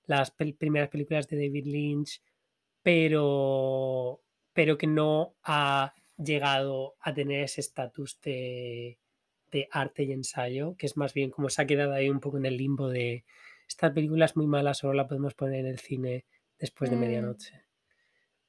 las 0.06 0.30
primeras 0.32 0.90
películas 0.90 1.28
de 1.28 1.36
David 1.38 1.66
Lynch, 1.66 2.20
pero 2.84 4.22
pero 4.54 4.78
que 4.78 4.88
no 4.88 5.36
ha 5.44 5.94
llegado 6.18 6.96
a 7.00 7.14
tener 7.14 7.44
ese 7.44 7.62
estatus 7.62 8.20
de 8.22 9.00
de 9.52 9.68
arte 9.72 10.04
y 10.04 10.12
ensayo, 10.12 10.76
que 10.78 10.86
es 10.86 10.96
más 10.98 11.14
bien 11.14 11.30
como 11.30 11.50
se 11.50 11.62
ha 11.62 11.66
quedado 11.66 11.94
ahí 11.94 12.10
un 12.10 12.20
poco 12.20 12.38
en 12.38 12.46
el 12.46 12.58
limbo 12.58 12.90
de 12.90 13.24
esta 13.68 13.94
película 13.94 14.26
es 14.26 14.36
muy 14.36 14.46
mala, 14.48 14.74
solo 14.74 14.94
la 14.94 15.08
podemos 15.08 15.34
poner 15.34 15.60
en 15.60 15.66
el 15.68 15.80
cine 15.80 16.26
después 16.60 16.90
de 16.90 16.96
Mm. 16.96 16.98
medianoche. 16.98 17.62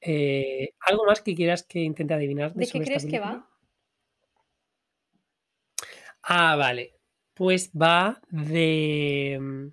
Eh, 0.00 0.74
¿algo 0.88 1.04
más 1.06 1.22
que 1.22 1.34
quieras 1.36 1.64
que 1.64 1.80
intente 1.80 2.14
adivinar 2.14 2.54
de 2.54 2.60
¿De 2.60 2.68
qué 2.70 2.80
crees 2.80 3.06
que 3.06 3.20
va? 3.20 3.34
Ah, 6.22 6.56
vale. 6.56 6.94
Pues 7.34 7.70
va 7.72 8.20
de. 8.30 9.38
mm, 9.40 9.68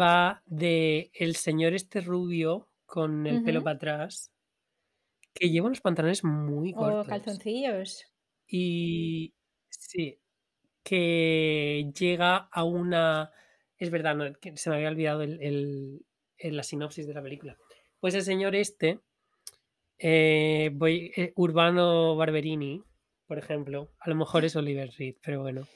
Va 0.00 0.42
de 0.46 1.10
el 1.14 1.36
señor 1.36 1.74
este 1.74 2.00
rubio 2.00 2.68
con 2.94 3.26
el 3.26 3.42
pelo 3.42 3.64
para 3.64 3.74
atrás. 3.76 4.32
Que 5.34 5.50
lleva 5.50 5.66
unos 5.66 5.80
pantalones 5.80 6.22
muy 6.22 6.72
O 6.72 6.76
cortos. 6.78 7.08
calzoncillos. 7.08 8.04
Y 8.46 9.34
sí, 9.68 10.20
que 10.84 11.90
llega 11.98 12.36
a 12.52 12.64
una. 12.64 13.32
Es 13.78 13.90
verdad, 13.90 14.14
no, 14.14 14.32
que 14.40 14.56
se 14.56 14.70
me 14.70 14.76
había 14.76 14.90
olvidado 14.90 15.22
el, 15.22 15.42
el- 15.42 16.06
el- 16.38 16.56
la 16.56 16.62
sinopsis 16.62 17.06
de 17.08 17.14
la 17.14 17.22
película. 17.22 17.56
Pues 18.00 18.14
el 18.14 18.22
señor 18.22 18.54
este, 18.54 19.00
eh, 19.98 20.70
voy, 20.74 21.12
eh, 21.16 21.32
Urbano 21.36 22.16
Barberini, 22.16 22.82
por 23.26 23.38
ejemplo, 23.38 23.90
a 23.98 24.08
lo 24.10 24.14
mejor 24.16 24.44
es 24.44 24.54
Oliver 24.56 24.90
Reed, 24.98 25.16
pero 25.22 25.40
bueno, 25.42 25.66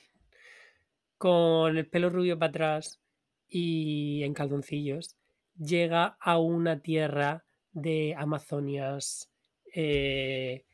con 1.17 1.77
el 1.77 1.89
pelo 1.89 2.11
rubio 2.11 2.39
para 2.39 2.51
atrás 2.51 3.01
y 3.49 4.23
en 4.23 4.35
calzoncillos, 4.35 5.17
llega 5.59 6.17
a 6.21 6.39
una 6.39 6.81
tierra 6.81 7.45
de 7.73 8.15
Amazonias 8.17 9.31
eh, 9.75 10.65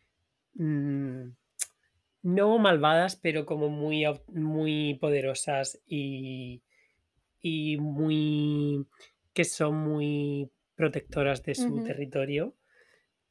mm, 0.55 1.29
no 2.23 2.59
malvadas, 2.59 3.17
pero 3.17 3.45
como 3.45 3.69
muy, 3.69 4.05
muy 4.29 4.95
poderosas 4.95 5.81
y, 5.87 6.63
y 7.41 7.77
muy 7.79 8.87
que 9.33 9.45
son 9.45 9.77
muy 9.77 10.51
protectoras 10.77 11.43
de 11.43 11.55
su 11.55 11.83
territorio. 11.83 12.55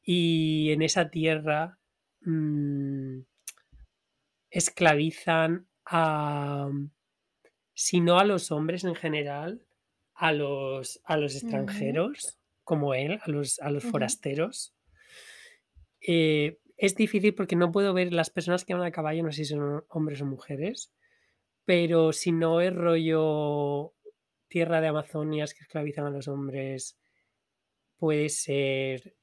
Y 0.04 0.72
en 0.72 0.82
esa 0.82 1.10
tierra 1.10 1.80
mm, 2.22 3.20
esclavizan 4.49 5.68
a, 5.86 6.70
si 7.74 8.01
no 8.01 8.20
a 8.20 8.26
los 8.26 8.51
hombres 8.51 8.84
en 8.84 8.95
general, 8.95 9.66
a 10.14 10.32
los, 10.32 11.01
a 11.03 11.18
los 11.18 11.36
extranjeros, 11.36 12.39
como 12.64 12.93
él, 12.93 13.20
a 13.22 13.30
los, 13.30 13.59
a 13.59 13.70
los 13.72 13.84
Ujú. 13.84 13.91
forasteros. 13.91 14.74
Eh, 16.01 16.59
es 16.78 16.95
difícil 16.95 17.34
porque 17.34 17.55
no 17.55 17.72
puedo 17.72 17.93
ver 17.93 18.14
las 18.14 18.30
personas 18.30 18.66
que 18.66 18.74
van 18.74 18.84
a 18.84 18.91
caballo, 18.91 19.24
no 19.24 19.32
sé 19.32 19.45
si 19.45 19.53
son 19.53 19.86
hombres 19.89 20.22
o 20.22 20.26
mujeres, 20.26 20.91
pero 21.66 22.11
si 22.11 22.32
no 22.32 22.61
es 22.61 22.74
rollo 22.76 23.93
tierra 24.47 24.82
de 24.82 24.88
Amazonias 24.88 25.53
que 25.53 25.61
esclavizan 25.61 26.05
a 26.05 26.09
los 26.09 26.28
hombres, 26.28 26.97
puede 27.97 28.30
ser 28.30 29.16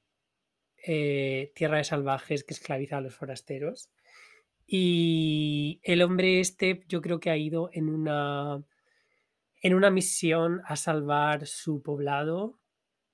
eh, 0.86 1.53
tierra 1.55 1.78
de 1.78 1.84
salvajes 1.84 2.45
que 2.45 2.55
esclaviza 2.55 2.99
a 2.99 3.01
los 3.01 3.14
forasteros. 3.14 3.91
Y 4.66 5.80
el 5.82 6.03
hombre 6.03 6.41
este 6.41 6.84
yo 6.88 7.01
creo 7.03 7.20
que 7.20 7.30
ha 7.30 7.36
ido 7.36 7.70
en 7.72 7.88
una, 7.88 8.64
en 9.61 9.75
una 9.75 9.91
misión 9.91 10.63
a 10.65 10.77
salvar 10.77 11.47
su 11.47 11.83
poblado 11.83 12.59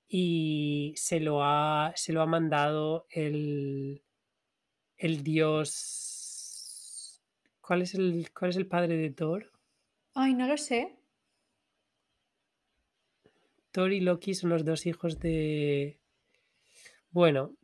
y 0.07 0.93
se 0.95 1.19
lo 1.19 1.43
ha, 1.43 1.91
se 1.95 2.13
lo 2.13 2.21
ha 2.21 2.25
mandado 2.25 3.05
el, 3.09 4.03
el 4.97 5.23
dios... 5.23 7.21
¿Cuál 7.59 7.81
es 7.81 7.95
el, 7.95 8.29
¿Cuál 8.37 8.51
es 8.51 8.57
el 8.57 8.67
padre 8.67 8.95
de 8.95 9.09
Thor? 9.09 9.51
Ay, 10.13 10.33
no 10.33 10.47
lo 10.47 10.57
sé. 10.57 10.95
Thor 13.71 13.91
y 13.91 13.99
Loki 13.99 14.33
son 14.33 14.49
los 14.49 14.63
dos 14.63 14.85
hijos 14.85 15.19
de... 15.19 15.99
Bueno, 17.11 17.55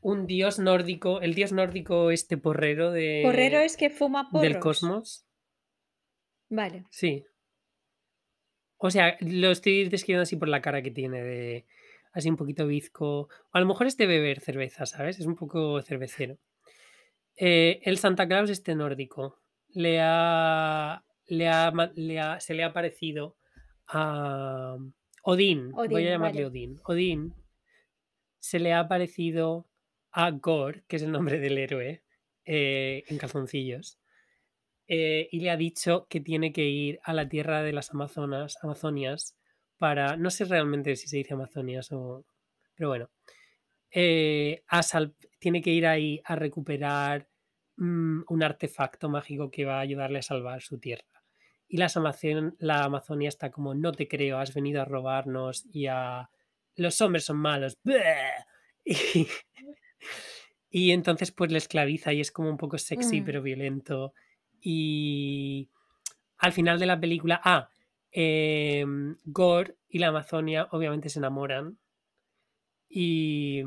un 0.00 0.26
dios 0.26 0.58
nórdico, 0.58 1.20
el 1.20 1.34
dios 1.34 1.52
nórdico 1.52 2.10
este 2.10 2.38
porrero 2.38 2.90
de... 2.90 3.20
Porrero 3.22 3.58
es 3.58 3.76
que 3.76 3.90
fuma 3.90 4.28
del 4.32 4.52
porros. 4.52 4.62
cosmos. 4.62 5.26
Vale. 6.48 6.84
Sí. 6.90 7.24
O 8.76 8.90
sea, 8.90 9.16
lo 9.20 9.50
estoy 9.50 9.88
describiendo 9.88 10.22
así 10.22 10.36
por 10.36 10.48
la 10.48 10.60
cara 10.60 10.82
que 10.82 10.90
tiene, 10.90 11.22
de 11.22 11.66
así 12.12 12.28
un 12.28 12.36
poquito 12.36 12.66
bizco. 12.66 13.20
O 13.22 13.28
a 13.52 13.60
lo 13.60 13.66
mejor 13.66 13.86
es 13.86 13.96
de 13.96 14.06
beber 14.06 14.40
cerveza, 14.40 14.86
¿sabes? 14.86 15.18
Es 15.18 15.26
un 15.26 15.36
poco 15.36 15.80
cervecero. 15.82 16.38
Eh, 17.36 17.80
el 17.82 17.98
Santa 17.98 18.28
Claus 18.28 18.50
este 18.50 18.74
nórdico 18.74 19.38
le 19.68 20.00
ha, 20.00 21.02
le 21.26 21.48
ha, 21.48 21.72
le 21.94 22.20
ha- 22.20 22.40
se 22.40 22.54
le 22.54 22.62
ha 22.64 22.72
parecido 22.72 23.36
a 23.88 24.76
Odín, 25.22 25.72
voy 25.72 26.06
a 26.06 26.10
llamarle 26.10 26.42
vale. 26.44 26.46
Odín. 26.46 26.80
Odín 26.84 27.34
se 28.38 28.58
le 28.60 28.72
ha 28.72 28.86
parecido 28.88 29.66
a 30.12 30.30
Gore, 30.30 30.84
que 30.86 30.96
es 30.96 31.02
el 31.02 31.10
nombre 31.10 31.40
del 31.40 31.58
héroe, 31.58 32.02
eh, 32.44 33.02
en 33.08 33.18
calzoncillos, 33.18 33.98
eh, 34.88 35.28
y 35.30 35.40
le 35.40 35.50
ha 35.50 35.56
dicho 35.56 36.06
que 36.08 36.20
tiene 36.20 36.52
que 36.52 36.64
ir 36.64 37.00
a 37.04 37.12
la 37.14 37.28
tierra 37.28 37.62
de 37.62 37.72
las 37.72 37.90
Amazonas, 37.90 38.58
Amazonias, 38.62 39.36
para, 39.78 40.16
no 40.16 40.30
sé 40.30 40.44
realmente 40.44 40.96
si 40.96 41.08
se 41.08 41.16
dice 41.18 41.34
Amazonias 41.34 41.90
o, 41.92 42.24
pero 42.74 42.88
bueno, 42.90 43.10
eh, 43.90 44.62
a 44.68 44.82
sal- 44.82 45.14
tiene 45.38 45.62
que 45.62 45.70
ir 45.70 45.86
ahí 45.86 46.20
a 46.24 46.36
recuperar 46.36 47.28
mm, 47.76 48.22
un 48.28 48.42
artefacto 48.42 49.08
mágico 49.08 49.50
que 49.50 49.64
va 49.64 49.78
a 49.78 49.80
ayudarle 49.80 50.18
a 50.20 50.22
salvar 50.22 50.62
su 50.62 50.78
tierra. 50.78 51.04
Y 51.68 51.78
las 51.78 51.96
Amazon- 51.96 52.56
la 52.58 52.84
Amazonia 52.84 53.28
está 53.28 53.50
como, 53.50 53.74
no 53.74 53.92
te 53.92 54.06
creo, 54.08 54.38
has 54.38 54.54
venido 54.54 54.82
a 54.82 54.84
robarnos 54.84 55.64
y 55.72 55.86
a... 55.86 56.30
Los 56.76 57.00
hombres 57.00 57.24
son 57.24 57.38
malos. 57.38 57.78
Y, 58.86 59.26
y 60.70 60.90
entonces 60.90 61.30
pues 61.32 61.50
le 61.52 61.58
esclaviza 61.58 62.12
y 62.12 62.20
es 62.20 62.32
como 62.32 62.50
un 62.50 62.56
poco 62.56 62.78
sexy 62.78 63.20
Mm. 63.20 63.24
pero 63.24 63.42
violento. 63.42 64.12
Y 64.66 65.68
al 66.38 66.52
final 66.52 66.78
de 66.78 66.86
la 66.86 66.98
película, 66.98 67.40
ah, 67.44 67.68
em, 68.10 69.18
Gore 69.24 69.76
y 69.88 69.98
la 69.98 70.08
Amazonia 70.08 70.68
obviamente 70.72 71.10
se 71.10 71.18
enamoran. 71.18 71.78
Y, 72.88 73.62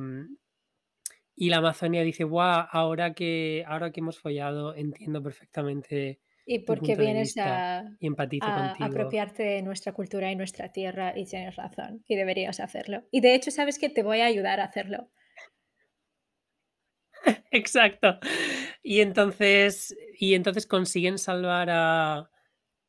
y 1.36 1.50
la 1.50 1.58
Amazonia 1.58 2.02
dice, 2.02 2.24
guau, 2.24 2.66
ahora 2.72 3.14
que, 3.14 3.64
ahora 3.68 3.92
que 3.92 4.00
hemos 4.00 4.20
follado, 4.20 4.74
entiendo 4.76 5.22
perfectamente 5.22 6.20
Y 6.46 6.60
porque 6.60 6.96
vienes 6.96 7.38
a, 7.38 7.84
y 8.00 8.10
a 8.42 8.74
apropiarte 8.80 9.44
de 9.44 9.62
nuestra 9.62 9.94
cultura 9.94 10.32
y 10.32 10.36
nuestra 10.36 10.72
tierra 10.72 11.14
y 11.16 11.26
tienes 11.26 11.56
razón 11.56 12.04
y 12.08 12.16
deberías 12.16 12.60
hacerlo. 12.60 13.04
Y 13.12 13.22
de 13.22 13.36
hecho, 13.36 13.52
¿sabes 13.52 13.78
que 13.78 13.90
Te 13.90 14.02
voy 14.04 14.22
a 14.22 14.26
ayudar 14.26 14.60
a 14.60 14.66
hacerlo. 14.66 15.12
Exacto. 17.52 18.20
Y 18.90 19.02
entonces, 19.02 19.98
y 20.18 20.34
entonces 20.36 20.66
consiguen 20.66 21.18
salvar 21.18 21.70
a, 21.70 22.32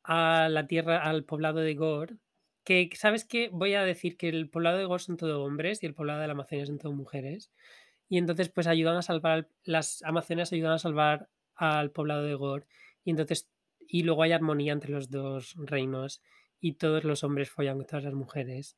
a 0.05 0.49
la 0.49 0.67
tierra, 0.69 1.03
al 1.03 1.25
poblado 1.25 1.59
de 1.61 1.75
Gore. 1.75 2.17
Que, 2.65 2.89
¿sabes 2.95 3.25
qué? 3.25 3.49
Voy 3.53 3.75
a 3.75 3.83
decir 3.83 4.17
que 4.17 4.29
el 4.29 4.49
poblado 4.49 4.79
de 4.79 4.85
Gore 4.85 5.03
son 5.03 5.17
todo 5.17 5.43
hombres 5.43 5.83
y 5.83 5.87
el 5.87 5.95
poblado 5.95 6.21
de 6.21 6.29
la 6.29 6.35
Amazonia 6.35 6.67
son 6.67 6.79
todo 6.79 6.93
mujeres. 6.93 7.51
Y 8.09 8.19
entonces, 8.19 8.49
pues 8.51 8.67
ayudan 8.69 8.97
a 8.97 9.03
salvar, 9.03 9.33
al- 9.33 9.49
las 9.65 10.03
Amazonas 10.05 10.53
ayudan 10.53 10.73
a 10.75 10.79
salvar 10.79 11.31
al 11.57 11.91
poblado 11.91 12.23
de 12.25 12.35
Gore. 12.35 12.67
Y 13.05 13.11
entonces, 13.11 13.51
y 13.81 14.05
luego 14.05 14.23
hay 14.23 14.33
armonía 14.33 14.73
entre 14.75 14.93
los 14.93 15.11
dos 15.11 15.55
reinos. 15.59 16.23
Y 16.61 16.75
todos 16.75 17.03
los 17.05 17.25
hombres 17.25 17.51
follan 17.51 17.79
con 17.79 17.87
todas 17.87 18.05
las 18.05 18.15
mujeres. 18.15 18.77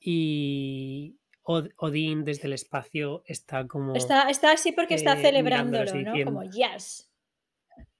Y 0.00 1.18
Od- 1.44 1.70
Odín 1.76 2.24
desde 2.24 2.46
el 2.46 2.52
espacio 2.52 3.22
está 3.26 3.66
como 3.66 3.94
Está, 3.96 4.30
está 4.30 4.52
así 4.52 4.72
porque 4.72 4.94
está 4.94 5.14
eh, 5.14 5.22
celebrándolo, 5.22 5.84
¿no? 5.92 5.98
diciendo, 6.12 6.24
Como, 6.24 6.42
yes. 6.50 7.10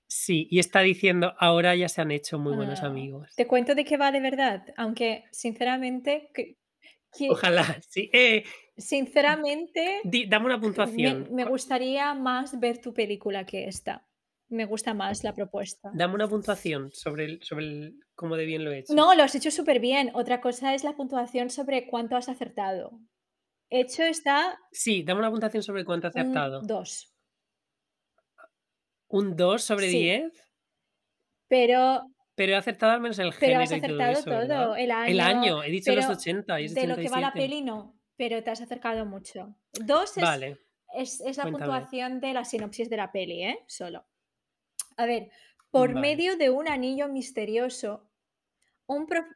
sí, 0.07 0.47
y 0.51 0.59
está 0.61 0.81
diciendo, 0.81 1.35
ahora 1.39 1.75
ya 1.75 1.89
se 1.89 2.01
han 2.03 2.11
hecho 2.13 2.39
muy 2.39 2.55
buenos 2.55 2.83
Ah, 2.83 2.87
amigos. 2.87 3.35
te 3.35 3.47
cuento 3.47 3.75
de 3.75 3.85
qué 3.85 3.97
va 3.97 4.13
de 4.13 4.21
verdad, 4.21 4.65
aunque 4.77 5.25
sinceramente, 5.33 6.31
que, 6.35 6.59
que- 7.17 7.31
Ojalá, 7.31 7.65
sí. 7.89 8.11
Eh, 8.13 8.45
sinceramente 8.77 10.01
di- 10.05 10.27
dame 10.27 10.47
una 10.47 10.57
me, 10.57 10.63
puntuación. 10.63 11.29
me 11.33 11.45
Cu- 11.45 11.51
gustaría 11.51 12.15
más 12.15 12.59
ver 12.61 12.79
tu 12.79 12.93
película 12.95 13.45
que 13.45 13.67
esta. 13.67 14.07
Me 14.49 14.67
gusta 14.67 14.93
más 14.93 15.25
la 15.25 15.35
propuesta. 15.35 15.91
Dame 15.95 16.15
una 16.15 16.29
puntuación 16.29 16.91
sobre, 16.93 17.25
el, 17.25 17.43
sobre 17.43 17.65
el, 17.65 18.01
cómo 18.15 18.37
de 18.37 18.45
bien 18.45 18.65
lo 18.65 18.71
he 18.71 18.81
hecho. 18.81 18.95
No, 18.95 19.15
lo 19.15 19.23
has 19.23 19.35
hecho 19.35 19.51
súper 19.51 19.81
bien. 19.81 20.11
Otra 20.15 20.43
cosa 20.43 20.75
es 20.75 20.85
la 20.85 20.95
puntuación 20.95 21.49
sobre 21.49 21.87
cuánto 21.87 22.17
has 22.17 22.29
acertado. 22.29 23.01
Hecho 23.75 24.03
está 24.03 24.59
Sí, 24.71 25.03
dame 25.03 25.21
una 25.21 25.31
puntuación 25.31 25.63
sobre 25.63 25.85
cuánto 25.85 26.09
he 26.09 26.11
un 26.11 26.19
acertado. 26.21 26.61
2. 26.63 27.15
¿Un 29.09 29.37
2 29.37 29.63
sobre 29.63 29.91
Sí. 29.91 29.99
10? 30.03 30.33
Pero, 31.49 32.07
Pero 32.35 32.53
he 32.53 32.57
acertado 32.57 32.93
al 32.93 33.01
menos 33.01 33.19
el 33.19 33.33
pero 33.39 33.61
has 33.61 33.71
género 33.71 33.95
y 33.95 33.99
todo 33.99 34.03
acertado 34.03 34.13
eso, 34.21 34.31
¿verdad? 34.31 34.65
todo. 34.67 34.77
El 34.77 34.91
año. 34.91 35.11
El 35.13 35.21
año, 35.21 35.63
he 35.63 35.71
dicho 35.71 35.93
los 35.95 36.05
pero 36.07 36.17
80 36.19 36.61
y 36.61 36.65
es 36.65 36.75
de 36.75 36.87
lo 36.87 36.97
que 36.97 37.09
va 37.11 37.21
la 37.21 37.29
87. 37.29 37.39
peli, 37.41 37.63
no. 37.63 37.99
Pero 38.17 38.43
te 38.43 38.51
has 38.51 38.61
acercado 38.61 39.05
mucho. 39.05 39.55
2 39.73 40.17
es, 40.17 40.23
Vale, 40.23 40.59
es, 40.95 41.21
es 41.21 41.37
la 41.37 41.45
cuéntame. 41.45 41.65
puntuación 41.67 42.21
de 42.21 42.33
la 42.33 42.45
sinopsis 42.45 42.89
de 42.89 42.97
la 42.97 43.13
peli, 43.13 43.43
¿eh? 43.45 43.59
Solo. 43.67 44.07
A 44.97 45.07
ver, 45.07 45.31
por 45.71 45.89
Vale. 45.95 46.01
medio 46.01 46.37
de 46.37 46.51
un 46.51 46.69
anillo 46.69 47.09
misterioso, 47.09 48.11
un, 48.87 49.07
prof- 49.07 49.27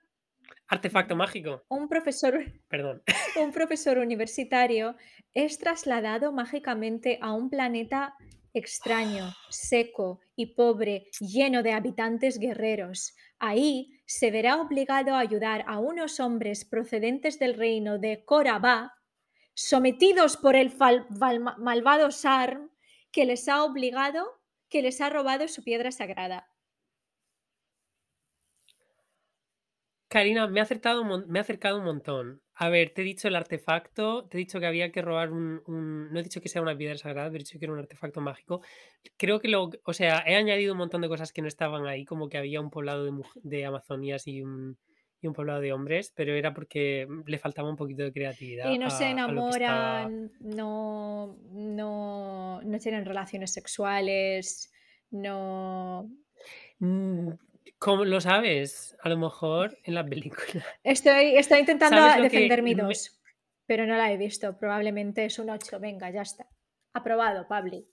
Artefacto 0.69 1.17
mágico. 1.17 1.63
un 1.69 1.89
profesor 1.89 2.35
Perdón. 2.69 3.03
un 3.41 3.53
profesor 3.53 3.99
universitario 3.99 4.97
es 5.35 5.59
trasladado 5.59 6.33
mágicamente 6.33 7.19
a 7.21 7.33
un 7.33 7.51
planeta 7.51 8.15
extraño, 8.57 9.35
seco 9.51 10.21
y 10.35 10.55
pobre, 10.55 11.09
lleno 11.21 11.63
de 11.63 11.73
habitantes 11.73 12.39
guerreros. 12.39 13.15
Ahí 13.39 14.01
se 14.07 14.31
verá 14.31 14.61
obligado 14.61 15.15
a 15.15 15.19
ayudar 15.19 15.63
a 15.67 15.79
unos 15.79 16.21
hombres 16.21 16.65
procedentes 16.65 17.39
del 17.39 17.55
reino 17.55 17.99
de 17.99 18.25
Corabá, 18.25 18.95
sometidos 19.53 20.39
por 20.39 20.57
el 20.57 20.73
malvado 21.59 22.11
Sarm, 22.11 22.71
que 23.13 23.27
les 23.27 23.47
ha 23.49 23.63
obligado, 23.63 24.27
que 24.71 24.81
les 24.81 25.01
ha 25.03 25.11
robado 25.11 25.49
su 25.49 25.63
piedra 25.63 25.91
sagrada. 25.91 26.49
Karina, 30.09 30.47
me 30.47 30.61
ha 30.61 30.63
acertado 30.63 31.03
un 31.03 31.09
mon- 31.09 31.29
me 31.29 31.39
ha 31.39 31.43
acercado 31.43 31.79
un 31.79 31.85
montón. 31.85 32.41
A 32.55 32.69
ver, 32.69 32.91
te 32.91 33.03
he 33.03 33.05
dicho 33.05 33.29
el 33.29 33.37
artefacto, 33.37 34.27
te 34.29 34.37
he 34.37 34.41
dicho 34.41 34.61
que 34.61 34.67
había 34.67 34.91
que 34.93 35.03
robar 35.03 35.33
un, 35.33 35.61
un- 35.67 36.13
No 36.13 36.21
he 36.21 36.23
dicho 36.23 36.41
que 36.41 36.49
sea 36.49 36.63
una 36.63 36.77
piedra 36.77 36.97
sagrada, 36.97 37.29
te 37.31 37.37
he 37.37 37.39
dicho 37.41 37.59
que 37.59 37.65
era 37.65 37.73
un 37.75 37.81
artefacto 37.81 38.21
mágico. 38.21 38.63
Creo 39.17 39.41
que 39.41 39.49
lo... 39.49 39.71
O 39.85 39.93
sea, 39.93 40.23
he 40.27 40.37
añadido 40.37 40.73
un 40.73 40.79
montón 40.79 41.01
de 41.03 41.09
cosas 41.09 41.33
que 41.33 41.43
no 41.43 41.49
estaban 41.49 41.87
ahí, 41.87 42.05
como 42.05 42.29
que 42.29 42.39
había 42.39 42.61
un 42.61 42.71
poblado 42.71 43.05
de, 43.05 43.11
muj- 43.13 43.41
de 43.43 43.67
Amazonías 43.67 44.27
y 44.29 44.43
un, 44.43 44.79
y 45.21 45.27
un 45.27 45.35
poblado 45.35 45.61
de 45.61 45.73
hombres, 45.73 46.13
pero 46.15 46.35
era 46.35 46.55
porque 46.55 47.07
le 47.27 47.39
faltaba 47.39 47.69
un 47.69 47.77
poquito 47.77 48.05
de 48.05 48.13
creatividad 48.13 48.73
Y 48.73 48.79
no 48.79 48.89
se 48.91 49.05
a, 49.05 49.09
a 49.25 49.33
lo 49.33 49.45
que 49.45 49.51
estaba... 49.51 50.03
enamoran, 50.03 50.33
no, 50.41 51.37
no, 51.51 52.61
no 52.63 52.79
tienen 52.79 53.05
relaciones 53.05 53.53
sexuales, 53.53 54.73
no... 55.11 56.09
Mm, 56.79 57.31
¿Cómo 57.79 58.05
lo 58.05 58.21
sabes? 58.21 58.97
A 59.03 59.09
lo 59.09 59.19
mejor 59.19 59.79
en 59.85 59.95
la 59.95 60.05
película. 60.05 60.65
Estoy, 60.85 61.37
estoy 61.37 61.61
intentando 61.61 61.97
¿Sabes 62.01 62.17
lo 62.17 62.23
que 62.25 62.29
defender 62.31 62.63
mi 62.63 62.75
me- 62.75 62.83
2, 62.83 63.21
pero 63.67 63.87
no 63.87 63.97
la 63.97 64.11
he 64.13 64.17
visto. 64.17 64.57
Probablemente 64.59 65.25
es 65.25 65.39
un 65.39 65.51
8. 65.51 65.79
Venga, 65.81 66.11
ya 66.11 66.23
está. 66.23 66.49
Aprobado, 66.95 67.47
Pabli. 67.47 67.87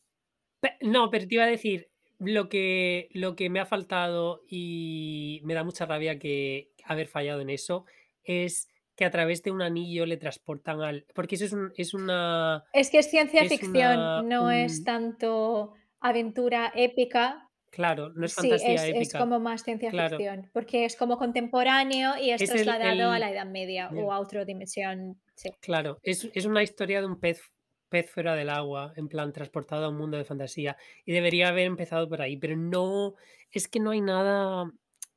Pe- 0.62 0.78
No, 0.82 1.10
pero 1.10 1.28
te 1.28 1.36
iba 1.36 1.44
a 1.44 1.48
decir, 1.48 1.90
lo 2.20 2.48
que, 2.48 3.10
lo 3.12 3.36
que 3.36 3.50
me 3.50 3.60
ha 3.60 3.66
faltado 3.66 4.44
y 4.48 5.42
me 5.44 5.54
da 5.54 5.64
mucha 5.66 5.86
rabia 5.86 6.18
que 6.20 6.72
haber 6.86 7.08
fallado 7.08 7.42
en 7.42 7.50
eso 7.50 7.86
es 8.24 8.70
que 8.96 9.04
a 9.06 9.12
través 9.12 9.42
de 9.44 9.52
un 9.52 9.62
anillo 9.62 10.06
le 10.06 10.18
transportan 10.18 10.82
al... 10.82 11.06
Porque 11.14 11.36
eso 11.36 11.46
es, 11.46 11.52
un- 11.54 11.74
es 11.76 11.94
una... 11.94 12.64
Es 12.72 12.90
que 12.90 13.00
es 13.00 13.10
ciencia 13.10 13.42
Es 13.42 13.50
ficción, 13.50 13.74
una- 14.00 14.22
no 14.22 14.52
es 14.52 14.84
tanto 14.86 15.74
aventura 16.00 16.72
épica. 16.76 17.50
Claro, 17.74 18.10
no 18.14 18.26
es 18.26 18.34
sí, 18.34 18.42
fantasía 18.42 18.76
es, 18.76 18.82
es 18.84 18.90
épica. 18.96 19.18
como 19.20 19.40
más 19.40 19.64
ciencia 19.64 19.90
Claro. 19.90 20.18
ficción, 20.18 20.48
porque 20.54 20.86
es 20.86 20.96
como 20.96 21.18
contemporáneo 21.18 22.16
y 22.22 22.30
es, 22.30 22.42
Es 22.42 22.52
el- 22.52 22.64
trasladado 22.64 23.10
a 23.12 23.16
el- 23.16 23.22
la 23.22 23.32
Edad 23.32 23.48
Media 23.48 23.90
o 23.90 24.12
a 24.14 24.20
otra 24.20 24.46
dimensión. 24.46 25.20
Sí. 25.36 25.50
Claro, 25.60 25.98
es, 26.04 26.30
es 26.36 26.46
una 26.46 26.62
historia 26.62 27.02
de 27.02 27.08
un 27.08 27.20
pez, 27.20 27.42
pez 27.90 28.12
fuera 28.12 28.36
del 28.36 28.50
agua, 28.52 28.94
en 28.96 29.08
plan 29.08 29.34
transportado 29.34 29.86
a 29.86 29.90
un 29.90 29.98
mundo 29.98 30.18
de 30.18 30.24
fantasía. 30.24 30.78
Y 31.04 31.14
debería 31.14 31.48
haber 31.50 31.66
empezado 31.66 32.08
por 32.08 32.22
ahí, 32.22 32.38
pero 32.38 32.56
no, 32.56 33.16
es 33.52 33.68
que 33.68 33.80
no 33.80 33.90
hay 33.90 34.02
nada, 34.02 34.72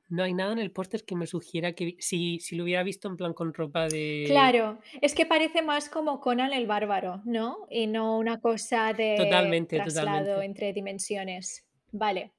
no 0.08 0.22
hay 0.22 0.32
nada 0.32 0.52
en 0.54 0.58
el 0.58 0.70
póster 0.72 1.04
que 1.04 1.14
me 1.16 1.26
sugiera 1.26 1.72
que 1.74 1.96
si, 1.98 2.40
si 2.40 2.56
lo 2.56 2.64
hubiera 2.64 2.82
visto 2.82 3.08
en 3.08 3.16
plan 3.18 3.34
con 3.34 3.52
ropa 3.52 3.86
de... 3.88 4.24
Claro, 4.28 4.78
es 5.02 5.14
que 5.14 5.26
parece 5.26 5.60
más 5.60 5.90
como 5.90 6.20
Conan 6.20 6.54
el 6.54 6.66
Bárbaro, 6.66 7.20
¿no? 7.26 7.66
Y 7.70 7.86
no 7.86 8.16
una 8.18 8.40
cosa 8.40 8.94
de 8.94 9.16
Totalmente, 9.18 9.76
traslado 9.76 10.18
totalmente. 10.20 10.44
entre 10.46 10.72
dimensiones. 10.72 11.66
Vale. 11.92 12.32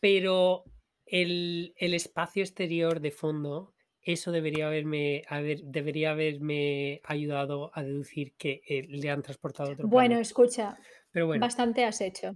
Pero 0.00 0.64
el, 1.06 1.74
el 1.76 1.94
espacio 1.94 2.42
exterior 2.42 3.00
de 3.00 3.10
fondo, 3.10 3.74
eso 4.02 4.30
debería 4.32 4.66
haberme, 4.68 5.22
haber, 5.28 5.62
debería 5.64 6.12
haberme 6.12 7.00
ayudado 7.04 7.70
a 7.74 7.82
deducir 7.82 8.34
que 8.36 8.62
eh, 8.68 8.86
le 8.88 9.10
han 9.10 9.22
transportado 9.22 9.70
a 9.70 9.72
otro 9.72 9.88
Bueno, 9.88 10.10
planeta. 10.10 10.20
escucha, 10.22 10.78
Pero 11.10 11.26
bueno, 11.26 11.40
bastante 11.40 11.84
has 11.84 12.00
hecho. 12.00 12.34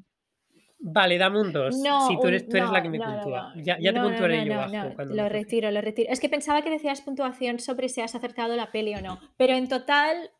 vale, 0.79 1.17
dame 1.19 1.41
un 1.41 1.53
2. 1.53 1.77
No, 1.79 2.09
si 2.09 2.19
tú 2.21 2.27
eres, 2.29 2.49
tú 2.49 2.57
eres 2.57 2.71
la 2.71 2.83
que 2.83 2.89
me 2.91 2.99
no, 2.99 3.05
puntúa. 3.05 3.53
Ya, 3.57 3.79
ya 3.81 3.93
te 3.93 4.01
puntuaré 4.01 4.45
yo 4.45 4.57
bajo 4.57 4.95
cuando 4.95 5.15
Lo 5.15 5.29
retiro, 5.29 5.71
lo 5.71 5.81
retiro. 5.81 6.11
Es 6.13 6.19
que 6.21 6.29
pensaba 6.29 6.63
que 6.63 6.71
decías 6.71 7.01
puntuación 7.03 7.59
sobre 7.61 7.89
si 7.89 8.01
has 8.01 8.15
acertado 8.15 8.57
la 8.57 8.73
peli 8.73 8.95
o 8.95 9.01
no, 9.01 9.21
pero 9.37 9.55
en 9.55 9.69
total 9.69 10.31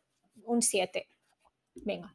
un 0.45 0.61
7. 0.63 1.07
Venga, 1.77 2.15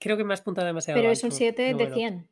Creo 0.00 0.16
que 0.16 0.24
me 0.24 0.34
has 0.34 0.40
puntado 0.40 0.66
demasiado 0.66 0.98
pero 0.98 1.12
es 1.12 1.22
un 1.22 1.28
alto, 1.28 1.36
7 1.36 1.54
pero 1.56 1.78
de 1.78 1.84
bueno. 1.84 1.94
100. 1.94 2.28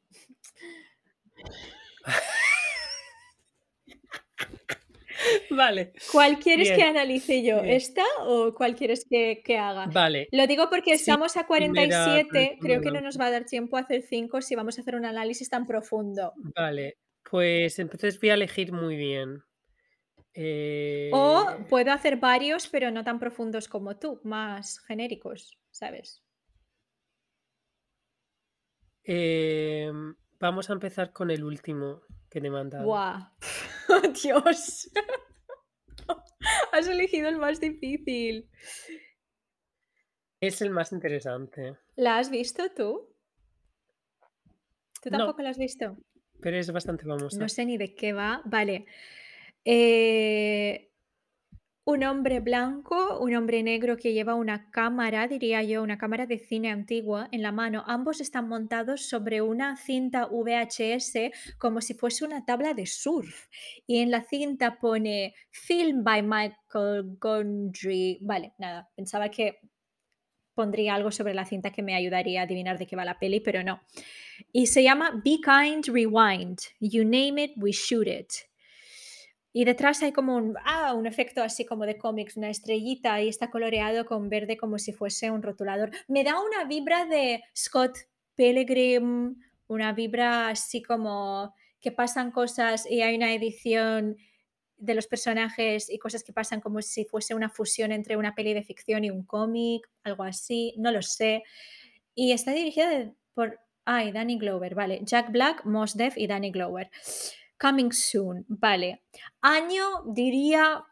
Vale, 5.50 5.92
¿Cuál 6.12 6.38
quieres 6.38 6.70
que 6.70 6.82
analice 6.82 7.42
yo? 7.42 7.62
bien. 7.62 7.74
¿Esta 7.74 8.04
o 8.20 8.54
cuál 8.54 8.74
quieres 8.74 9.06
que, 9.08 9.42
que 9.44 9.58
haga? 9.58 9.86
vale. 9.86 10.28
Lo 10.32 10.46
digo 10.46 10.68
porque 10.70 10.96
Sí, 10.96 11.02
estamos 11.02 11.36
a 11.36 11.46
primera 11.46 12.04
47, 12.04 12.58
creo 12.60 12.80
que 12.80 12.90
no 12.90 13.00
nos 13.00 13.20
va 13.20 13.26
a 13.26 13.30
dar 13.30 13.44
tiempo 13.44 13.76
a 13.76 13.80
hacer 13.80 14.02
5 14.02 14.40
si 14.40 14.54
vamos 14.54 14.78
a 14.78 14.82
hacer 14.82 14.94
un 14.94 15.04
análisis 15.04 15.50
tan 15.50 15.66
profundo. 15.66 16.32
Vale, 16.56 16.98
pues 17.28 17.78
entonces 17.78 18.18
voy 18.20 18.30
a 18.30 18.34
elegir 18.34 18.72
muy 18.72 18.96
bien. 18.96 19.42
O 21.12 21.44
Eh, 21.52 21.64
puedo 21.68 21.92
hacer 21.92 22.16
varios, 22.16 22.68
pero 22.68 22.90
no 22.90 23.04
tan 23.04 23.18
profundos 23.18 23.68
como 23.68 23.98
tú, 23.98 24.20
más 24.24 24.80
genéricos, 24.86 25.58
¿sabes? 25.70 26.22
em, 29.04 30.14
vamos 30.40 30.70
a 30.70 30.72
empezar 30.72 31.12
con 31.12 31.30
el 31.30 31.44
último 31.44 32.02
que 32.30 32.40
te 32.40 32.46
he 32.46 32.50
mandado. 32.50 32.84
¡Guau! 32.84 33.20
¡Oh, 33.88 34.00
Dios! 34.22 34.90
Has 36.72 36.88
elegido 36.88 37.28
el 37.28 37.36
más 37.38 37.60
difícil. 37.60 38.48
Es 40.40 40.62
el 40.62 40.70
más 40.70 40.90
interesante, 40.92 41.76
¿La 41.96 42.16
has 42.18 42.30
visto 42.30 42.62
tú? 42.74 43.14
¿Tú 45.02 45.10
No. 45.10 45.18
tampoco 45.18 45.42
la 45.42 45.50
has 45.50 45.58
visto? 45.58 45.96
pero 46.40 46.56
es 46.56 46.70
bastante 46.72 47.04
famosa. 47.04 47.38
No 47.38 47.48
sé 47.50 47.66
ni 47.66 47.76
de 47.76 47.94
qué 47.94 48.14
va. 48.14 48.40
Vale. 48.46 48.86
Eh, 49.62 50.89
un 51.84 52.04
hombre 52.04 52.40
blanco, 52.40 53.18
un 53.20 53.34
hombre 53.34 53.62
negro 53.62 53.96
que 53.96 54.12
lleva 54.12 54.34
una 54.34 54.70
cámara, 54.70 55.26
diría 55.26 55.62
yo, 55.62 55.82
una 55.82 55.98
cámara 55.98 56.26
de 56.26 56.38
cine 56.38 56.70
antigua 56.70 57.28
en 57.32 57.42
la 57.42 57.52
mano. 57.52 57.84
Ambos 57.86 58.20
están 58.20 58.48
montados 58.48 59.08
sobre 59.08 59.40
una 59.40 59.76
cinta 59.76 60.26
VHS 60.26 61.56
como 61.58 61.80
si 61.80 61.94
fuese 61.94 62.24
una 62.24 62.44
tabla 62.44 62.74
de 62.74 62.86
surf. 62.86 63.48
Y 63.86 63.98
en 63.98 64.10
la 64.10 64.22
cinta 64.22 64.78
pone 64.78 65.34
Film 65.50 66.04
by 66.04 66.22
Michael 66.22 67.16
Gondry. 67.18 68.18
Vale, 68.20 68.52
nada, 68.58 68.90
pensaba 68.94 69.30
que 69.30 69.60
pondría 70.54 70.94
algo 70.94 71.10
sobre 71.10 71.32
la 71.32 71.46
cinta 71.46 71.70
que 71.70 71.82
me 71.82 71.94
ayudaría 71.94 72.42
a 72.42 72.44
adivinar 72.44 72.78
de 72.78 72.86
qué 72.86 72.94
va 72.94 73.04
la 73.06 73.18
peli, 73.18 73.40
pero 73.40 73.62
no. 73.62 73.80
Y 74.52 74.66
se 74.66 74.82
llama 74.82 75.22
Be 75.24 75.38
Kind 75.42 75.86
Rewind. 75.86 76.58
You 76.80 77.04
name 77.04 77.42
it, 77.42 77.52
we 77.56 77.72
shoot 77.72 78.06
it. 78.06 78.49
Y 79.52 79.64
detrás 79.64 80.02
hay 80.02 80.12
como 80.12 80.36
un, 80.36 80.54
ah, 80.64 80.94
un 80.94 81.06
efecto 81.06 81.42
así 81.42 81.64
como 81.64 81.84
de 81.84 81.98
cómics, 81.98 82.36
una 82.36 82.50
estrellita 82.50 83.20
y 83.20 83.28
está 83.28 83.50
coloreado 83.50 84.06
con 84.06 84.28
verde 84.28 84.56
como 84.56 84.78
si 84.78 84.92
fuese 84.92 85.30
un 85.30 85.42
rotulador. 85.42 85.90
Me 86.06 86.22
da 86.22 86.40
una 86.40 86.64
vibra 86.64 87.06
de 87.06 87.42
Scott 87.56 87.98
Pilgrim, 88.36 89.36
una 89.66 89.92
vibra 89.92 90.48
así 90.48 90.82
como 90.82 91.54
que 91.80 91.90
pasan 91.90 92.30
cosas 92.30 92.88
y 92.88 93.02
hay 93.02 93.16
una 93.16 93.32
edición 93.32 94.16
de 94.76 94.94
los 94.94 95.06
personajes 95.06 95.90
y 95.90 95.98
cosas 95.98 96.24
que 96.24 96.32
pasan 96.32 96.60
como 96.60 96.80
si 96.80 97.04
fuese 97.04 97.34
una 97.34 97.50
fusión 97.50 97.92
entre 97.92 98.16
una 98.16 98.34
peli 98.34 98.54
de 98.54 98.62
ficción 98.62 99.04
y 99.04 99.10
un 99.10 99.24
cómic, 99.24 99.88
algo 100.02 100.22
así, 100.24 100.74
no 100.78 100.90
lo 100.90 101.02
sé. 101.02 101.42
Y 102.14 102.32
está 102.32 102.52
dirigida 102.52 103.12
por, 103.34 103.60
ay, 103.84 104.10
Danny 104.10 104.38
Glover, 104.38 104.74
vale, 104.74 105.00
Jack 105.02 105.30
Black, 105.30 105.64
Mos 105.64 105.96
Def 105.96 106.16
y 106.16 106.26
Danny 106.26 106.50
Glover. 106.50 106.90
Coming 107.60 107.92
soon, 107.92 108.46
vale. 108.48 109.02
Año 109.42 110.02
diría, 110.06 110.82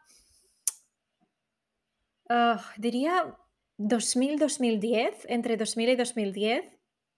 ah, 2.29 2.73
diría 2.77 3.35
2000-2010, 3.79 5.25
entre 5.29 5.57
2000 5.57 5.89
y 5.89 5.95
2010, 5.95 6.65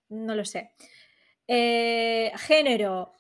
no 0.08 0.36
lo 0.36 0.45
sé. 0.45 0.72
Eh, 1.47 2.32
género, 2.38 3.14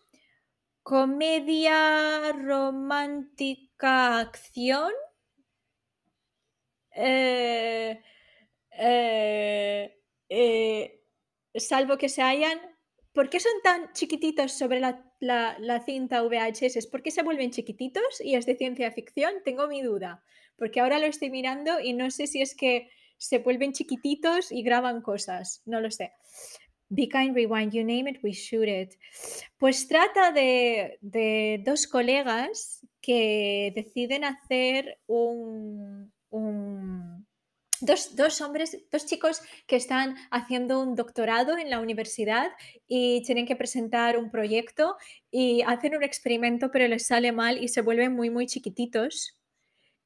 comedia 0.83 2.31
romántica 2.31 4.19
acción. 4.19 4.93
Eh, 6.95 8.01
eh, 10.29 11.01
salvo 11.55 11.97
que 11.97 12.07
se 12.07 12.21
hayan... 12.21 12.57
¿Por 13.13 13.29
qué 13.29 13.41
son 13.41 13.51
tan 13.61 13.91
chiquititos 13.91 14.53
sobre 14.53 14.79
la, 14.79 15.10
la- 15.21 15.55
la 15.59 15.79
cinta 15.85 16.21
VHS? 16.23 16.87
¿Por 16.91 17.01
qué 17.01 17.11
se 17.11 17.23
vuelven 17.23 17.51
chiquititos 17.51 18.19
y 18.21 18.35
es 18.35 18.45
de 18.45 18.57
ciencia 18.57 18.91
ficción? 18.91 19.35
Tengo 19.45 19.69
mi 19.69 19.81
duda. 19.81 20.21
Porque 20.57 20.81
ahora 20.81 20.99
lo 20.99 21.05
estoy 21.05 21.29
mirando 21.29 21.79
y 21.79 21.93
no 21.93 22.11
sé 22.11 22.27
si 22.27 22.41
es 22.41 22.53
que 22.55 22.89
se 23.17 23.37
vuelven 23.39 23.71
chiquititos 23.71 24.51
y 24.51 24.63
graban 24.63 25.01
cosas. 25.01 25.61
No 25.65 25.79
lo 25.79 25.89
sé. 25.89 26.11
Be 26.89 27.07
kind, 27.07 27.33
rewind, 27.33 27.71
you 27.71 27.83
name 27.85 28.09
it, 28.09 28.17
we 28.21 28.31
shoot 28.33 28.67
it. 28.67 28.95
Pues 29.57 29.87
trata 29.87 30.33
de, 30.33 30.97
de 30.99 31.61
dos 31.65 31.87
colegas 31.87 32.85
que 33.01 33.71
deciden 33.73 34.25
hacer 34.25 34.99
un, 35.07 36.11
un- 36.31 37.10
dos, 37.81 38.15
dos 38.15 38.41
hombres, 38.41 38.77
dos 38.91 39.05
chicos 39.05 39.41
que 39.67 39.75
están 39.75 40.15
haciendo 40.29 40.81
un 40.81 40.95
doctorado 40.95 41.57
en 41.57 41.69
la 41.69 41.79
universidad 41.79 42.51
y 42.87 43.23
tienen 43.23 43.45
que 43.45 43.55
presentar 43.55 44.17
un 44.17 44.31
proyecto 44.31 44.95
y 45.29 45.61
hacen 45.63 45.95
un 45.95 46.03
experimento 46.03 46.71
pero 46.71 46.87
les 46.87 47.05
sale 47.05 47.31
mal 47.31 47.63
y 47.63 47.67
se 47.67 47.81
vuelven 47.81 48.13
muy, 48.13 48.29
muy 48.29 48.47
chiquititos 48.47 49.37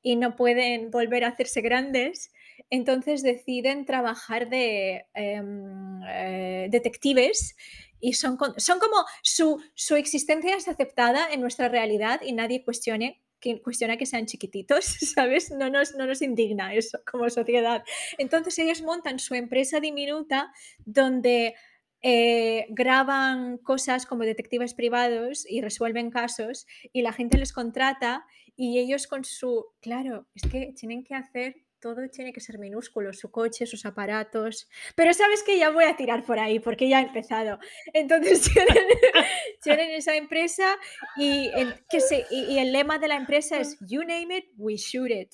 y 0.01 0.15
no 0.17 0.35
pueden 0.35 0.91
volver 0.91 1.23
a 1.23 1.29
hacerse 1.29 1.61
grandes. 1.61 2.31
Entonces 2.69 3.23
deciden 3.23 3.85
trabajar 3.85 4.49
de 4.49 5.07
em, 5.13 6.01
eh, 6.07 6.67
detectives 6.69 7.55
y 7.99 8.13
son, 8.13 8.37
son 8.57 8.79
como 8.79 8.97
su, 9.23 9.59
su 9.73 9.95
existencia 9.95 10.55
es 10.55 10.67
aceptada 10.67 11.27
en 11.31 11.41
nuestra 11.41 11.69
realidad 11.69 12.21
y 12.23 12.33
nadie 12.33 12.63
cuestione, 12.63 13.24
que, 13.39 13.61
cuestiona 13.61 13.97
que 13.97 14.05
sean 14.05 14.25
chiquititos, 14.25 14.85
¿sabes? 15.15 15.51
No 15.51 15.69
nos, 15.69 15.95
no 15.95 16.05
nos 16.05 16.21
indigna 16.21 16.73
eso 16.73 16.99
como 17.09 17.29
sociedad. 17.29 17.83
Entonces 18.17 18.57
ellos 18.59 18.81
montan 18.81 19.19
su 19.19 19.35
empresa 19.35 19.79
diminuta 19.79 20.51
donde 20.85 21.55
eh, 22.01 22.67
graban 22.69 23.57
cosas 23.57 24.05
como 24.05 24.23
detectives 24.23 24.73
privados 24.73 25.45
y 25.49 25.61
resuelven 25.61 26.11
casos 26.11 26.67
y 26.93 27.01
la 27.01 27.13
gente 27.13 27.37
les 27.37 27.51
contrata 27.51 28.25
y 28.55 28.79
ellos 28.79 29.07
con 29.07 29.23
su, 29.23 29.65
claro, 29.81 30.27
es 30.35 30.43
que 30.49 30.73
tienen 30.77 31.03
que 31.03 31.15
hacer, 31.15 31.64
todo 31.79 32.07
tiene 32.11 32.33
que 32.33 32.39
ser 32.41 32.57
minúsculo, 32.59 33.13
su 33.13 33.29
coche, 33.31 33.65
sus 33.65 33.85
aparatos, 33.85 34.67
pero 34.95 35.13
sabes 35.13 35.43
que 35.43 35.57
ya 35.57 35.69
voy 35.69 35.85
a 35.85 35.95
tirar 35.95 36.23
por 36.23 36.39
ahí 36.39 36.59
porque 36.59 36.89
ya 36.89 36.99
he 36.99 37.03
empezado. 37.05 37.59
Entonces 37.93 38.49
tienen, 39.63 39.91
esa 39.91 40.15
empresa 40.15 40.75
y, 41.17 41.49
en- 41.53 41.75
que 41.89 41.99
se, 41.99 42.25
y 42.31 42.57
el 42.59 42.71
lema 42.71 42.99
de 42.99 43.07
la 43.07 43.15
empresa 43.15 43.59
es 43.59 43.77
You 43.87 44.01
name 44.01 44.37
it, 44.37 44.45
we 44.57 44.77
shoot 44.77 45.11
it. 45.11 45.31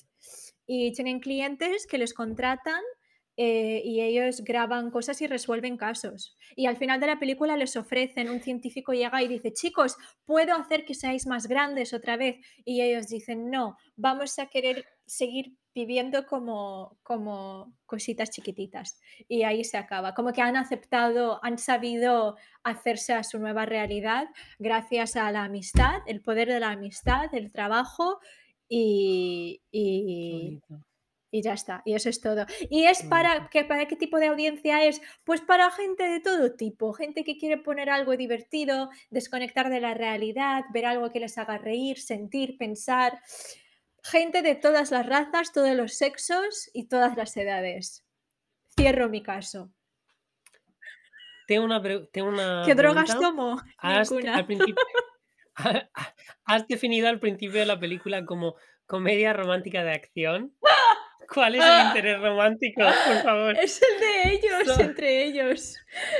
Y 0.66 0.92
tienen 0.92 1.20
clientes 1.20 1.86
que 1.86 1.98
les 1.98 2.14
contratan 2.14 2.82
eh, 3.36 3.80
y 3.84 4.02
ellos 4.02 4.42
graban 4.44 4.90
cosas 4.90 5.20
y 5.22 5.26
resuelven 5.26 5.76
casos. 5.76 6.36
Y 6.54 6.66
al 6.66 6.76
final 6.76 7.00
de 7.00 7.06
la 7.06 7.18
película 7.18 7.56
les 7.56 7.76
ofrecen, 7.76 8.28
un 8.28 8.42
científico 8.42 8.92
llega 8.92 9.22
y 9.22 9.28
dice, 9.28 9.52
chicos, 9.52 9.96
puedo 10.24 10.54
hacer 10.54 10.84
que 10.84 10.94
seáis 10.94 11.26
más 11.26 11.46
grandes 11.46 11.94
otra 11.94 12.16
vez. 12.16 12.36
Y 12.64 12.82
ellos 12.82 13.08
dicen, 13.08 13.50
no, 13.50 13.76
vamos 13.96 14.38
a 14.38 14.46
querer 14.46 14.84
seguir 15.06 15.56
viviendo 15.74 16.26
como, 16.26 16.98
como 17.02 17.72
cositas 17.86 18.30
chiquititas. 18.30 19.00
Y 19.28 19.42
ahí 19.42 19.64
se 19.64 19.78
acaba. 19.78 20.14
Como 20.14 20.32
que 20.32 20.42
han 20.42 20.56
aceptado, 20.56 21.40
han 21.42 21.58
sabido 21.58 22.36
hacerse 22.62 23.12
a 23.12 23.24
su 23.24 23.38
nueva 23.38 23.66
realidad 23.66 24.28
gracias 24.58 25.16
a 25.16 25.30
la 25.32 25.44
amistad, 25.44 26.02
el 26.06 26.20
poder 26.20 26.48
de 26.48 26.60
la 26.60 26.70
amistad, 26.70 27.34
el 27.34 27.52
trabajo 27.52 28.20
y, 28.68 29.60
y, 29.70 30.60
ya 31.32 31.52
está, 31.52 31.82
y 31.84 31.94
eso 31.94 32.08
es 32.08 32.20
todo. 32.20 32.46
¿Y 32.70 32.84
es 32.84 33.02
para 33.02 33.48
qué, 33.50 33.64
para 33.64 33.86
qué 33.86 33.96
tipo 33.96 34.18
de 34.18 34.28
audiencia 34.28 34.84
es? 34.84 35.00
Pues 35.24 35.40
para 35.40 35.70
gente 35.70 36.08
de 36.08 36.20
todo 36.20 36.54
tipo, 36.54 36.92
gente 36.92 37.24
que 37.24 37.36
quiere 37.36 37.58
poner 37.58 37.90
algo 37.90 38.16
divertido, 38.16 38.90
desconectar 39.10 39.68
de 39.68 39.80
la 39.80 39.94
realidad, 39.94 40.64
ver 40.72 40.86
algo 40.86 41.10
que 41.10 41.20
les 41.20 41.36
haga 41.38 41.58
reír, 41.58 41.98
sentir, 41.98 42.56
pensar. 42.56 43.20
Gente 44.04 44.42
de 44.42 44.54
todas 44.56 44.90
las 44.90 45.06
razas, 45.06 45.52
todos 45.52 45.74
los 45.76 45.94
sexos 45.96 46.70
y 46.72 46.88
todas 46.88 47.16
las 47.16 47.36
edades. 47.36 48.04
Cierro 48.76 49.08
mi 49.08 49.22
caso. 49.22 49.70
Tengo 51.46 51.64
una, 51.64 51.82
tengo 52.12 52.28
una 52.28 52.62
¿Qué 52.64 52.74
drogas 52.74 53.18
tomo? 53.18 53.60
Has, 53.78 54.10
Ninguna. 54.10 54.36
al 54.36 54.46
principio, 54.46 54.74
has 56.44 56.66
definido 56.68 57.08
al 57.08 57.20
principio 57.20 57.60
de 57.60 57.66
la 57.66 57.78
película 57.78 58.24
como 58.24 58.56
comedia 58.86 59.32
romántica 59.32 59.84
de 59.84 59.92
acción. 59.92 60.56
¿Cuál 61.32 61.56
es 61.56 61.64
el 61.64 61.86
interés 61.88 62.20
romántico? 62.20 62.82
Por 62.82 63.22
favor. 63.22 63.56
Es 63.58 63.80
el 63.82 64.00
de 64.00 64.34
ellos, 64.34 64.74
So- 64.76 64.80
entre 64.82 65.24
ellos. 65.24 65.76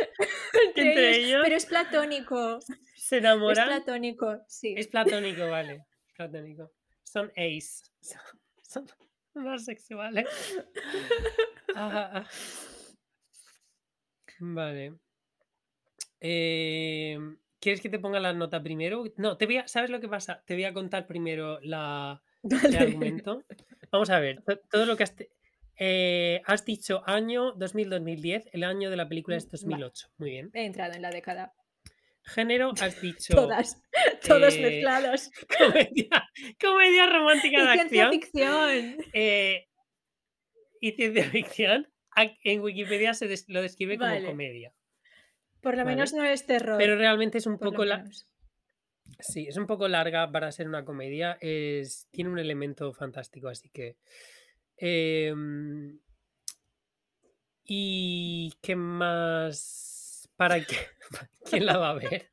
entre, 0.66 0.88
Entre 0.88 1.10
ellos. 1.10 1.26
ellos 1.28 1.40
Pero 1.44 1.56
es 1.56 1.66
platónico. 1.66 2.60
se 2.60 3.16
Es 3.16 3.22
enamoran. 3.24 3.66
platónico, 3.68 4.38
sí. 4.48 4.74
Es 4.76 4.88
platónico, 4.88 5.48
vale. 5.48 5.84
Platónico. 6.16 6.70
Son 7.12 7.30
ace. 7.36 7.84
Son, 8.62 8.86
son 9.34 9.48
asexuales. 9.48 10.26
Ah, 11.76 12.10
ah. 12.14 12.26
Vale. 14.40 14.94
Eh, 16.20 17.18
¿Quieres 17.60 17.80
que 17.80 17.88
te 17.90 17.98
ponga 17.98 18.18
la 18.18 18.32
nota 18.32 18.62
primero? 18.62 19.04
No, 19.16 19.36
te 19.36 19.46
voy 19.46 19.58
a, 19.58 19.68
¿sabes 19.68 19.90
lo 19.90 20.00
que 20.00 20.08
pasa? 20.08 20.42
Te 20.46 20.54
voy 20.54 20.64
a 20.64 20.72
contar 20.72 21.06
primero 21.06 21.60
la, 21.60 22.22
el 22.42 22.48
Dale. 22.72 22.78
argumento. 22.78 23.42
Vamos 23.90 24.08
a 24.10 24.18
ver, 24.18 24.42
to- 24.42 24.58
todo 24.70 24.86
lo 24.86 24.96
que 24.96 25.02
has, 25.04 25.14
eh, 25.76 26.40
has 26.46 26.64
dicho 26.64 27.02
año 27.06 27.54
2000-2010, 27.56 28.48
el 28.52 28.64
año 28.64 28.88
de 28.90 28.96
la 28.96 29.08
película 29.08 29.36
es 29.36 29.46
Mm, 29.46 29.50
2008. 29.50 30.08
Muy 30.16 30.30
bien. 30.30 30.50
He 30.54 30.64
entrado 30.64 30.94
en 30.94 31.02
la 31.02 31.10
década. 31.10 31.52
Género, 32.24 32.72
has 32.80 33.00
dicho 33.00 33.34
Todas. 33.34 33.82
Todos 34.26 34.54
eh, 34.54 34.60
mezclados. 34.62 35.30
comedia, 35.58 36.30
comedia 36.60 37.06
romántica 37.06 37.58
Y 37.58 37.66
de 37.66 37.72
ciencia 37.88 38.06
acción. 38.06 38.12
ficción. 38.12 39.06
eh, 39.12 39.68
y 40.80 40.92
ciencia 40.92 41.24
ficción. 41.30 41.88
En 42.44 42.60
Wikipedia 42.60 43.14
se 43.14 43.26
des- 43.26 43.48
lo 43.48 43.60
describe 43.62 43.98
como 43.98 44.22
comedia. 44.24 44.72
Por 45.60 45.74
lo 45.76 45.84
Vale. 45.84 45.96
menos 45.96 46.12
no 46.12 46.24
es 46.24 46.46
terror. 46.46 46.76
Pero 46.78 46.96
realmente 46.96 47.38
es 47.38 47.46
un 47.46 47.58
por 47.58 47.70
poco 47.70 47.84
la. 47.84 48.04
Sí, 49.18 49.46
es 49.48 49.56
un 49.56 49.66
poco 49.66 49.88
larga 49.88 50.30
para 50.30 50.50
ser 50.52 50.68
una 50.68 50.84
comedia. 50.84 51.38
Es, 51.40 52.06
tiene 52.10 52.30
un 52.30 52.38
elemento 52.38 52.92
fantástico, 52.92 53.48
así 53.48 53.68
que. 53.70 53.96
em, 54.76 55.98
¿Y 57.64 58.52
qué 58.60 58.74
más? 58.76 60.01
¿Para 60.36 60.64
qué? 60.64 60.76
¿Quién 61.50 61.66
la 61.66 61.78
va 61.78 61.90
a 61.90 61.94
ver? 61.94 62.30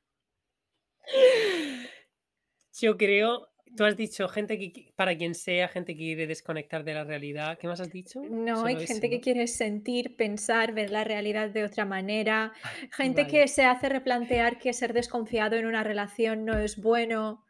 Yo 2.79 2.97
creo. 2.97 3.47
Tú 3.77 3.83
has 3.83 3.95
dicho 3.95 4.27
gente 4.27 4.57
que 4.57 4.93
para 4.95 5.15
quien 5.15 5.35
sea, 5.35 5.67
gente 5.67 5.93
que 5.93 5.99
quiere 5.99 6.25
desconectar 6.25 6.83
de 6.83 6.95
la 6.95 7.03
realidad. 7.03 7.59
¿Qué 7.59 7.67
más 7.67 7.79
has 7.79 7.91
dicho? 7.91 8.19
No, 8.21 8.55
Solo 8.55 8.67
hay 8.67 8.75
ese, 8.77 8.87
gente 8.87 9.11
que 9.11 9.21
quiere 9.21 9.45
sentir, 9.45 10.15
pensar, 10.15 10.73
ver 10.73 10.89
la 10.89 11.03
realidad 11.03 11.51
de 11.51 11.63
otra 11.63 11.85
manera. 11.85 12.51
Gente 12.91 13.23
Vale. 13.23 13.31
que 13.31 13.47
se 13.47 13.65
hace 13.65 13.89
replantear 13.89 14.57
que 14.57 14.73
ser 14.73 14.93
desconfiado 14.93 15.55
en 15.55 15.67
una 15.67 15.83
relación 15.83 16.45
no 16.45 16.57
es 16.57 16.81
bueno, 16.81 17.45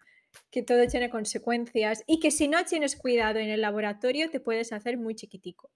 que 0.52 0.62
todo 0.62 0.86
tiene 0.88 1.10
consecuencias 1.10 2.04
y 2.06 2.20
que 2.20 2.32
si 2.32 2.50
no 2.50 2.66
tienes 2.66 2.98
cuidado 2.98 3.40
en 3.40 3.50
el 3.50 3.62
laboratorio 3.62 4.30
te 4.30 4.42
puedes 4.42 4.74
hacer 4.74 4.98
muy 4.98 5.16
chiquitico. 5.16 5.72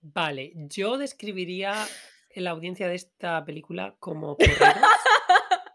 Vale, 0.00 0.52
yo 0.54 0.98
describiría 0.98 1.74
la 2.36 2.50
audiencia 2.50 2.88
de 2.88 2.94
esta 2.96 3.44
película 3.44 3.96
como 3.98 4.36
porreros. 4.36 4.58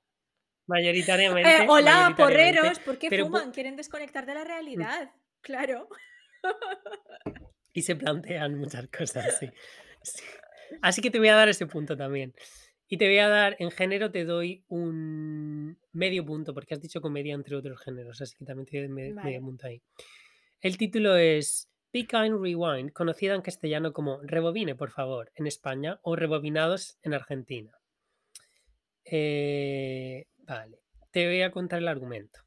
mayoritariamente. 0.68 1.50
Eh, 1.50 1.66
hola, 1.68 2.10
mayoritariamente. 2.10 2.24
porreros, 2.62 2.80
¿por 2.80 2.98
qué 2.98 3.10
pero 3.10 3.26
fuman? 3.26 3.52
Quieren 3.52 3.76
desconectar 3.76 4.26
de 4.26 4.34
la 4.36 4.44
realidad. 4.44 5.12
Claro. 5.42 5.88
Y 7.74 7.82
se 7.84 7.96
plantean 7.96 8.56
muchas 8.58 8.88
cosas, 8.88 9.38
sí. 9.40 9.50
Sí. 10.04 10.24
Así 10.82 11.02
que 11.02 11.10
te 11.12 11.20
voy 11.20 11.30
a 11.30 11.36
dar 11.36 11.50
ese 11.50 11.66
punto 11.66 11.96
también. 11.98 12.34
Y 12.88 12.98
te 12.98 13.06
voy 13.06 13.20
a 13.20 13.28
dar, 13.30 13.56
en 13.60 13.70
género 13.72 14.12
te 14.12 14.26
doy 14.26 14.64
un 14.68 15.78
medio 15.92 16.26
punto, 16.26 16.54
porque 16.54 16.74
has 16.74 16.82
dicho 16.82 17.02
comedia 17.02 17.36
entre 17.36 17.56
otros 17.56 17.80
géneros, 17.84 18.20
así 18.22 18.36
que 18.38 18.46
también 18.46 18.66
te 18.66 18.80
doy 18.80 18.88
me- 18.90 19.14
Vale. 19.14 19.30
medio 19.30 19.42
punto 19.42 19.68
ahí. 19.68 19.82
El 20.62 20.78
título 20.78 21.16
es 21.16 21.70
Kind 21.92 22.40
Rewind, 22.42 22.92
conocida 22.94 23.34
en 23.36 23.42
castellano 23.42 23.92
como 23.94 24.20
Rebobine, 24.22 24.76
por 24.76 24.92
favor, 24.92 25.32
en 25.36 25.48
España, 25.48 26.00
o 26.04 26.16
Rebobinados 26.16 26.98
en 27.04 27.14
Argentina. 27.14 27.72
Eh, 29.06 30.28
vale, 30.38 30.80
te 31.12 31.26
voy 31.28 31.42
a 31.42 31.52
contar 31.52 31.80
el 31.80 31.88
argumento. 31.88 32.42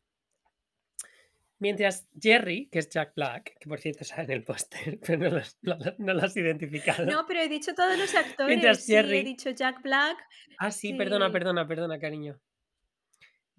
Mientras 1.59 2.09
Jerry, 2.21 2.69
que 2.71 2.81
es 2.81 2.89
Jack 2.89 3.15
Black, 3.15 3.57
que 3.61 3.69
por 3.69 3.79
cierto 3.81 4.05
sale 4.05 4.25
en 4.25 4.31
el 4.33 4.45
póster, 4.45 4.99
pero 5.07 5.19
no 5.19 5.31
lo, 5.31 5.37
has- 5.39 5.59
no 5.63 5.77
lo- 5.77 5.95
no 5.99 6.15
lo 6.15 6.23
has 6.23 6.37
identificado. 6.37 7.05
No, 7.07 7.25
pero 7.27 7.41
he 7.41 7.49
dicho 7.49 7.75
todos 7.75 7.97
los 7.99 8.15
actores. 8.15 8.49
Mientras 8.49 8.85
Sí, 8.85 8.95
he 8.95 9.03
Jerry- 9.03 9.23
dicho 9.25 9.51
Jack 9.51 9.83
Black. 9.83 10.19
Ah, 10.59 10.71
sí, 10.71 10.93
perdona, 10.95 11.27
Sí. 11.27 11.33
perdona, 11.33 11.67
perdona, 11.67 11.99
cariño. 11.99 12.41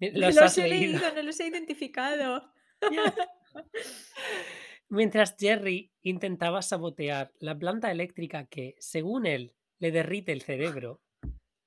Los, 0.00 0.34
Los 0.34 0.58
he 0.58 0.68
leído. 0.68 0.98
leído, 0.98 1.14
no 1.14 1.22
los 1.22 1.40
he 1.40 1.46
identificado. 1.46 2.52
Mientras 4.94 5.34
Jerry 5.36 5.90
intentaba 6.02 6.62
sabotear 6.62 7.32
la 7.40 7.58
planta 7.58 7.90
eléctrica 7.90 8.46
que, 8.46 8.76
según 8.78 9.26
él, 9.26 9.52
le 9.80 9.90
derrite 9.90 10.30
el 10.30 10.40
cerebro, 10.40 11.02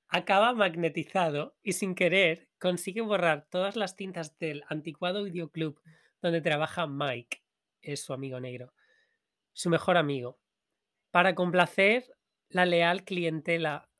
acaba 0.08 0.54
magnetizado 0.54 1.54
y 1.62 1.74
sin 1.74 1.94
querer 1.94 2.48
consigue 2.58 3.02
borrar 3.02 3.46
todas 3.50 3.76
las 3.76 3.96
tintas 3.96 4.38
del 4.38 4.64
anticuado 4.70 5.24
videoclub 5.24 5.78
donde 6.22 6.40
trabaja 6.40 6.86
Mike, 6.86 7.42
es 7.82 8.02
su 8.02 8.14
amigo 8.14 8.40
negro, 8.40 8.72
su 9.52 9.68
mejor 9.68 9.98
amigo, 9.98 10.40
para 11.10 11.34
complacer 11.34 12.10
la 12.48 12.64
leal 12.64 13.04
clientela. 13.04 13.90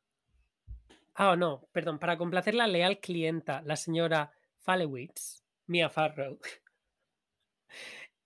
Ah, 1.13 1.37
no, 1.37 1.69
perdón, 1.73 1.99
para 1.99 2.17
complacer 2.17 2.55
la 2.55 2.67
leal 2.67 2.99
clienta, 2.99 3.61
la 3.61 3.77
señora 3.77 4.33
Falewitz, 4.61 5.45
Mia 5.67 5.91
Farrow. 5.91 6.41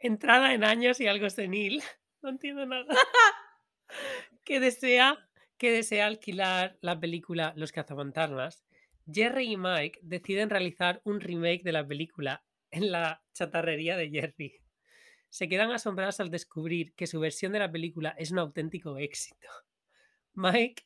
Entrada 0.05 0.53
en 0.53 0.65
años 0.65 1.01
y 1.01 1.07
algo 1.07 1.31
senil, 1.31 1.81
No 2.23 2.31
entiendo 2.31 2.67
nada. 2.67 2.87
que 4.45 4.59
desea 4.59 5.17
que 5.59 5.71
desea 5.71 6.07
alquilar 6.07 6.77
la 6.81 6.99
película 6.99 7.53
Los 7.57 7.71
cazafantasmas, 7.71 8.65
Jerry 9.11 9.53
y 9.53 9.57
Mike 9.57 10.01
deciden 10.03 10.51
realizar 10.51 11.01
un 11.05 11.21
remake 11.21 11.63
de 11.63 11.71
la 11.71 11.87
película 11.87 12.45
en 12.73 12.91
la 12.91 13.23
chatarrería 13.33 13.97
de 13.97 14.11
Jerry. 14.11 14.61
Se 15.29 15.49
quedan 15.49 15.71
asombrados 15.71 16.19
al 16.19 16.31
descubrir 16.31 16.95
que 16.95 17.07
su 17.07 17.21
versión 17.21 17.53
de 17.53 17.61
la 17.61 17.71
película 17.71 18.15
es 18.19 18.33
un 18.33 18.41
auténtico 18.41 18.99
éxito. 18.99 19.49
Mike, 20.35 20.83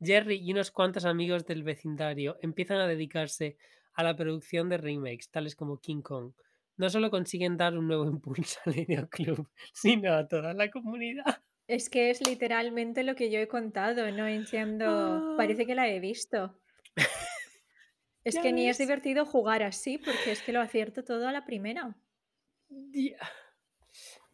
Jerry 0.00 0.36
y 0.36 0.52
unos 0.52 0.70
cuantos 0.70 1.04
amigos 1.04 1.44
del 1.44 1.62
vecindario 1.62 2.38
empiezan 2.40 2.78
a 2.78 2.86
dedicarse 2.86 3.58
a 3.92 4.02
la 4.04 4.16
producción 4.16 4.70
de 4.70 4.78
remakes, 4.78 5.30
tales 5.30 5.54
como 5.54 5.80
King 5.80 6.00
Kong. 6.00 6.32
No 6.78 6.88
solo 6.88 7.10
consiguen 7.10 7.56
dar 7.56 7.76
un 7.76 7.86
nuevo 7.86 8.04
impulso 8.10 8.58
al 8.64 8.72
videoclub, 8.72 9.48
sino 9.72 10.14
a 10.14 10.26
toda 10.26 10.54
la 10.54 10.70
comunidad. 10.70 11.42
Es 11.66 11.90
que 11.90 12.08
es 12.08 12.26
literalmente 12.26 13.02
lo 13.02 13.14
que 13.14 13.30
yo 13.30 13.38
he 13.38 13.46
contado, 13.46 14.10
no 14.10 14.26
entiendo. 14.26 15.34
Parece 15.36 15.66
que 15.66 15.74
la 15.74 15.88
he 15.88 16.00
visto. 16.00 16.58
Es 18.24 18.38
que 18.38 18.52
ni 18.52 18.68
es 18.68 18.76
divertido 18.76 19.24
jugar 19.24 19.62
así, 19.62 19.96
porque 19.96 20.32
es 20.32 20.42
que 20.42 20.52
lo 20.52 20.60
acierto 20.60 21.02
todo 21.02 21.28
a 21.28 21.32
la 21.32 21.46
primera. 21.46 21.96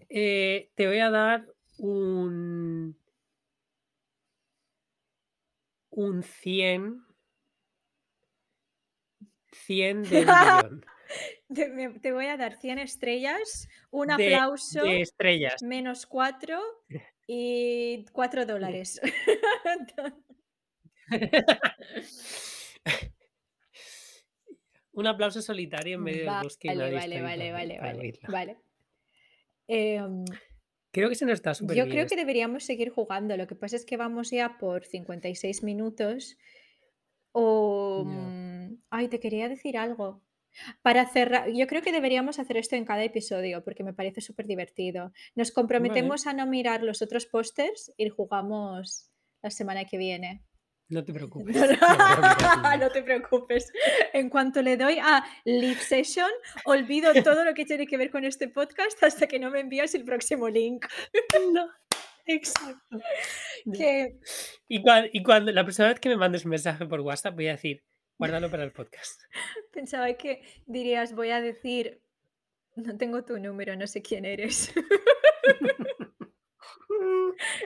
Eh, 0.09 0.71
te 0.75 0.87
voy 0.89 0.99
a 0.99 1.11
dar 1.11 1.47
un. 1.79 2.99
Un 5.91 6.23
100. 6.25 7.07
100 9.53 10.03
de 10.03 10.21
un 10.21 10.27
billón. 10.27 10.85
Te, 11.53 12.13
voy 12.13 12.27
a 12.27 12.37
dar 12.37 12.55
100 12.57 12.79
estrellas, 12.79 13.69
un 13.91 14.07
De, 14.09 14.15
aplauso, 14.35 14.83
de 14.83 15.01
estrellas. 15.03 15.63
menos 15.63 16.07
4 16.07 16.59
y 17.27 18.05
4 18.13 18.47
dólares. 18.47 19.01
un 24.93 25.07
aplauso 25.07 25.43
solitario 25.43 25.97
en 25.97 26.03
medio 26.03 26.25
del 26.31 26.43
bosque. 26.43 26.69
Vale, 26.69 26.95
vale, 26.95 27.21
vale, 27.21 27.53
vale, 27.53 27.77
para 27.79 27.93
vale, 27.93 28.19
vale. 28.29 28.57
Em, 29.67 30.25
Creo 30.95 31.09
que 31.09 31.17
se 31.17 31.27
nos 31.27 31.35
está 31.35 31.55
súper 31.55 31.77
yo 31.77 31.85
bien. 31.87 31.97
creo 31.97 32.07
que 32.07 32.15
deberíamos 32.15 32.63
seguir 32.65 32.89
jugando. 32.89 33.37
Lo 33.37 33.49
que 33.49 33.57
pasa 33.57 33.75
es 33.75 33.85
que 33.85 33.97
vamos 33.97 34.31
ya 34.31 34.59
por 34.59 34.85
56 34.85 35.65
minutos. 35.65 36.39
O. 37.33 38.07
Ay, 38.91 39.09
te 39.09 39.19
quería 39.19 39.49
decir 39.49 39.77
algo. 39.77 40.24
Para 40.83 41.07
cerrar, 41.07 41.51
yo 41.53 41.67
creo 41.67 41.83
que 41.83 41.93
deberíamos 41.93 42.39
hacer 42.39 42.57
esto 42.57 42.77
en 42.77 42.85
cada 42.85 43.05
episodio 43.05 43.63
porque 43.65 43.85
me 43.85 43.93
parece 43.93 44.21
súper 44.21 44.47
divertido. 44.47 45.13
Nos 45.35 45.51
comprometemos 45.51 46.27
a 46.27 46.33
no 46.33 46.47
mirar 46.47 46.83
los 46.83 47.03
otros 47.03 47.27
pósters 47.27 47.93
y 47.97 48.09
jugamos 48.09 49.11
la 49.43 49.51
semana 49.51 49.85
que 49.85 49.99
viene. 49.99 50.43
No 50.89 51.03
te 51.03 51.13
preocupes. 51.15 51.57
No, 51.57 51.67
no 51.67 51.77
voy 51.79 51.97
a 51.99 52.17
mirar 52.17 52.57
ninguno. 52.57 52.77
no 52.79 52.91
te 52.91 53.03
preocupes. 53.03 53.73
En 54.13 54.29
cuanto 54.29 54.61
le 54.63 54.77
doy 54.77 54.99
a 55.01 55.25
Live 55.45 55.81
Session, 55.81 56.31
olvido 56.67 57.13
todo 57.25 57.45
lo 57.45 57.55
que 57.55 57.65
tiene 57.65 57.87
que 57.87 57.97
ver 57.97 58.11
con 58.11 58.25
este 58.25 58.49
podcast 58.49 59.03
hasta 59.03 59.27
que 59.27 59.39
no 59.39 59.51
me 59.51 59.61
envías 59.61 59.95
el 59.95 60.05
próximo 60.05 60.49
link. 60.49 60.85
No, 61.53 61.69
exacto. 62.27 62.99
Ya. 63.65 63.75
Que 63.79 64.19
Y, 64.69 64.83
cuan- 64.83 65.09
y 65.13 65.23
cuando 65.23 65.51
la 65.53 65.65
próxima 65.65 65.89
vez 65.89 65.99
que 66.01 66.11
me 66.11 66.17
mandes 66.17 66.45
un 66.45 66.51
mensaje 66.51 66.85
por 66.85 67.01
WhatsApp, 67.01 67.35
voy 67.35 67.49
a 67.49 67.53
decir, 67.53 67.83
guárdalo 68.19 68.51
para 68.51 68.65
el 68.65 68.73
podcast. 68.73 69.23
pensaba 69.73 70.13
que 70.15 70.43
dirías, 70.67 71.15
voy 71.15 71.31
a 71.31 71.41
decir, 71.41 72.01
no 72.77 72.97
tengo 72.97 73.25
tu 73.25 73.39
número, 73.39 73.77
no 73.77 73.87
sé 73.87 74.03
quién 74.03 74.25
eres. 74.25 74.73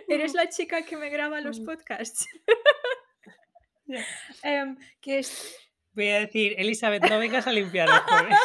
Eres 0.09 0.35
la 0.35 0.49
chica 0.49 0.83
que 0.83 0.97
me 0.97 1.11
graba 1.11 1.41
los 1.41 1.61
Mm. 1.61 1.65
podcasts. 1.67 2.27
Em, 4.43 4.77
que 5.01 5.19
es... 5.21 5.57
Voy 5.93 6.09
a 6.11 6.21
decir, 6.21 6.55
Elizabeth, 6.59 7.03
no 7.09 7.19
vengas 7.19 7.47
a 7.47 7.53
limpiar 7.53 7.89
el 7.89 7.99
jueves. 8.01 8.39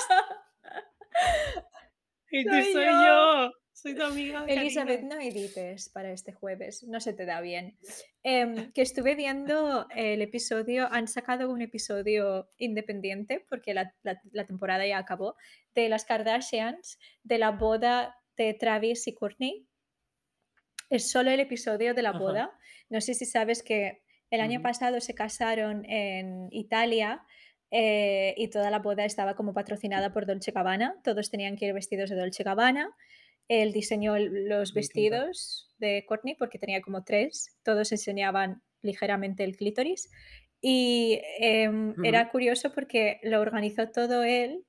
Y 2.31 2.43
tú 2.45 2.49
Soy 2.51 2.73
soy 2.73 2.85
yo. 2.85 2.91
yo. 2.91 3.51
Soy 3.83 3.95
tu 3.95 4.01
amiga. 4.03 4.45
Elizabeth, 4.47 5.01
no 5.01 5.19
edites 5.19 5.89
para 5.89 6.11
este 6.11 6.31
jueves, 6.31 6.83
no 6.83 7.01
se 7.01 7.11
te 7.11 7.25
da 7.25 7.41
bien. 7.41 7.77
Em, 8.23 8.71
que 8.71 8.81
estuve 8.81 9.13
viendo 9.15 9.87
el 9.93 10.21
episodio, 10.21 10.87
han 10.89 11.09
sacado 11.09 11.51
un 11.51 11.61
episodio 11.61 12.49
independiente, 12.57 13.45
porque 13.49 13.73
la, 13.73 13.93
la- 14.03 14.21
la 14.31 14.45
temporada 14.45 14.87
ya 14.87 14.97
acabó, 14.97 15.35
de 15.75 15.89
las 15.89 16.05
Kardashians, 16.05 16.97
de 17.23 17.37
la 17.37 17.51
boda 17.51 18.15
de 18.37 18.53
Travis 18.53 19.05
y 19.07 19.13
Courtney. 19.13 19.67
Es 20.89 21.11
solo 21.11 21.29
el 21.31 21.41
episodio 21.41 21.93
de 21.93 22.01
la 22.03 22.11
Ajá. 22.11 22.19
boda. 22.19 22.51
No 22.89 23.01
sé 23.01 23.13
si 23.15 23.25
sabes 23.25 23.63
que 23.63 24.01
el 24.29 24.39
año 24.39 24.61
pasado 24.61 25.01
se 25.01 25.13
casaron 25.13 25.83
en 25.89 26.47
Italia 26.51 27.21
eh, 27.69 28.33
y 28.37 28.47
toda 28.49 28.71
la 28.71 28.79
boda 28.79 29.03
estaba 29.03 29.35
como 29.35 29.53
patrocinada 29.53 30.13
por 30.13 30.25
Dolce 30.25 30.51
Gabbana. 30.51 30.95
Todos 31.03 31.29
tenían 31.29 31.57
que 31.57 31.65
ir 31.65 31.73
vestidos 31.73 32.09
de 32.09 32.15
Dolce 32.15 32.43
Gabbana. 32.43 32.95
Él 33.47 33.71
diseñó 33.73 34.15
el- 34.15 34.47
los 34.47 34.73
vestidos 34.73 35.73
de 35.77 36.05
Courtney 36.07 36.35
porque 36.35 36.59
tenía 36.59 36.81
como 36.81 37.03
tres. 37.03 37.57
Todos 37.63 37.91
enseñaban 37.91 38.61
ligeramente 38.81 39.43
el 39.43 39.55
clítoris. 39.57 40.09
Y 40.61 41.19
em, 41.39 41.93
era 42.05 42.29
curioso 42.29 42.71
porque 42.73 43.19
lo 43.23 43.41
organizó 43.41 43.89
todo 43.89 44.23
él. 44.23 44.65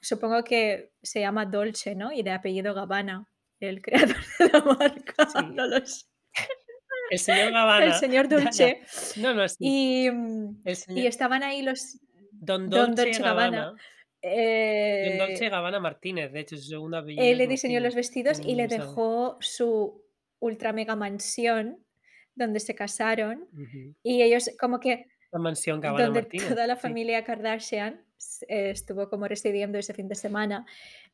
Supongo 0.00 0.42
que 0.44 0.92
se 1.02 1.20
llama 1.20 1.44
Dolce, 1.46 1.94
¿no? 1.94 2.10
Y 2.12 2.22
de 2.22 2.30
apellido 2.30 2.72
Gabbana, 2.74 3.26
el 3.60 3.82
creador 4.16 4.16
de 4.38 4.48
la 4.50 4.60
marca. 4.64 5.28
Sí. 5.28 5.46
No 5.52 5.66
lo 5.66 5.84
sé. 5.84 6.06
El 7.10 7.18
señor 7.18 7.52
Gabbana. 7.52 7.84
El 7.86 7.92
señor. 7.94 8.28
Dolce. 8.28 8.80
No, 9.16 9.34
no, 9.34 9.48
sí. 9.48 9.56
Y, 9.60 10.10
mm, 10.10 10.62
y 10.96 11.06
estaban 11.06 11.42
ahí 11.42 11.62
los 11.62 11.98
Don 12.32 12.70
Don 12.70 12.94
Dolce, 12.94 13.04
Dolce 13.04 13.22
Gabbana. 13.22 13.58
Gabbana. 13.58 13.82
Eh, 14.22 15.16
Dolce 15.18 15.48
Gabbana 15.48 15.80
Martínez, 15.80 16.32
de 16.32 16.40
hecho, 16.40 16.56
su 16.56 16.64
segundo 16.68 16.98
apellido. 16.98 17.22
él 17.24 17.38
le 17.38 17.46
diseñó 17.46 17.80
los 17.80 17.94
vestidos 17.94 18.40
y 18.44 18.54
le 18.54 18.68
dejó 18.68 19.36
su 19.40 20.02
ultra 20.38 20.72
mega 20.72 20.96
mansión 20.96 21.84
donde 22.34 22.60
se 22.60 22.74
casaron. 22.74 23.48
Y 24.02 24.22
ellos 24.22 24.50
como 24.58 24.78
que 24.80 25.06
La 25.32 25.38
mansión 25.38 25.80
Gabbana 25.80 26.04
donde 26.06 26.22
Martínez. 26.22 26.48
toda 26.48 26.66
la 26.66 26.76
sí. 26.76 26.82
familia 26.82 27.24
Kardashian 27.24 28.04
s- 28.18 28.44
eh, 28.48 28.70
estuvo 28.70 29.08
como 29.08 29.26
residiendo 29.28 29.78
ese 29.78 29.94
fin 29.94 30.08
de 30.08 30.14
semana. 30.14 30.66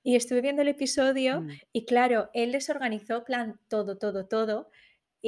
Y 0.02 0.14
estuve 0.16 0.40
viendo 0.40 0.62
el 0.62 0.68
episodio 0.68 1.40
Mm. 1.42 1.50
y 1.72 1.84
claro, 1.84 2.30
él 2.32 2.52
les 2.52 2.70
organizó 2.70 3.24
plan 3.24 3.59
todo, 3.68 3.98
todo, 3.98 4.26
todo. 4.26 4.70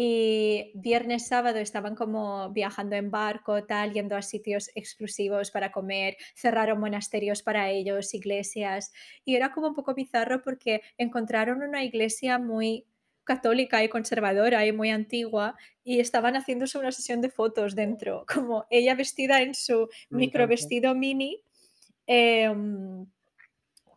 Y 0.00 0.70
viernes, 0.76 1.26
sábado 1.26 1.58
estaban 1.58 1.96
como 1.96 2.50
viajando 2.50 2.94
en 2.94 3.10
barco, 3.10 3.64
tal, 3.64 3.92
yendo 3.92 4.14
a 4.14 4.22
sitios 4.22 4.70
exclusivos 4.76 5.50
para 5.50 5.72
comer, 5.72 6.16
cerraron 6.36 6.78
monasterios 6.78 7.42
para 7.42 7.68
ellos, 7.70 8.14
iglesias. 8.14 8.92
Y 9.24 9.34
era 9.34 9.50
como 9.50 9.66
un 9.66 9.74
poco 9.74 9.94
bizarro 9.94 10.40
porque 10.40 10.82
encontraron 10.98 11.62
una 11.62 11.82
iglesia 11.82 12.38
muy 12.38 12.86
católica 13.24 13.82
y 13.82 13.88
conservadora 13.88 14.64
y 14.64 14.70
muy 14.70 14.90
antigua 14.90 15.56
y 15.82 15.98
estaban 15.98 16.36
haciéndose 16.36 16.78
una 16.78 16.92
sesión 16.92 17.20
de 17.20 17.30
fotos 17.30 17.74
dentro, 17.74 18.24
como 18.32 18.66
ella 18.70 18.94
vestida 18.94 19.42
en 19.42 19.56
su 19.56 19.88
micro 20.10 20.46
vestido 20.46 20.94
mini 20.94 21.42
em, 22.06 23.04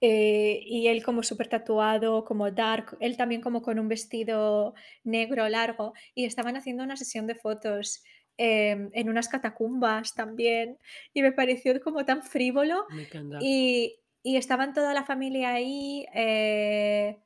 eh, 0.01 0.61
y 0.65 0.87
él 0.87 1.03
como 1.03 1.23
súper 1.23 1.47
tatuado, 1.47 2.25
como 2.25 2.49
dark, 2.51 2.97
él 2.99 3.17
también 3.17 3.41
como 3.41 3.61
con 3.61 3.79
un 3.79 3.87
vestido 3.87 4.73
negro 5.03 5.47
largo 5.49 5.93
y 6.15 6.25
estaban 6.25 6.55
haciendo 6.57 6.83
una 6.83 6.97
sesión 6.97 7.27
de 7.27 7.35
fotos 7.35 8.03
em, 8.37 8.89
en 8.93 9.09
unas 9.09 9.29
catacumbas 9.29 10.15
también 10.15 10.77
y 11.13 11.21
me 11.21 11.31
pareció 11.31 11.79
como 11.81 12.05
tan 12.05 12.23
frívolo 12.23 12.85
Me 12.89 13.03
encanta. 13.03 13.37
y, 13.41 13.99
y 14.23 14.37
estaban 14.37 14.73
toda 14.73 14.93
la 14.93 15.03
familia 15.05 15.53
ahí. 15.53 16.05
eh, 16.15 17.19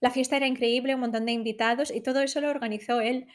la 0.00 0.10
fiesta 0.10 0.36
era 0.36 0.46
increíble, 0.46 0.94
un 0.94 1.00
montón 1.00 1.26
de 1.26 1.32
invitados 1.32 1.90
y 1.90 2.00
todo 2.00 2.20
eso 2.20 2.40
lo 2.40 2.50
organizó 2.50 3.00
él. 3.00 3.26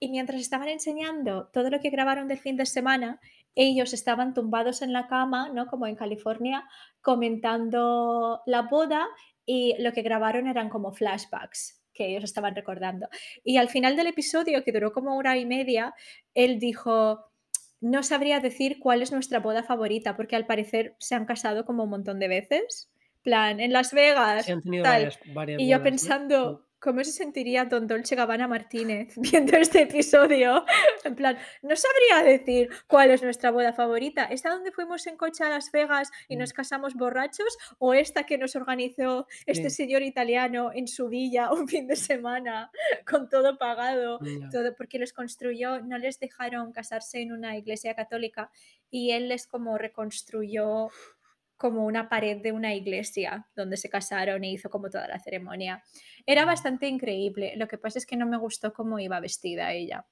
Y 0.00 0.08
mientras 0.10 0.40
estaban 0.40 0.68
enseñando 0.68 1.48
todo 1.52 1.70
lo 1.70 1.80
que 1.80 1.90
grabaron 1.90 2.28
del 2.28 2.38
fin 2.38 2.56
de 2.56 2.66
semana, 2.66 3.20
ellos 3.56 3.92
estaban 3.92 4.34
tumbados 4.34 4.82
en 4.82 4.92
la 4.92 5.08
cama, 5.08 5.50
¿no? 5.52 5.66
Como 5.66 5.88
en 5.88 5.96
California, 5.96 6.64
comentando 7.00 8.42
la 8.46 8.62
boda 8.62 9.06
y 9.44 9.74
lo 9.80 9.92
que 9.92 10.02
grabaron 10.02 10.46
eran 10.46 10.68
como 10.68 10.92
flashbacks 10.92 11.82
que 11.92 12.08
ellos 12.10 12.24
estaban 12.24 12.54
recordando. 12.54 13.08
Y 13.42 13.56
al 13.56 13.70
final 13.70 13.96
del 13.96 14.08
episodio, 14.08 14.62
que 14.62 14.72
duró 14.72 14.92
como 14.92 15.16
hora 15.16 15.38
y 15.38 15.46
media, 15.46 15.94
él 16.34 16.58
dijo, 16.58 17.24
no 17.80 18.02
sabría 18.02 18.38
decir 18.40 18.78
cuál 18.78 19.00
es 19.00 19.12
nuestra 19.12 19.40
boda 19.40 19.62
favorita, 19.62 20.14
porque 20.14 20.36
al 20.36 20.44
parecer 20.46 20.94
se 20.98 21.14
han 21.14 21.24
casado 21.24 21.64
como 21.64 21.84
un 21.84 21.90
montón 21.90 22.18
de 22.18 22.28
veces. 22.28 22.90
Plan, 23.22 23.60
en 23.60 23.72
Las 23.72 23.92
Vegas, 23.92 24.44
Sí, 24.44 24.52
han 24.52 24.60
tenido 24.60 24.84
tal. 24.84 24.92
varias, 24.92 25.18
varias 25.32 25.60
Y 25.62 25.68
yo 25.68 25.78
bodas, 25.78 25.84
¿no? 26.52 26.65
¿Cómo 26.78 27.02
se 27.02 27.10
sentiría 27.12 27.64
don 27.64 27.86
Dolce 27.86 28.14
Gabbana 28.14 28.46
Martínez 28.46 29.14
viendo 29.16 29.56
este 29.56 29.82
episodio? 29.82 30.64
En 31.04 31.14
plan, 31.16 31.38
no 31.62 31.74
sabría 31.74 32.30
decir 32.30 32.68
cuál 32.86 33.10
es 33.10 33.22
nuestra 33.22 33.50
boda 33.50 33.72
favorita. 33.72 34.24
¿Esta 34.24 34.50
donde 34.50 34.72
fuimos 34.72 35.06
en 35.06 35.16
coche 35.16 35.42
a 35.42 35.48
Las 35.48 35.72
Vegas 35.72 36.10
y 36.28 36.36
Mm. 36.36 36.40
nos 36.40 36.52
casamos 36.52 36.94
borrachos? 36.94 37.56
¿O 37.78 37.94
esta 37.94 38.24
que 38.24 38.36
nos 38.38 38.54
organizó 38.56 39.26
este 39.46 39.70
Sí. 39.70 39.76
señor 39.76 40.02
italiano 40.02 40.70
en 40.74 40.86
su 40.86 41.08
villa 41.08 41.50
un 41.52 41.66
fin 41.66 41.86
de 41.88 41.96
semana 41.96 42.70
con 43.10 43.28
todo 43.28 43.56
pagado? 43.58 44.18
Todo 44.52 44.74
porque 44.76 44.98
los 44.98 45.12
construyó, 45.12 45.80
no 45.80 45.96
les 45.98 46.20
dejaron 46.20 46.72
casarse 46.72 47.20
en 47.22 47.32
una 47.32 47.56
iglesia 47.56 47.94
católica 47.94 48.50
y 48.90 49.12
él 49.12 49.28
les 49.28 49.46
como 49.46 49.78
reconstruyó 49.78 50.88
como 51.56 51.84
una 51.86 52.08
pared 52.08 52.42
de 52.42 52.52
una 52.52 52.74
iglesia 52.74 53.48
donde 53.56 53.76
se 53.76 53.88
casaron 53.90 54.44
y 54.44 54.52
hizo 54.54 54.70
como 54.70 54.90
toda 54.90 55.08
la 55.08 55.18
ceremonia. 55.20 55.82
Era 56.26 56.44
bastante 56.44 56.88
increíble. 56.88 57.54
Lo 57.56 57.68
que 57.68 57.78
pasa 57.78 57.98
es 57.98 58.06
que 58.06 58.16
no 58.16 58.26
me 58.26 58.36
gustó 58.38 58.72
cómo 58.72 58.98
iba 58.98 59.20
vestida 59.20 59.72
ella. 59.72 60.06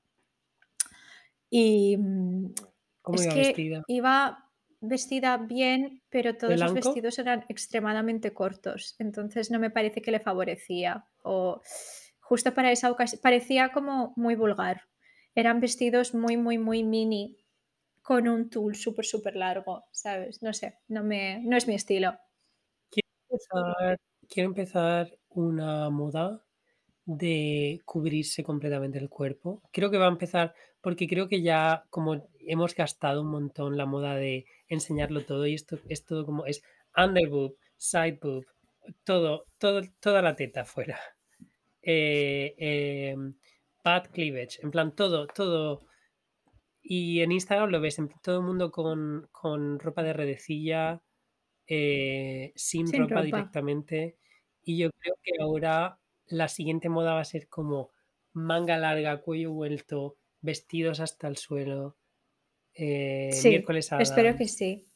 Y 1.50 1.96
mm, 1.96 2.54
¿Cómo 3.02 3.20
es 3.20 3.26
iba 3.26 3.34
que 3.34 3.38
vestida? 3.38 3.84
iba 3.86 4.50
vestida 4.80 5.36
bien, 5.38 6.02
pero 6.10 6.34
¿De 6.46 6.54
todos 6.56 6.56
blanco? 6.56 6.74
vestidos 6.74 7.18
eran 7.18 7.44
extremadamente 7.48 8.34
cortos, 8.34 8.96
entonces 8.98 9.50
no 9.50 9.58
me 9.58 9.70
parece 9.70 10.02
que 10.02 10.10
le 10.10 10.20
favorecía. 10.20 11.06
O 11.22 11.62
justo 12.20 12.54
para 12.54 12.72
esa 12.72 12.90
ocasión, 12.90 13.20
parecía 13.22 13.72
como 13.72 14.12
muy 14.16 14.34
vulgar. 14.34 14.82
Eran 15.34 15.60
vestidos 15.60 16.14
muy, 16.14 16.36
muy, 16.36 16.58
muy 16.58 16.82
mini 16.84 17.43
con 18.04 18.28
un 18.28 18.50
tul 18.50 18.76
súper, 18.76 19.06
súper 19.06 19.34
largo, 19.34 19.86
¿sabes? 19.90 20.42
No 20.42 20.52
sé, 20.52 20.78
no, 20.88 21.02
me, 21.02 21.40
no 21.42 21.56
es 21.56 21.66
mi 21.66 21.74
estilo. 21.74 22.18
Quiero 24.28 24.50
empezar, 24.50 25.18
una 25.30 25.88
moda 25.88 26.44
de 27.06 27.80
cubrirse 27.86 28.44
completamente 28.44 28.98
el 28.98 29.08
cuerpo. 29.08 29.62
Creo 29.72 29.90
que 29.90 29.96
va 29.96 30.04
a 30.04 30.10
empezar 30.10 30.54
porque 30.82 31.08
creo 31.08 31.28
que 31.28 31.40
ya 31.40 31.86
como 31.88 32.28
hemos 32.40 32.74
gastado 32.74 33.22
un 33.22 33.30
montón 33.30 33.78
la 33.78 33.86
moda 33.86 34.16
de 34.16 34.44
enseñarlo 34.68 35.24
todo 35.24 35.46
y 35.46 35.54
esto 35.54 35.78
es 35.88 36.04
todo 36.04 36.26
como 36.26 36.44
es 36.44 36.62
under 36.94 37.30
boob, 37.30 37.56
side 37.78 38.18
boob, 38.20 38.44
todo, 39.02 39.46
todo, 39.56 39.80
toda 39.98 40.20
la 40.20 40.36
teta 40.36 40.66
fuera. 40.66 41.00
Eh, 41.80 42.54
em, 42.58 43.34
cleavage, 44.12 44.60
en 44.62 44.70
plan 44.70 44.94
todo, 44.94 45.26
todo. 45.26 45.86
Y 46.84 47.22
en 47.22 47.32
Instagram 47.32 47.70
lo 47.70 47.80
ves, 47.80 47.98
en 47.98 48.10
todo 48.22 48.38
el 48.40 48.44
mundo 48.46 48.70
con, 48.70 49.28
con 49.32 49.78
ropa 49.80 50.02
de 50.04 50.12
redecilla, 50.12 51.02
eh, 51.66 52.52
sin, 52.56 52.86
Sin 52.88 53.02
ropa, 53.02 53.16
ropa. 53.16 53.22
directamente. 53.26 54.18
Y 54.62 54.78
yo 54.78 54.90
creo 54.98 55.16
que 55.22 55.32
ahora 55.40 56.00
la 56.26 56.48
siguiente 56.48 56.88
moda 56.90 57.14
va 57.14 57.20
a 57.20 57.24
ser 57.24 57.48
como 57.48 57.90
manga 58.34 58.76
larga, 58.78 59.22
cuello 59.22 59.52
vuelto, 59.52 60.18
vestidos 60.42 61.00
hasta 61.00 61.28
el 61.28 61.36
suelo. 61.38 61.96
eh, 62.74 63.30
Sí, 63.32 63.50
miércoles 63.50 63.90
espero 63.98 64.36
que 64.36 64.48
sí. 64.48 64.86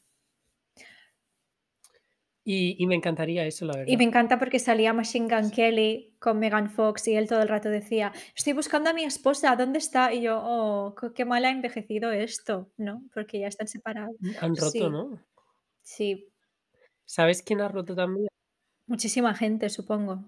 Y, 2.51 2.76
y 2.82 2.86
me 2.86 2.94
encantaría 2.94 3.44
eso, 3.44 3.66
la 3.66 3.74
Y 3.74 3.76
me 3.76 3.84
verdad. 3.96 4.03
encanta 4.09 4.38
porque 4.38 4.59
salía 4.59 4.94
Machine 4.94 5.28
Gun 5.28 5.51
Kelly 5.51 6.14
con 6.18 6.38
Megan 6.38 6.70
Fox 6.70 7.07
y 7.09 7.14
él 7.14 7.28
todo 7.28 7.42
el 7.42 7.49
rato 7.49 7.68
decía, 7.68 8.11
estoy 8.34 8.55
buscando 8.55 8.88
a 8.88 8.94
mi 8.94 9.05
esposa, 9.05 9.55
¿dónde 9.55 9.78
está? 9.78 10.14
Y 10.14 10.22
yo, 10.22 10.40
oh, 10.42 10.94
qué- 11.14 11.26
mal 11.26 11.44
ha 11.44 11.51
envejecido 11.51 12.11
esto, 12.11 12.70
¿no? 12.78 13.03
Porque 13.12 13.40
ya 13.40 13.49
están 13.49 13.68
separados. 13.68 14.16
Han 14.40 14.57
roto, 14.57 14.70
Sí, 14.70 14.80
¿no? 14.80 15.20
sí, 15.82 16.28
¿Sabes 17.05 17.42
quién 17.42 17.61
ha 17.61 17.68
roto 17.68 17.94
también? 17.94 18.28
muchísima 18.86 19.34
gente, 19.34 19.68
supongo. 19.68 20.24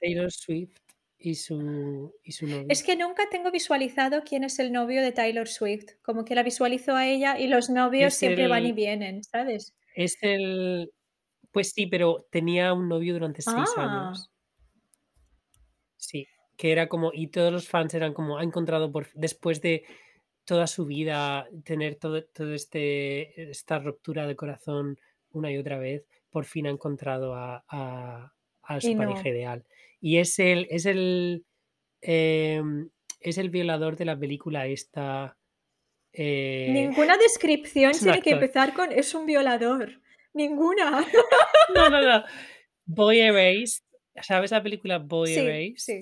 Taylor 0.00 0.30
Swift 0.32 0.78
y 1.18 1.34
su, 1.34 2.14
y 2.22 2.32
su 2.32 2.46
novio. 2.46 2.66
Es 2.68 2.82
que 2.82 2.96
nunca 2.96 3.24
tengo 3.30 3.50
visualizado 3.50 4.22
quién 4.24 4.44
es 4.44 4.58
el 4.58 4.72
novio 4.72 5.02
de 5.02 5.12
Taylor 5.12 5.48
Swift. 5.48 5.92
Como 6.02 6.24
que 6.24 6.34
la 6.34 6.42
visualizo 6.42 6.94
a 6.94 7.06
ella 7.06 7.38
y 7.38 7.46
los 7.48 7.68
novios 7.70 8.12
Es 8.14 8.18
siempre 8.18 8.48
van 8.48 8.64
y 8.66 8.72
vienen, 8.72 9.22
¿sabes? 9.24 9.74
Es 9.94 10.18
el, 10.22 10.92
pues 11.52 11.72
sí, 11.72 11.86
pero 11.88 12.26
tenía 12.30 12.74
un 12.74 12.88
novio 12.88 13.14
durante 13.14 13.42
seis 13.42 13.76
Ah, 13.76 13.78
años. 13.78 14.32
Sí, 15.96 16.28
que 16.56 16.72
era 16.72 16.88
como, 16.88 17.10
y 17.12 17.28
todos 17.28 17.52
los 17.52 17.68
fans 17.68 17.94
eran 17.94 18.14
como, 18.14 18.38
ha 18.38 18.42
encontrado 18.44 18.92
por, 18.92 19.08
después 19.14 19.60
de 19.62 19.84
toda 20.44 20.66
su 20.66 20.86
vida 20.86 21.48
tener 21.64 21.96
todo, 21.96 22.24
todo 22.24 22.52
este, 22.54 23.50
esta 23.50 23.78
ruptura 23.78 24.26
de 24.26 24.36
corazón 24.36 24.98
una 25.30 25.50
y 25.52 25.58
otra 25.58 25.78
vez, 25.78 26.06
por 26.30 26.44
fin 26.44 26.66
ha 26.66 26.70
encontrado 26.70 27.34
a, 27.34 27.64
a- 27.68 28.34
a 28.62 28.80
su 28.80 28.96
pareja 28.96 29.28
no. 29.28 29.30
ideal. 29.30 29.66
Y 30.00 30.18
es 30.18 30.38
el, 30.38 30.66
es 30.70 30.86
el, 30.86 31.44
em, 32.02 32.90
es 33.20 33.38
el 33.38 33.50
violador 33.50 33.96
de 33.96 34.04
la 34.06 34.18
película 34.18 34.66
esta. 34.66 35.38
Eh, 36.14 36.66
Ninguna 36.72 37.16
descripción 37.18 37.92
tiene 37.92 38.22
que 38.22 38.30
empezar 38.30 38.72
con 38.74 38.92
es 38.92 39.14
un 39.14 39.26
violador. 39.26 40.00
Ninguna. 40.32 41.04
No, 41.74 41.88
no, 41.90 42.00
no. 42.02 42.24
Boy 42.86 43.20
Erased. 43.20 43.82
¿Sabes 44.22 44.50
la 44.50 44.62
película 44.62 44.98
Boy 44.98 45.32
Sí, 45.34 45.40
Erased? 45.40 45.76
sí. 45.76 46.00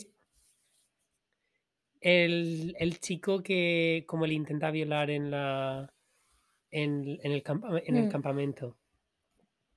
El, 2.00 2.74
el 2.78 2.98
chico 2.98 3.42
que 3.42 4.04
como 4.08 4.26
le 4.26 4.34
intenta 4.34 4.70
violar 4.72 5.08
en 5.10 5.30
la 5.30 5.88
en, 6.72 7.18
en 7.22 7.32
el, 7.32 7.42
campa- 7.44 7.80
en 7.86 7.96
el 7.96 8.06
Mm, 8.06 8.08
campamento 8.08 8.76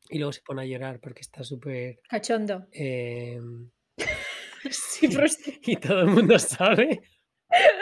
y 0.09 0.17
luego 0.17 0.31
se 0.33 0.41
pone 0.41 0.63
a 0.63 0.65
llorar 0.65 0.99
porque 0.99 1.21
está 1.21 1.43
súper 1.43 1.99
cachondo. 2.09 2.65
em, 2.71 3.69
Sí, 4.71 5.07
sí, 5.29 5.59
y 5.65 5.75
todo 5.75 6.01
el 6.01 6.07
mundo 6.07 6.39
sabe. 6.39 7.01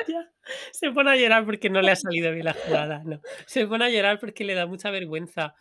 Ya. 0.08 0.33
Se 0.72 0.92
pone 0.92 1.12
a 1.12 1.16
llorar 1.16 1.46
porque 1.46 1.70
no 1.70 1.82
le 1.82 1.92
ha 1.92 1.96
salido 1.96 2.32
bien 2.32 2.46
la 2.46 2.54
jugada, 2.54 3.04
no. 3.06 3.22
Se 3.46 3.66
pone 3.68 3.86
a 3.86 3.90
llorar 3.90 4.20
porque 4.20 4.44
le 4.44 4.54
da 4.54 4.66
mucha 4.68 4.90
vergüenza 4.92 5.56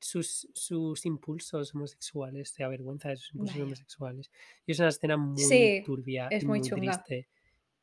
sus, 0.00 0.48
sus 0.54 1.06
impulsos 1.06 1.74
homosexuales, 1.74 2.50
se 2.50 2.62
avergüenza 2.64 3.08
de 3.10 3.16
sus 3.16 3.30
impulsos 3.34 3.54
Vaya. 3.54 3.64
homosexuales. 3.64 4.30
Y 4.66 4.72
es 4.72 4.78
una 4.78 4.88
escena 4.88 5.16
muy 5.16 5.42
Sí, 5.42 5.82
turbia 5.84 6.28
es 6.30 6.42
y 6.42 6.46
muy 6.46 6.58
muy 6.60 6.68
chunga. 6.68 6.92
triste. 7.04 7.28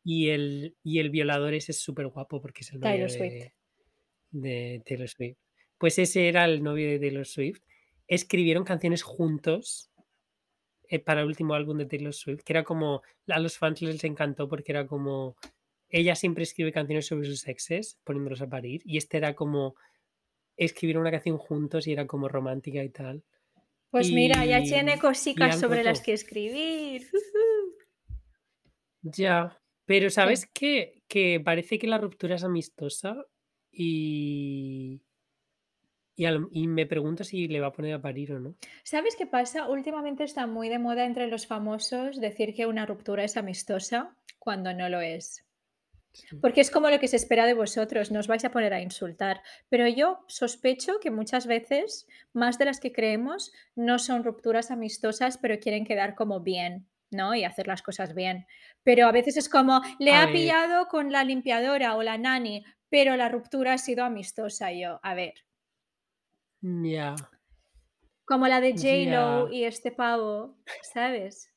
Y 0.03 0.29
el, 0.29 0.75
y 0.83 0.99
el 0.99 1.09
violador 1.09 1.53
ese 1.53 1.71
es 1.71 1.79
súper 1.79 2.07
guapo 2.07 2.41
porque 2.41 2.61
es 2.61 2.71
el 2.73 2.79
novio 2.79 2.91
Taylor 2.91 3.09
Swift. 3.09 3.33
de, 3.33 3.53
de 4.31 4.83
Taylor 4.85 5.07
Swift. 5.09 5.37
Pues 5.77 5.97
ese 5.99 6.27
era 6.27 6.45
el 6.45 6.61
novio 6.63 6.87
de 6.89 6.99
Taylor 6.99 7.25
Swift. 7.25 7.61
Escribieron 8.07 8.63
canciones 8.65 9.03
juntos 9.03 9.89
eh, 10.89 10.99
para 10.99 11.21
el 11.21 11.27
último 11.27 11.53
álbum 11.53 11.77
de 11.77 11.85
Taylor 11.85 12.13
Swift, 12.13 12.41
que 12.43 12.53
era 12.53 12.63
como, 12.63 13.01
a 13.27 13.39
los 13.39 13.57
fans 13.57 13.81
les 13.81 14.03
encantó 14.03 14.47
porque 14.49 14.71
era 14.73 14.85
como, 14.85 15.37
ella 15.91 16.15
siempre 16.15 16.43
escribe 16.43 16.71
canciones 16.71 17.05
sobre 17.05 17.27
sus 17.27 17.47
exes, 17.47 17.99
poniéndolos 18.03 18.41
a 18.41 18.49
parir, 18.49 18.81
y 18.85 18.97
este 18.97 19.17
era 19.17 19.35
como, 19.35 19.75
escribieron 20.57 21.01
una 21.01 21.11
canción 21.11 21.37
juntos 21.37 21.87
y 21.87 21.93
era 21.93 22.07
como 22.07 22.27
romántica 22.27 22.83
y 22.83 22.89
tal. 22.89 23.23
Pues 23.89 24.11
mira, 24.11 24.45
ya 24.45 24.63
tiene 24.63 24.97
cositas 24.99 25.59
sobre 25.59 25.83
las 25.83 26.01
que 26.01 26.13
escribir. 26.13 27.09
Ya, 29.01 29.59
pero. 29.85 30.09
¿sabes 30.09 30.47
qué? 30.53 31.03
Que 31.07 31.39
parece 31.43 31.77
que 31.79 31.87
la 31.87 31.97
ruptura 31.97 32.35
es 32.35 32.43
amistosa 32.43 33.25
y, 33.71 35.01
y, 36.15 36.25
al- 36.25 36.47
y 36.51 36.67
me 36.67 36.85
pregunto 36.85 37.23
si 37.23 37.47
le 37.47 37.59
va 37.59 37.67
a 37.67 37.71
poner 37.73 37.95
a 37.95 38.01
parir 38.01 38.33
o 38.33 38.39
no. 38.39 38.55
¿Sabes 38.83 39.15
qué 39.17 39.25
pasa? 39.25 39.67
Últimamente 39.67 40.23
está 40.23 40.47
muy 40.47 40.69
de 40.69 40.79
moda 40.79 41.05
entre 41.05 41.27
los 41.27 41.47
famosos 41.47 42.19
decir 42.21 42.53
que 42.53 42.65
una 42.65 42.85
ruptura 42.85 43.23
es 43.23 43.37
amistosa 43.37 44.15
cuando 44.39 44.73
no 44.73 44.87
lo 44.87 45.01
es. 45.01 45.45
Porque 46.41 46.61
es 46.61 46.71
como 46.71 46.89
lo 46.89 46.99
que 46.99 47.07
se 47.07 47.15
espera 47.15 47.45
de 47.45 47.53
vosotros, 47.53 48.11
no 48.11 48.19
os 48.19 48.27
vais 48.27 48.43
a 48.45 48.51
poner 48.51 48.73
a 48.73 48.81
insultar. 48.81 49.41
Pero 49.69 49.87
yo 49.87 50.23
sospecho 50.27 50.99
que 50.99 51.11
muchas 51.11 51.47
veces, 51.47 52.07
más 52.33 52.57
de 52.57 52.65
las 52.65 52.79
que 52.79 52.91
creemos, 52.91 53.51
no 53.75 53.97
son 53.99 54.23
rupturas 54.23 54.71
amistosas, 54.71 55.37
pero 55.37 55.59
quieren 55.59 55.85
quedar 55.85 56.15
como 56.15 56.41
bien, 56.41 56.87
¿no? 57.11 57.33
Y 57.35 57.43
hacer 57.45 57.67
las 57.67 57.81
cosas 57.81 58.13
bien. 58.13 58.45
Pero 58.83 59.07
a 59.07 59.11
veces 59.11 59.37
es 59.37 59.47
como, 59.49 59.81
le 59.99 60.11
A 60.11 60.23
ha 60.23 60.25
ver, 60.25 60.35
pillado 60.35 60.87
con 60.87 61.11
la 61.11 61.23
limpiadora 61.23 61.95
o 61.95 62.03
la 62.03 62.17
nani, 62.17 62.63
pero 62.89 63.15
la 63.15 63.29
ruptura 63.29 63.73
ha 63.73 63.77
sido 63.77 64.03
amistosa. 64.03 64.71
Y 64.71 64.81
yo, 64.81 64.99
a 65.03 65.13
ver, 65.13 65.33
ya, 66.61 67.15
como 68.25 68.47
la 68.47 68.61
de 68.61 68.71
J-Lo 68.73 69.49
ya. 69.49 69.53
y 69.55 69.63
este 69.63 69.91
pavo, 69.91 70.57
¿sabes? 70.93 71.53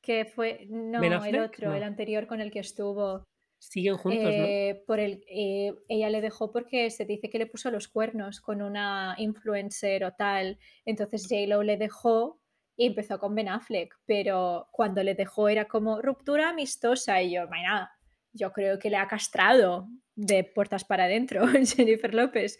Que 0.00 0.24
fue, 0.24 0.66
¿Ben 0.68 0.90
no, 0.90 1.02
el 1.04 1.12
Affleck? 1.12 1.42
otro, 1.42 1.74
el 1.74 1.80
No. 1.80 1.86
anterior 1.86 2.26
con 2.26 2.40
el 2.40 2.50
que 2.50 2.60
estuvo. 2.60 3.24
Siguen 3.58 3.96
juntos, 3.96 4.36
¿no? 4.36 4.50
Eh, 4.50 4.84
por 4.86 5.00
el, 5.00 5.24
eh, 5.28 5.74
ella 5.88 6.08
le 6.10 6.20
dejó 6.22 6.50
porque 6.50 6.90
se 6.90 7.04
dice 7.04 7.28
que 7.28 7.38
le 7.38 7.46
puso 7.46 7.70
los 7.70 7.88
cuernos 7.88 8.40
con 8.40 8.62
una 8.62 9.14
influencer 9.18 10.04
o 10.04 10.12
tal. 10.14 10.58
Entonces 10.86 11.26
J-Lo 11.28 11.62
le 11.62 11.76
dejó 11.76 12.40
y 12.76 12.86
empezó 12.86 13.18
con 13.18 13.34
Ben 13.34 13.48
Affleck. 13.48 13.94
Pero 14.06 14.68
cuando 14.72 15.02
le 15.02 15.14
dejó 15.14 15.48
era 15.48 15.66
como 15.68 16.00
ruptura 16.00 16.50
amistosa. 16.50 17.20
Y 17.22 17.32
yo, 17.34 17.48
"Maina, 17.48 17.90
yo 18.32 18.52
creo 18.52 18.78
que 18.78 18.88
le 18.90 18.96
ha 18.96 19.08
castrado 19.08 19.88
de 20.14 20.44
puertas 20.44 20.84
para 20.84 21.04
adentro 21.04 21.42
Jennifer 21.64 22.14
López, 22.14 22.58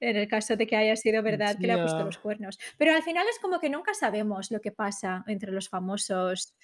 en 0.00 0.16
el 0.16 0.28
caso 0.28 0.56
de 0.56 0.66
que 0.66 0.76
haya 0.76 0.96
sido 0.96 1.22
verdad 1.22 1.58
que 1.60 1.66
le 1.66 1.74
ha 1.74 1.80
puesto 1.80 2.04
los 2.04 2.18
cuernos. 2.18 2.58
Pero 2.78 2.94
al 2.94 3.02
final 3.02 3.26
es 3.30 3.38
como 3.40 3.60
que 3.60 3.70
nunca 3.70 3.94
sabemos 3.94 4.50
lo 4.50 4.60
que 4.60 4.72
pasa 4.72 5.24
entre 5.28 5.52
los 5.52 5.68
famosos. 5.68 6.54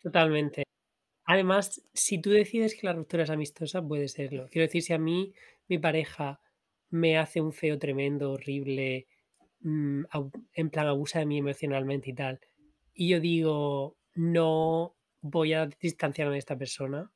totalmente. 0.00 0.65
Además, 1.26 1.82
si 1.92 2.20
tú 2.20 2.30
decides 2.30 2.74
que 2.74 2.86
la 2.86 2.92
ruptura 2.92 3.24
es 3.24 3.30
amistosa, 3.30 3.82
puede 3.82 4.08
serlo. 4.08 4.48
Quiero 4.50 4.66
decir, 4.66 4.82
si 4.82 4.92
a 4.92 4.98
mí 4.98 5.34
mi 5.68 5.78
pareja 5.78 6.40
me 6.90 7.18
hace 7.18 7.40
un 7.40 7.52
feo 7.52 7.78
tremendo, 7.78 8.32
horrible, 8.32 9.08
mm, 9.60 10.04
en 10.54 10.70
plan 10.70 10.86
abusa 10.86 11.18
de 11.18 11.26
mí 11.26 11.38
emocionalmente 11.38 12.10
y 12.10 12.14
tal, 12.14 12.40
y 12.94 13.08
yo 13.08 13.20
digo, 13.20 13.96
no 14.14 14.96
voy 15.20 15.52
a 15.52 15.66
distanciarme 15.80 16.34
de 16.34 16.38
esta 16.38 16.56
persona 16.56 17.10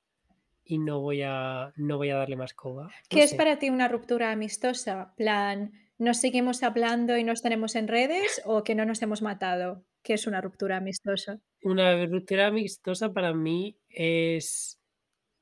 y 0.64 0.78
no 0.78 1.00
voy 1.00 1.22
a, 1.22 1.72
no 1.76 1.96
voy 1.96 2.10
a 2.10 2.16
darle 2.16 2.36
más 2.36 2.52
coba. 2.52 2.84
No 2.84 2.90
¿Qué 3.08 3.22
es 3.22 3.30
sé. 3.30 3.36
para 3.36 3.58
ti 3.58 3.70
una 3.70 3.88
ruptura 3.88 4.32
amistosa? 4.32 5.14
Plan, 5.16 5.72
¿nos 5.98 6.18
seguimos 6.18 6.62
hablando 6.62 7.16
y 7.16 7.24
nos 7.24 7.42
tenemos 7.42 7.76
en 7.76 7.88
redes 7.88 8.42
o 8.44 8.64
que 8.64 8.74
no 8.74 8.84
nos 8.84 9.02
hemos 9.02 9.22
matado? 9.22 9.84
¿Qué 10.02 10.14
es 10.14 10.26
una 10.26 10.40
ruptura 10.40 10.76
amistosa? 10.78 11.40
Una 11.62 12.06
ruptura 12.06 12.46
amistosa 12.46 13.12
para 13.12 13.34
mí 13.34 13.76
es 13.88 14.80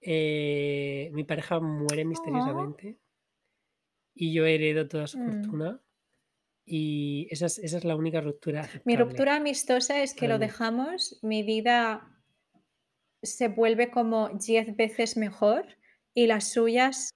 eh, 0.00 1.10
mi 1.12 1.24
pareja 1.24 1.60
muere 1.60 2.04
Oh, 2.04 2.08
misteriosamente 2.08 2.98
y 4.14 4.32
yo 4.32 4.46
heredo 4.46 4.88
toda 4.88 5.06
su 5.06 5.18
mm. 5.18 5.24
fortuna 5.24 5.80
y 6.64 7.28
esa 7.30 7.46
es, 7.46 7.58
esa 7.58 7.78
es 7.78 7.84
la 7.84 7.96
única 7.96 8.20
ruptura 8.20 8.60
Mi 8.60 8.64
aceptable 8.64 9.04
ruptura 9.04 9.36
amistosa 9.36 10.02
es 10.02 10.12
que 10.14 10.20
para 10.22 10.34
lo 10.34 10.38
mí. 10.38 10.46
dejamos, 10.46 11.18
mi 11.22 11.42
vida 11.42 12.02
se 13.22 13.48
vuelve 13.48 13.90
como 13.90 14.28
10 14.30 14.76
veces 14.76 15.16
mejor 15.16 15.66
y 16.14 16.26
las 16.26 16.52
suyas 16.52 17.10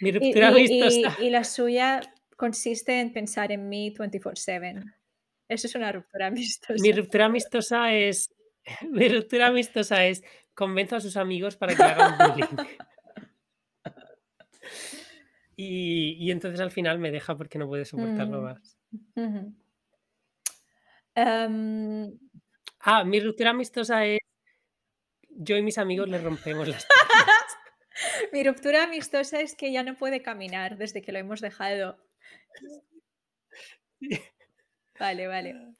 Mi 0.00 0.10
y, 0.10 0.12
ruptura 0.18 0.48
y- 0.48 0.50
y- 0.50 0.82
amistosa, 0.82 1.16
y 1.26 1.30
la 1.30 1.44
suya 1.44 2.00
consiste 2.36 3.00
en 3.00 3.12
pensar 3.12 3.50
en 3.52 3.68
mí 3.68 3.90
24/7. 3.90 4.82
Eso 5.48 5.66
es 5.66 5.74
una 5.74 5.92
ruptura 5.92 6.26
mi 6.28 6.36
amistosa. 6.38 6.96
ruptura 6.96 7.24
amistosa 7.26 7.92
es, 7.94 8.32
mi 8.90 9.08
ruptura 9.08 9.48
amistosa 9.48 10.04
es 10.06 10.22
convenzo 10.54 10.96
a 10.96 11.00
sus 11.00 11.16
amigos 11.16 11.56
para 11.56 11.74
que 11.74 11.82
hagan 11.82 12.18
bullying 12.18 12.46
y, 15.56 16.16
y 16.18 16.30
entonces 16.30 16.60
al 16.60 16.70
final 16.70 16.98
me 16.98 17.10
deja 17.10 17.36
porque 17.36 17.58
no 17.58 17.66
puede 17.66 17.84
soportarlo 17.84 18.40
Mm, 18.40 18.44
más. 18.44 18.78
Em, 21.14 22.18
Ah, 22.84 23.04
mi 23.04 23.20
ruptura 23.20 23.50
amistosa 23.50 24.04
es 24.04 24.18
yo 25.28 25.56
y 25.56 25.62
mis 25.62 25.78
amigos 25.78 26.08
le 26.08 26.18
rompemos 26.18 26.66
las 26.66 26.84
piernas. 26.84 27.58
mi 28.32 28.42
ruptura 28.42 28.84
amistosa 28.84 29.40
es 29.40 29.54
que 29.54 29.72
ya 29.72 29.82
no 29.84 29.96
puede 29.96 30.20
caminar 30.20 30.76
desde 30.76 31.00
que 31.00 31.12
lo 31.12 31.18
hemos 31.18 31.40
dejado. 31.40 31.96
Vale, 34.98 35.26
vale. 35.26 35.74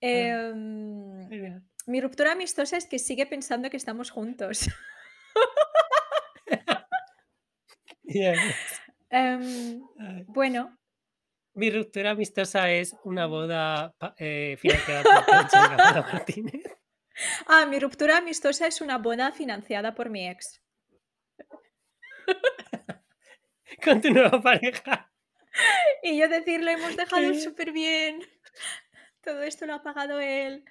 Genial. 0.00 1.62
Mi 1.86 2.00
ruptura 2.00 2.32
amistosa 2.32 2.76
es 2.76 2.86
que 2.86 2.98
sigue 2.98 3.26
pensando 3.26 3.70
que 3.70 3.76
estamos 3.76 4.10
juntos. 4.10 4.68
Ay. 9.10 9.80
bueno, 10.26 10.78
Mi 11.54 11.70
ruptura 11.70 12.10
amistosa 12.10 12.70
es 12.70 12.94
una 13.04 13.26
boda 13.26 13.94
eh, 14.18 14.56
financiada 14.58 15.02
por 15.02 15.24
Concha 15.24 16.02
Martínez. 16.12 16.62
ah, 17.46 17.66
mi 17.66 17.78
ruptura 17.78 18.18
amistosa 18.18 18.66
es 18.66 18.80
una 18.80 18.98
boda 18.98 19.32
financiada 19.32 19.94
por 19.94 20.10
mi 20.10 20.28
ex. 20.28 20.60
Con 23.84 24.00
tu 24.00 24.10
nueva 24.10 24.42
pareja. 24.42 25.12
Y 26.02 26.18
yo 26.18 26.28
decirle, 26.28 26.72
hemos 26.72 26.96
dejado 26.96 27.32
súper 27.34 27.72
bien. 27.72 28.20
Todo 29.26 29.42
esto 29.42 29.66
lo 29.66 29.74
ha 29.74 29.82
pagado 29.82 30.20
él. 30.20 30.64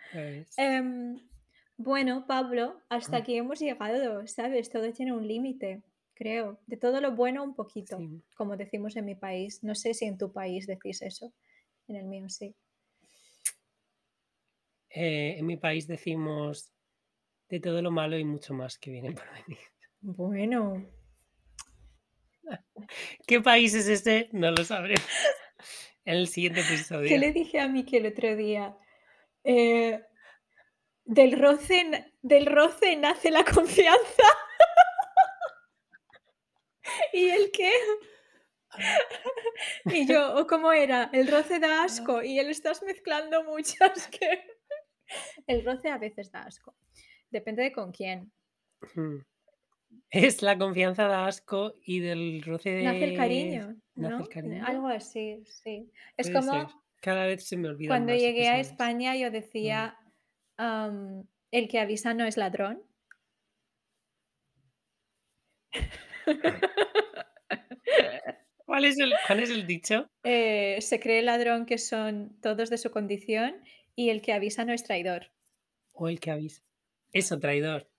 Em, 0.58 1.20
bueno, 1.78 2.26
Pablo, 2.26 2.82
hasta 2.88 3.18
Ah. 3.18 3.20
aquí 3.20 3.36
hemos 3.36 3.60
llegado, 3.60 4.26
¿sabes? 4.28 4.70
Todo 4.70 4.91
tiene 4.93 5.12
un 5.14 5.28
límite, 5.28 5.84
creo. 6.14 6.58
De 6.66 6.78
todo 6.78 7.01
lo 7.01 7.12
bueno, 7.12 7.43
un 7.43 7.53
poquito, 7.53 7.97
Sí. 7.99 8.24
como 8.38 8.56
decimos 8.56 8.95
en 8.95 9.06
mi 9.06 9.16
país. 9.16 9.62
No 9.62 9.76
sé 9.76 9.93
si 9.93 10.06
en 10.06 10.18
tu 10.18 10.32
país 10.32 10.68
decís 10.68 11.01
eso. 11.01 11.34
En 11.89 11.97
el 11.97 12.06
mío 12.06 12.30
sí. 12.30 12.56
Eh, 14.89 15.36
en 15.38 15.45
mi 15.45 15.58
país 15.58 15.86
decimos 15.88 16.72
de 17.49 17.60
todo 17.60 17.82
lo 17.82 17.91
malo 17.91 18.18
y 18.18 18.24
mucho 18.24 18.53
más 18.53 18.80
que 18.80 18.91
viene 18.91 19.12
por 19.12 19.26
venir. 19.34 19.60
Bueno, 19.99 20.86
¿Qué 23.28 23.41
país 23.41 23.74
es 23.74 23.88
este? 23.88 24.30
No 24.32 24.51
lo 24.51 24.64
sabremos. 24.64 25.03
En 26.06 26.18
el 26.18 26.28
siguiente 26.28 26.62
¿qué 26.62 26.76
episodio. 26.76 27.18
le 27.18 27.32
dije 27.32 27.60
a 27.60 27.68
Miki 27.68 27.97
el 27.97 28.06
otro 28.06 28.36
día? 28.36 28.78
Eh, 29.43 30.01
del, 31.03 31.39
roce, 31.39 32.14
del 32.22 32.45
roce 32.45 32.95
nace 32.95 33.32
la 33.32 33.43
confianza. 33.43 34.24
¿Y 37.14 37.30
el 37.30 37.51
qué? 37.51 37.72
Y 39.86 40.06
yo, 40.06 40.36
¿o 40.36 40.47
cómo 40.47 40.72
era? 40.74 41.10
El 41.14 41.32
roce 41.32 41.60
da 41.60 41.84
asco 41.84 42.22
y 42.22 42.39
él 42.39 42.49
estás 42.49 42.84
mezclando 42.84 43.43
muchas 43.43 44.08
que... 44.08 44.43
El 45.47 45.64
roce 45.64 45.89
a 45.89 45.97
veces 45.97 46.32
da 46.32 46.41
asco. 46.41 46.76
Depende 47.30 47.64
de 47.64 47.72
con 47.72 47.91
quién. 47.91 48.32
Es 50.09 50.41
la 50.41 50.57
confianza 50.57 51.07
da 51.07 51.27
asco 51.27 51.73
y 51.83 51.99
del 51.99 52.41
roce 52.43 52.83
Nace 52.83 53.03
el 53.03 53.09
de... 53.11 53.15
cariño, 53.15 53.75
¿Nace 53.95 54.15
¿no? 54.15 54.19
el 54.19 54.29
cariño? 54.29 54.65
Algo 54.65 54.87
así, 54.87 55.43
sí. 55.45 55.91
Es 56.17 56.29
Puede 56.29 56.45
como. 56.45 56.85
Cada 57.01 57.25
vez 57.25 57.45
se 57.45 57.57
me 57.57 57.69
olvidan 57.69 57.89
cuando 57.89 58.13
más 58.13 58.21
llegué 58.21 58.47
a. 58.47 58.59
España 58.59 59.15
yo 59.15 59.29
decía, 59.29 59.97
am, 60.57 61.27
el 61.51 61.67
que 61.67 61.79
avisa 61.79 62.13
no 62.13 62.25
es 62.25 62.37
ladrón. 62.37 62.81
¿Cuál 68.65 68.85
es 68.85 68.97
el, 68.99 69.13
cuál 69.27 69.39
es 69.41 69.49
el 69.51 69.67
dicho? 69.67 70.07
Eh, 70.23 70.77
se 70.81 70.99
cree 70.99 71.21
ladrón 71.21 71.65
que 71.65 71.77
son 71.77 72.39
todos 72.41 72.69
de 72.69 72.77
su 72.77 72.91
condición 72.91 73.61
y 73.95 74.09
el 74.09 74.21
que 74.21 74.33
avisa 74.33 74.65
no 74.65 74.73
es 74.73 74.83
traidor. 74.83 75.31
O 75.93 76.09
el 76.09 76.19
que 76.19 76.31
avisa. 76.31 76.63
Eso, 77.13 77.39
traidor. 77.39 77.89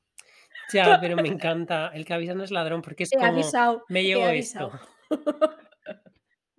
Ya, 0.73 0.99
pero 1.01 1.17
me 1.17 1.29
encanta. 1.29 1.91
El 1.95 2.05
que 2.05 2.15
avisa 2.15 2.35
no 2.35 2.45
es 2.45 2.51
ladrón 2.51 2.83
porque 2.83 3.05
es 3.05 3.13
He 3.13 3.17
como 3.17 3.29
avisado, 3.29 3.85
me 3.89 4.05
llevo 4.05 4.27
esto. 4.29 4.73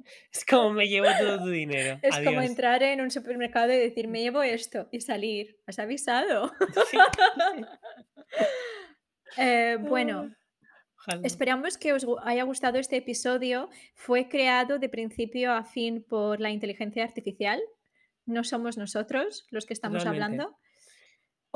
Es 0.32 0.46
como 0.46 0.72
me 0.72 0.88
llevo 0.88 1.08
todo 1.20 1.40
tu 1.40 1.50
dinero. 1.50 2.00
Es 2.02 2.18
como 2.20 2.42
entrar 2.42 2.84
en 2.84 3.02
un 3.02 3.12
supermercado 3.12 3.74
y 3.74 3.78
decir, 3.78 4.08
me 4.08 4.22
llevo 4.22 4.42
esto 4.42 4.88
y 4.92 5.02
salir. 5.02 5.58
¿Has 5.68 5.80
avisado? 5.80 6.52
Sí. 6.90 6.98
Eh, 9.38 9.78
bueno, 9.82 10.34
Ojalá. 11.00 11.22
esperamos 11.24 11.78
que 11.78 11.94
os 11.94 12.06
haya 12.24 12.44
gustado 12.44 12.80
este 12.80 12.98
episodio. 12.98 13.70
Fue 13.96 14.30
creado 14.30 14.80
de 14.80 14.90
principio 14.90 15.52
a 15.52 15.64
fin 15.64 16.06
por 16.08 16.40
la 16.40 16.50
inteligencia 16.52 17.04
artificial. 17.04 17.62
No 18.26 18.44
somos 18.44 18.78
nosotros 18.78 19.46
los 19.52 19.66
que 19.66 19.74
estamos 19.74 20.06
hablando. 20.06 20.58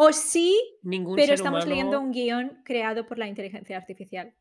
O 0.04 0.12
sí, 0.14 0.60
Ningún 0.82 1.16
pero 1.16 1.28
ser 1.28 1.36
estamos 1.36 1.68
leyendo 1.68 2.00
un 2.00 2.12
guion 2.12 2.64
creado 2.66 3.06
por 3.06 3.20
la 3.20 3.28
inteligencia 3.28 3.78
artificial. 3.78 4.34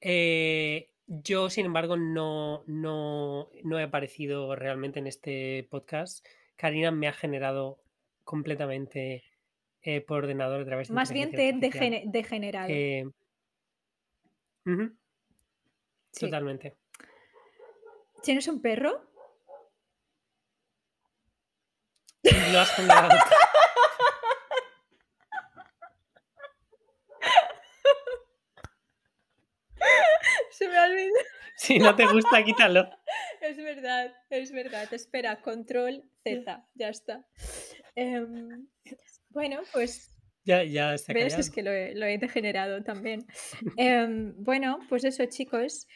eh, 0.00 0.88
yo, 1.08 1.50
sin 1.50 1.66
embargo, 1.66 1.96
no, 1.96 2.62
no, 2.68 3.50
no 3.64 3.78
he 3.80 3.82
aparecido 3.82 4.54
realmente 4.54 5.00
en 5.00 5.08
este 5.08 5.66
podcast. 5.68 6.24
Karina 6.54 6.92
me 6.92 7.08
ha 7.08 7.12
generado 7.12 7.82
completamente 8.22 9.24
eh, 9.82 10.00
por 10.00 10.18
ordenador 10.18 10.60
a 10.60 10.64
través 10.64 10.86
de 10.86 10.94
Más 10.94 11.10
bien 11.10 11.32
te 11.32 11.48
he 11.48 11.52
degenerado. 12.06 12.68
Eh, 12.70 13.04
Sí. 16.12 16.26
Totalmente. 16.26 16.76
¿Tienes 18.22 18.46
un 18.46 18.60
perro? 18.62 19.09
Y 22.30 22.52
lo 22.52 22.60
has 22.60 22.74
tú. 22.76 22.82
Se 30.50 30.68
me 30.68 30.76
ha 30.76 30.84
olvidado. 30.84 31.14
Si 31.56 31.78
no 31.78 31.94
te 31.94 32.06
gusta, 32.06 32.42
quítalo. 32.42 32.88
Es 33.40 33.56
verdad, 33.56 34.12
es 34.30 34.50
verdad. 34.52 34.92
Espera, 34.92 35.40
control 35.42 36.02
Z, 36.24 36.66
ya 36.74 36.88
está. 36.88 37.26
Em, 37.94 38.66
bueno, 39.30 39.60
pues 39.72 40.10
Ya, 40.44 40.64
ya 40.64 40.88
ha 40.88 40.92
ves, 40.92 41.04
callado. 41.04 41.38
es 41.40 41.50
que 41.50 41.62
lo 41.62 41.70
he, 41.70 41.94
lo 41.94 42.06
he 42.06 42.18
degenerado 42.18 42.82
también. 42.82 43.26
Em, 43.76 44.34
bueno, 44.42 44.78
pues 44.88 45.04
eso, 45.04 45.24
chicos, 45.26 45.86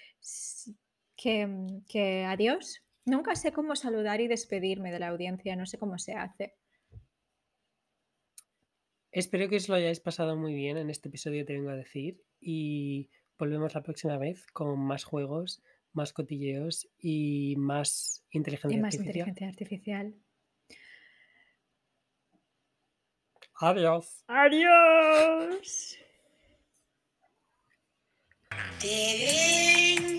que, 1.16 1.48
que 1.88 2.24
adiós. 2.24 2.82
Nunca 3.06 3.34
sé 3.36 3.52
cómo 3.52 3.76
saludar 3.76 4.20
y 4.20 4.28
despedirme 4.28 4.90
de 4.90 4.98
la 4.98 5.08
audiencia, 5.08 5.56
no 5.56 5.66
sé 5.66 5.78
cómo 5.78 5.98
se 5.98 6.14
hace. 6.14 6.54
Espero 9.12 9.48
que 9.48 9.56
os 9.56 9.68
lo 9.68 9.76
hayáis 9.76 10.00
pasado 10.00 10.36
muy 10.36 10.54
bien 10.54 10.76
en 10.76 10.90
este 10.90 11.08
episodio, 11.08 11.44
te 11.44 11.52
vengo 11.52 11.70
a 11.70 11.76
decir. 11.76 12.20
Y 12.40 13.10
volvemos 13.38 13.74
la 13.74 13.82
próxima 13.82 14.18
vez 14.18 14.46
con 14.52 14.78
más 14.80 15.04
juegos, 15.04 15.62
más 15.92 16.12
cotilleos 16.12 16.88
y 16.98 17.54
más 17.56 18.24
Y 18.30 18.38
inteligencia 18.38 18.80
más 18.80 18.94
artificial. 18.94 19.28
inteligencia 19.28 19.48
artificial. 19.48 20.14
Adiós. 23.60 24.24
Adiós. 24.26 25.96
Te 28.80 30.16